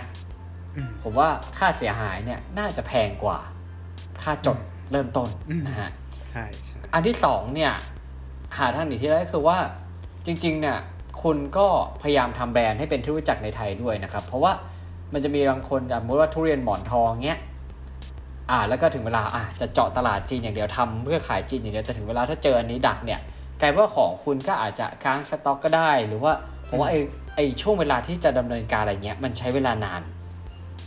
[0.77, 1.29] อืมผมว่า
[1.59, 3.39] ค่าเสียหายเนี่ยน่าจะแพงกว่า
[4.23, 4.59] ค่าจด
[4.93, 5.91] เริ่มต้นอืมนะฮะ
[6.31, 7.73] ใช่ใช่อันที่สองเนี่ย
[8.59, 9.59] หาทางหนีที่ได้ก็คือว่า
[10.27, 10.79] จริงๆเนี่ย
[11.23, 11.67] คุณก็
[12.03, 14.53] พยายามทำแบรนด์ให้เป็นที่รู้จักในไทยด้วยนะครับ เพราะว่า
[15.13, 17.41] มันจะมีบางคนสมมติว่าทุเรียนหมอนทองเงี้ย
[18.51, 23.21] อ่าแล้วก็ถึงเวลาอะจะเจาะตลาดจีนอย่างเดียวทำเพื่อขายจีนอย่างเดียวแต่ถึงเวลาถ้าเจออันนี้ดักเนี่ย
[23.61, 26.33] กลายว่าของคุณก็อาจจะค้างสต็อกก็ได้ หรือว่า
[26.65, 27.01] เพราะว่าไอ้
[27.35, 30.03] ไอ้ช่วงเวลาที่จะดำเนินการอะไรเงี้ยมันใช้เวลานาน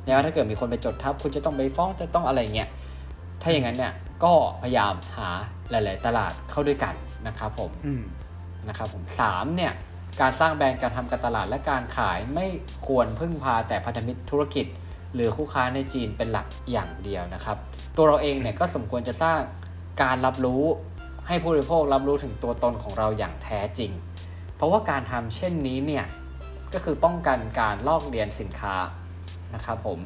[0.05, 2.69] แล้วถ้าเกิดมีคนไปจดทับ คุณจะต้องไปฟ้องจะต้องอะไรเงี้ย
[3.41, 3.93] ถ้าอย่างนั้นเนี่ย
[4.24, 5.30] ก็พยายามหา
[5.69, 6.93] หลาย ๆ ตลาดเข้าด้วยกัน
[7.28, 8.03] นะครับผมอืม
[8.67, 9.74] นะครับผมสามเนี่ย
[10.22, 12.47] การสร้างแบรนด์การทำการตลาดและการขายไม่
[12.88, 14.66] ควรพึ่งพาแต่พันธมิตรธุรกิจ
[15.14, 17.57] หรือคู่ค้าในจีนเป็นหลักอย่างเดียวนะครับ
[17.97, 19.39] ตัวเราเองเนี่ยก็สมควรจะสร้าง
[20.03, 20.64] การรับรู้
[21.28, 23.91] ให้ผู้บริโภครับรู้ถึงตัวตนของเราอย่างแท้จริง
[24.55, 26.05] เพราะว่าการทำเช่นนี้เนี่ย
[26.74, 28.76] ก็คือป้องกันการลอกเลียนสินค้า
[29.55, 29.99] นะครับผม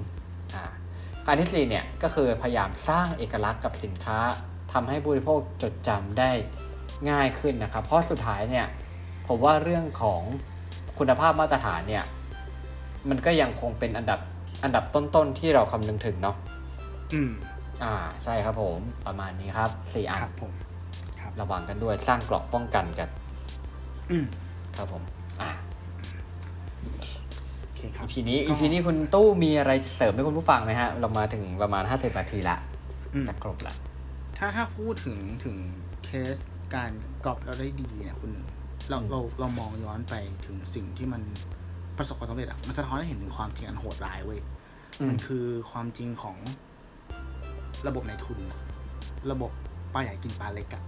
[1.25, 4.19] การที่สี่เนี่ยก็คือพยายามสร้างเอกลักษณ์กับสินค้า
[4.73, 6.31] ทำให้ผู้บริโภคจดจำได้
[7.09, 8.65] ง่ายขึ้นนะครับ เพราะสุดท้ายเนี่ย
[9.27, 10.21] ผมว่าเรื่องของ
[10.99, 12.03] คุณภาพมาตรฐานเนี่ย
[13.09, 14.19] มันก็ยังคงเป็นอันดับ
[14.63, 16.35] อันดับต้นๆที่เราคำนึงถึงเนาะ
[17.13, 17.31] อืม
[17.83, 20.51] อ่าใช่ครับผมประมาณนี้ครับสี่อันครับผม
[21.21, 23.09] ครับระวังกันด้วยสร้างกรอบป้องกันกัน
[24.11, 24.25] อืม
[24.77, 25.03] ครับผม
[25.41, 25.51] อ่า
[27.61, 32.57] โอเคครับอีพีนี้ก็อีพีนี้คุณตู้มีอะไรเสริมให้คุณผู้ฟังไหมฮะ เรามาถึงประมาณ50นาทีละ
[33.13, 33.73] อืมจะครบละ
[34.37, 35.55] ถ้าถ้าพูดถึงถึง
[36.05, 36.37] เคส
[36.75, 36.91] การ
[37.25, 38.47] กรอบเราได้ดีเนี่ยคุณหนึ่ง
[38.89, 40.13] เราเราเรามองย้อนไป
[40.45, 41.21] ถึงสิ่งที่มัน
[41.97, 44.39] ประสบความสำเร็จอะมันสะท้อนให้เห็นถึงความจริงอันโหดร้ายเว้ย
[44.99, 46.37] อืมมันคือความจริงของ
[47.87, 48.59] ระบบในทุนอะ
[49.31, 49.51] ระบบ
[49.93, 50.83] ปลาใหญ่กินปลาเล็กอะ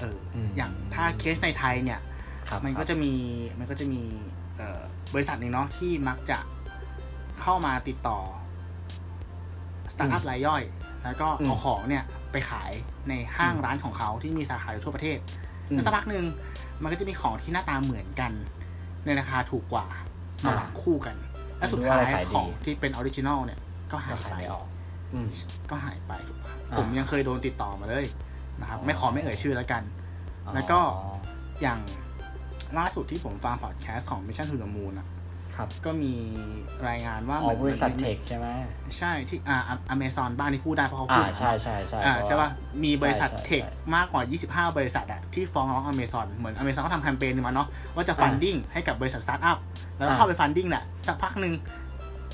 [0.00, 2.00] เอออมอย่างถ้าเคสในไทยเนี่ย
[2.48, 3.12] ครับมันก็จะมี
[3.58, 4.02] มันก็จะมี
[4.56, 4.80] เอ่อ
[5.14, 6.38] บริษัทหนึ่งเนาะที่มักจะ
[7.40, 8.18] เข้ามาติดต่อ
[9.92, 10.62] สตาร์ทอัพรายย่อย
[11.04, 12.72] แล้วก็เอาของเนี่ยไปขาย
[13.08, 15.18] ในห้างร้านของเขาที่มีสาขาอยู่ทั่วประเทศ
[15.70, 16.24] อืมแล้วสักพักหนึ่ง
[16.82, 18.32] มันก็จะมีของที่หน้าตาเหมือนกัน
[19.04, 19.86] ในราคาถูกกว่า
[20.44, 21.16] มาหลังคู่กัน
[21.58, 23.60] และสุดท้ายดูว่าอะไรขายดีของที่เป็น original เนี่ย
[23.92, 24.66] ก็หาก็ยขายไปไม่ออก
[25.14, 25.28] อืม
[25.70, 28.06] ก็หายไปถูกปะอ่าผมยังเคยโดนติดต่อมาเลย
[28.60, 29.82] นะครับอ๋อไม่ขอไม่เอ่ยชื่อแล้วกัน
[30.54, 30.80] แล้วก็
[31.62, 31.80] อย่าง
[32.78, 35.08] ล่าสุดที่ผมฟังพอดแคสต์ของ Mission to the Moon อะ
[35.56, 36.12] ครับก็มี
[36.88, 38.46] รายงานว่าอ๋อบริษัทเหมือน tech ใช่ไหม
[38.98, 39.58] ใช่ที่อ่า
[39.90, 42.50] อเมซอนบ้านที่พูดได้เพราะเขาอ่าพูดใช่ใช่ใช่อ่าเพราใช่ป่ะ
[42.84, 44.22] มีบริษัทใช่ใช่ tech ใช่มากกว่า
[44.72, 49.58] 25 บริษัทอะที่ฟ้องร้องอเมซอนเหมือนอเมซอนก็ทำแคมเปญนึงมาเนาะว่าจะ funding ให้กับบริษัทสตาร์ทอัพ
[49.98, 51.54] แล้วก็อ่าเข้าไปฟันดิ้งแหละสักพักหนึ่ง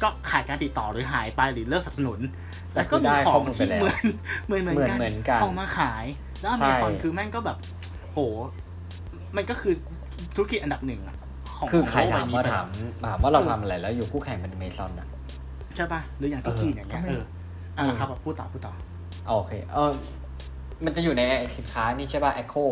[0.03, 2.21] ก็ขาดการติดต่อหรือหายไปหรือเลิกสนับสนุน
[2.75, 4.05] แล้วก็มีของที่เหมือน
[4.47, 6.05] เหมือนเหมือนกันเหมือนกันออกมาขาย
[6.41, 7.59] แล้วอใช่เมซอนคือแม่งก็แบบ
[8.13, 8.19] โห
[9.37, 9.75] มันก็คือ
[10.35, 11.17] ธุรกิจอันดับหนึ่งอะ
[11.63, 12.67] ของคือของใครโลกใบถามนี้ว่าไปถาม
[13.07, 15.09] ถามว่าเราทำอะไรแล้วอยู่คู่แข่งเป็นเมซอนอะ
[15.77, 17.25] ใช่ป่ะหรืออย่างที่เออจีนอย่างเงี้ยก็ไม่เออ
[17.79, 18.73] อ่าครับพูดต่อพูดต่อ
[19.27, 19.91] โอเคเออ
[20.85, 21.23] มันจะอยู่ใน
[21.57, 22.65] สินค้านี่ใช่ป่ะ Echo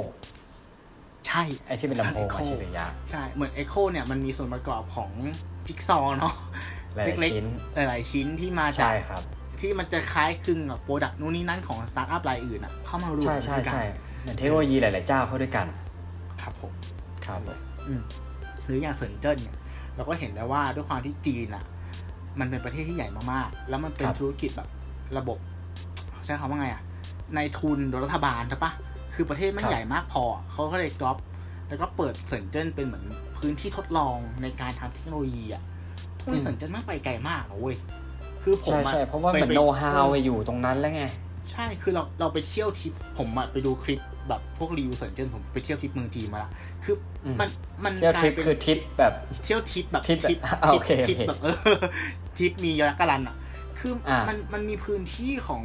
[1.26, 5.10] ใช่ไอที่เป็นลำโพงใช่อะ Echo ใช่หรือยาใช่เหมือน Echo เนี่ยมันมีส่วนประกอบของ
[5.66, 6.34] จิ๊กซอว์เนาะ
[6.96, 9.22] หลายเล็กๆชิ้นๆหลายๆชิ้นที่มาจาใช่กครับ
[9.60, 13.82] ที่มันจะคล้ายคลึงกับ product นู่นนี่นั่นของสตาร์ทอัพรายอื่นอะเข้ามารวมใช่กันใช่ด้วยกันใช่
[14.22, 15.66] เหมือนเทคโนโลยีหลาย ๆ เจ้าเข้าด้วยกัน
[16.42, 16.72] ครับผม
[17.26, 18.02] ครับผมอืม
[18.70, 19.56] หรืออย่างเซินเจิ้นเนี่ย
[19.96, 21.64] เราก็เห็นได้ว่าด้วยความที่จีนอะ
[22.40, 24.68] มันเป็นประเทศที่ใหญ่มากๆ แล้วมันเป็นธุรกิจแบบ
[25.18, 25.38] ระบบ
[26.24, 26.82] ใช้คำว่าไงอะ
[27.34, 28.72] ในทุนโดยรัฐบาลใช่ปะ
[29.14, 31.16] คือประเทศมันใหญ่มากพอเขาก็เลยก๊อป
[31.68, 33.04] แล้วก็เปิดเซินเจิ้นเป็นเหมือน
[33.38, 35.62] พื้นที่ทดลองในการทำเทคโนโลยีอะ
[36.18, 37.76] ทุกคนเซินเจิ้นมากไปไกลมากนะเว้ย
[38.42, 41.02] คือผมใช่อะใช่เพราะว่าไปเหมือนไปโน้ตฮาวอยู่ตรงนั้นแล้วไง
[41.50, 44.00] ใช่คือเราเราไปเที่ยวทริปผมอะไปดูคลิป
[44.30, 46.50] แบบพวกรีวิวเซิร์นเจนผมไปเที่ยวทริปเมืองจีนมาละ
[46.84, 47.48] คืออมมัน
[47.84, 49.14] มันเที่ยวทริปกลาป็นคือทริปแบบ
[49.44, 51.56] เที่ยวทริปแบบทริปแบบทริปอ่าโอเคทริปโอเคแบบเออ
[52.36, 53.36] ทริปมียักษ์กรันอะ
[53.78, 55.64] คืออามันมันมีพื้นที่ของ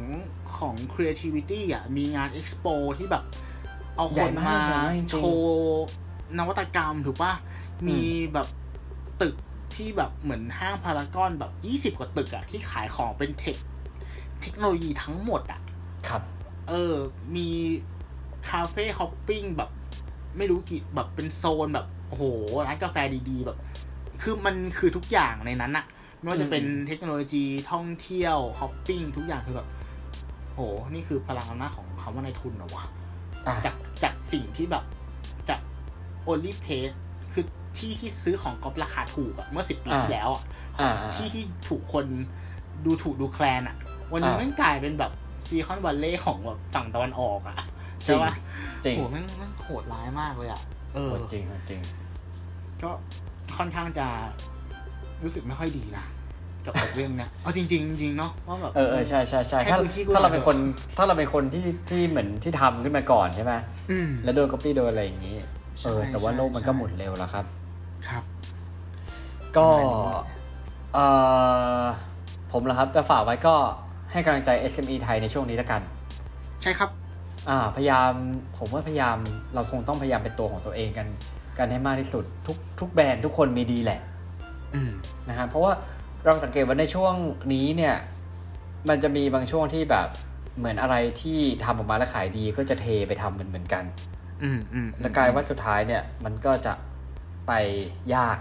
[0.58, 3.24] ของ creativity อะ มีงาน expo ที่แบบ
[3.96, 5.84] เอาใหคญ่นมากมาใหญ่มากจริงๆโชว์
[6.38, 7.32] นวัตกรรมถูกป่ะ
[7.88, 8.00] มี
[8.32, 8.48] แบบ
[9.22, 9.34] ตึก
[9.74, 13.56] ที่แบบเหมือนห้างพารากอนแบบยี่สิบ20 กว่าตึกอะที่ขายของเป็นเทค
[14.42, 15.60] เทคโนโลยีทั้งหมดอะ
[16.08, 16.22] ครับ
[16.68, 16.94] เออ
[17.36, 17.48] มี
[18.50, 19.70] คาเฟ่ฮอปปิ้งแบบ
[20.36, 22.24] ไม่รู้กี่แบบเป็นโซนแบบโอ้โห
[22.66, 22.96] ร้านกาแฟ
[23.30, 23.58] ดีๆแบบ
[24.22, 25.86] คือมันคือทุกอย่างในนั้นอะ
[26.18, 29.68] ไม่ว่าจะเป็นเทคโนโลยีท่องเที่ยวฮอปปิ้งทุกอย่างคือแบบ
[30.54, 30.60] โห
[30.94, 32.84] นี่คือพลังอำนาจของคำว่าในทุนเหรอวะ
[33.46, 34.84] อ่าจากจากสิ่งที่แบบ
[35.48, 35.60] จาก
[36.26, 36.94] only page
[37.32, 37.44] คือ
[37.78, 40.42] ที่ที่ซื้อของก๊อปราคาถูกอะเมื่อสิบปีที่แล้วอะ
[40.80, 42.06] อ่าอ่าที่ที่ถูกคน
[42.84, 43.76] ดูถูกดูแคลนอะ
[44.12, 45.12] วันนี้อ่าแม่งกลายเป็นแบบ
[45.46, 47.56] ซีคอนวัลเล่ของแบบฝั่งตะวันออกอะ
[48.08, 48.34] จริใช่งปะ
[48.84, 50.60] จริงโหแม่งแม่งโหดร้ายมากเลยอะ
[50.94, 51.80] เออโหจริงโหจริง
[52.82, 52.90] ก็
[53.58, 54.06] ค่อนข้างจะ
[55.22, 56.04] รู้สึกไม่ค่อยดีนะ
[56.64, 60.56] กับ กับเรื่องเนี้ยเอาจริงๆจริงๆเนาะว่าแบบ เออเออใช่ใช่ใช่ให้ถ้าพื้นที่กูถ้าเราหน่อยเป็นคน
[60.96, 63.52] ถ้าเราเป็นคนที่ที่เหมือนที่ทำขึ้นมาก่อนใช่ไหม
[63.90, 65.34] อืม แล้วโดนก๊อปปี้โดนอะไรอย่างนี้
[65.80, 67.44] ใช่เออแต่ว่าใช่โลกมันก็ใช่ หมุนเร็วแล้วครับ
[68.08, 68.24] ครับ
[69.56, 70.14] ก็ประมาณนี้
[70.94, 70.98] เอ
[71.80, 71.84] อ
[72.52, 73.54] ผมเหรอครับจะฝากไว้ก็
[74.12, 75.82] ให้กำลังใจ SME ไทยในช่วงนี้แล้วกัน
[76.62, 76.90] ใช่ครับ
[77.48, 78.12] อ่าพยายาม
[78.58, 79.16] ผมว่าพยายาม
[79.54, 81.08] เราคงต้องพยายามเป็นตัวของตัวเองกัน
[81.58, 84.00] กันให้มากที่สุดทุกทุกแบรนด์ทุกคนมีดีแหละ
[84.74, 84.90] อืม
[85.28, 85.72] นะฮะเพราะว่า
[86.24, 87.14] เราสังเกตว่าในช่วง
[87.52, 87.94] นี้เนี่ย
[88.88, 90.08] มันจะมีบางช่วงที่แบบ
[90.58, 93.84] เหมือนอะไรที่ทำออกมาแล้วขายดีก็จะเทไปทำเหมือนเหมือนกัน
[94.42, 96.72] อืมอืมแล้วกลายว่าสุดท้ายเนี่ย มันก็จะ
[97.46, 97.52] ไป
[98.14, 98.38] ยาก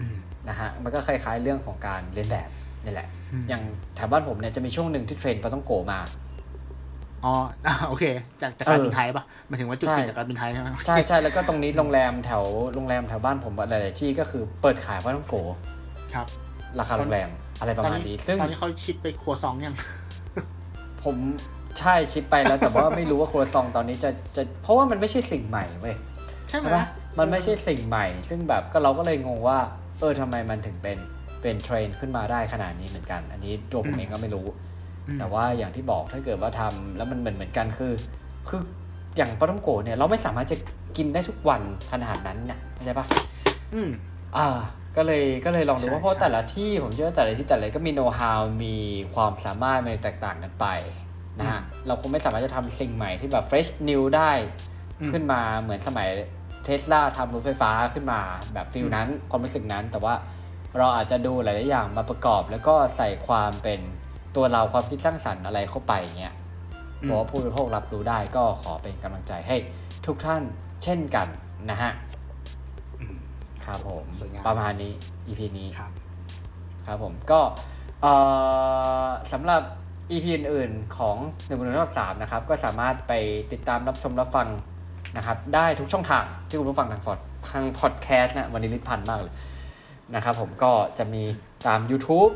[0.00, 0.16] อืม
[0.48, 2.48] นะฮะมันก็คล้ายๆเรื่องของการเรียนแบบ
[2.84, 3.62] นี่แหละอืมอย่าง
[3.94, 6.00] แถวบ้านผมเนี่ยจะมีช่วงหนึ่งที่เทรนด์ปลาต้องโกมา
[7.24, 7.32] อ๋อ
[7.66, 8.04] อะโอเค
[8.42, 12.44] จากจากการเออบินไทยปะหมายถึงว่าจุดใช่เปลี่ยนจากการบินไทยใช่ไหมใช่ใช่แล้วก็ตรงนี้โรงแรมแถว
[12.74, 15.34] โรงแรมแถวบ้านผมหลายๆที่ก็คือเปิดขายปลาต้องโก
[16.14, 16.26] ครับ
[16.78, 17.28] ราคาโรงแรม
[17.60, 19.76] อะไรประตอนมาณนี้นี้ซึ่งตอนนี้เขาชิปไปครัวซองยัง
[21.04, 21.16] ผม
[21.78, 25.96] ใช่ชิปไปแล้วแต่ว่าไม่รู้ว่าครัวซองตอนนี้จะจะเพราะว่ามันไม่ใช่สิ่งใหม่เว้ย
[26.48, 26.84] ใช่ไหมใช่ปะ
[27.18, 29.58] มันไม่ใช่สิ่งใหม่ ซึ่งแบบก็เราก็เลยงงว่า
[30.00, 30.98] เออทำไมมันถึงเป็น
[31.42, 34.75] เป็นเทรนด์ขึ้นมาได้ขนาดนี้เหมือนกัน อันนี้ตัวผมเองก็ไม่รู้อืม
[35.18, 37.92] แต่ว่าอย่างที่บอกถ้าเกิดว่าทำแล้วมันเหมือนเหมือนกันคือ
[38.48, 38.60] คือ
[39.16, 40.56] อย่างปลาท่องโกะเนี่ยเราไม่สามารถจะ
[40.96, 43.06] กินได้ทุกวันขนาดนั้นเนี่ยเข้าใจปะ
[43.74, 43.90] อืม
[44.36, 44.46] อ่า
[44.96, 48.76] ก็เลยก็เลยลองดูใช่ว่าเพราะใช่แต่ละที่ผมเชื่อว่าแต่ละที่แต่ละก็มีโน้ตฮาวมี
[49.14, 50.66] ความสามารถมันแตกต่างกันไป
[51.38, 54.30] นะฮะเราคงไม่สามารถจะทำสิ่งใหม่ที่แบบ fresh new ได้
[55.00, 56.08] อืมขึ้นมาเหมือนสมัย
[56.64, 58.20] เทสลาทำรถไฟฟ้าขึ้นมา
[58.54, 60.14] แบบฟิลนั้นความรู้สึกนั้น แต่ว่า
[60.78, 63.80] เราอาจจะดูหลายๆอย่างมาประกอบ แล้วก็ใส่ความเป็น
[64.36, 66.34] ตัวเราความคิดสร้างสรรค์อะไรเข้าไปเงี้ย
[67.02, 69.56] อืมบอกว่าผู้บริโภครับรู้ได้ก็ขอเป็นกำลังใจให้
[70.06, 70.42] ทุกท่าน
[70.84, 71.28] เช่นกัน
[71.70, 71.92] นะฮะ
[73.00, 73.16] อืม
[73.64, 74.92] ครับผมสวยงามประมาณนี้
[75.26, 75.92] EP นี้ครับ
[76.86, 77.40] ครับผมก็
[78.02, 78.12] เอ่
[79.06, 79.62] อสำหรับ
[80.10, 81.16] EP อื่นๆของ
[81.46, 83.12] หนึ่งบนหนึ่งรอบสามนะครับ ก็สามารถไป
[83.52, 84.48] ติดตามรับชมรับฟัง
[85.16, 87.18] นะครับ ได้ทุกช่องทางที่คุณผู้ฟังทางพอด
[87.50, 89.34] ทางพอดแคสต์นะวันนี้ลิ้นพันมากเลย
[90.14, 91.22] นะครับผมก็จะมี
[91.66, 92.32] ตาม YouTube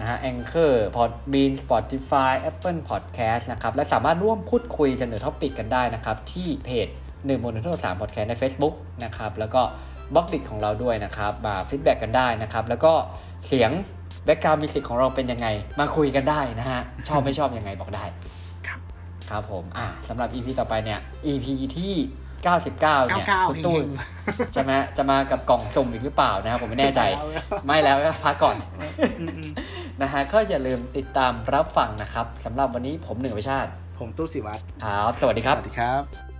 [0.00, 6.88] นะฮะ Anchor Podbean Spotify Apple Podcast นะครับ และสามารถร่วมพูดคุยเสนอ topic กันได้นะครับ ที่เพจ
[7.26, 8.74] หนึ่งบนหนึ่งรอบสามพอดแคสต์ใน Facebook
[9.04, 9.62] นะครับ แล้วก็
[10.14, 12.92] Blockdit ของเราด้วยนะครับ มา feedback กันได้นะครับ แล้วก็
[13.46, 13.70] เสียง
[14.24, 15.46] background music ของเราเป็นยังไง
[15.80, 18.04] มาคุยกันได้นะฮะ ชอบไม่ชอบยังไงบอกได้
[18.66, 18.80] ครับ
[19.30, 21.94] ครับผม อ่าสำหรับ EP ต่อไปเนี่ย EP ที่
[22.52, 23.88] 99เนี่ย99คุณตุ้นเฮง
[24.52, 28.56] ใช่ไหมจะมากับกล่องสุ่มอีกหรือเปล่านะครับผมไม่แน่ใจเอาแล้วไม่แล้วพักก่อน
[29.20, 29.50] อืมอืม
[30.02, 36.33] นะฮะก็อย่าลืมติดตามรับฟังนะครับสำหรับวันนี้ผมหนึ่งวิชาติ ผมตู้สิวัตรครับ สวัสดีคสรับวัสดีครับ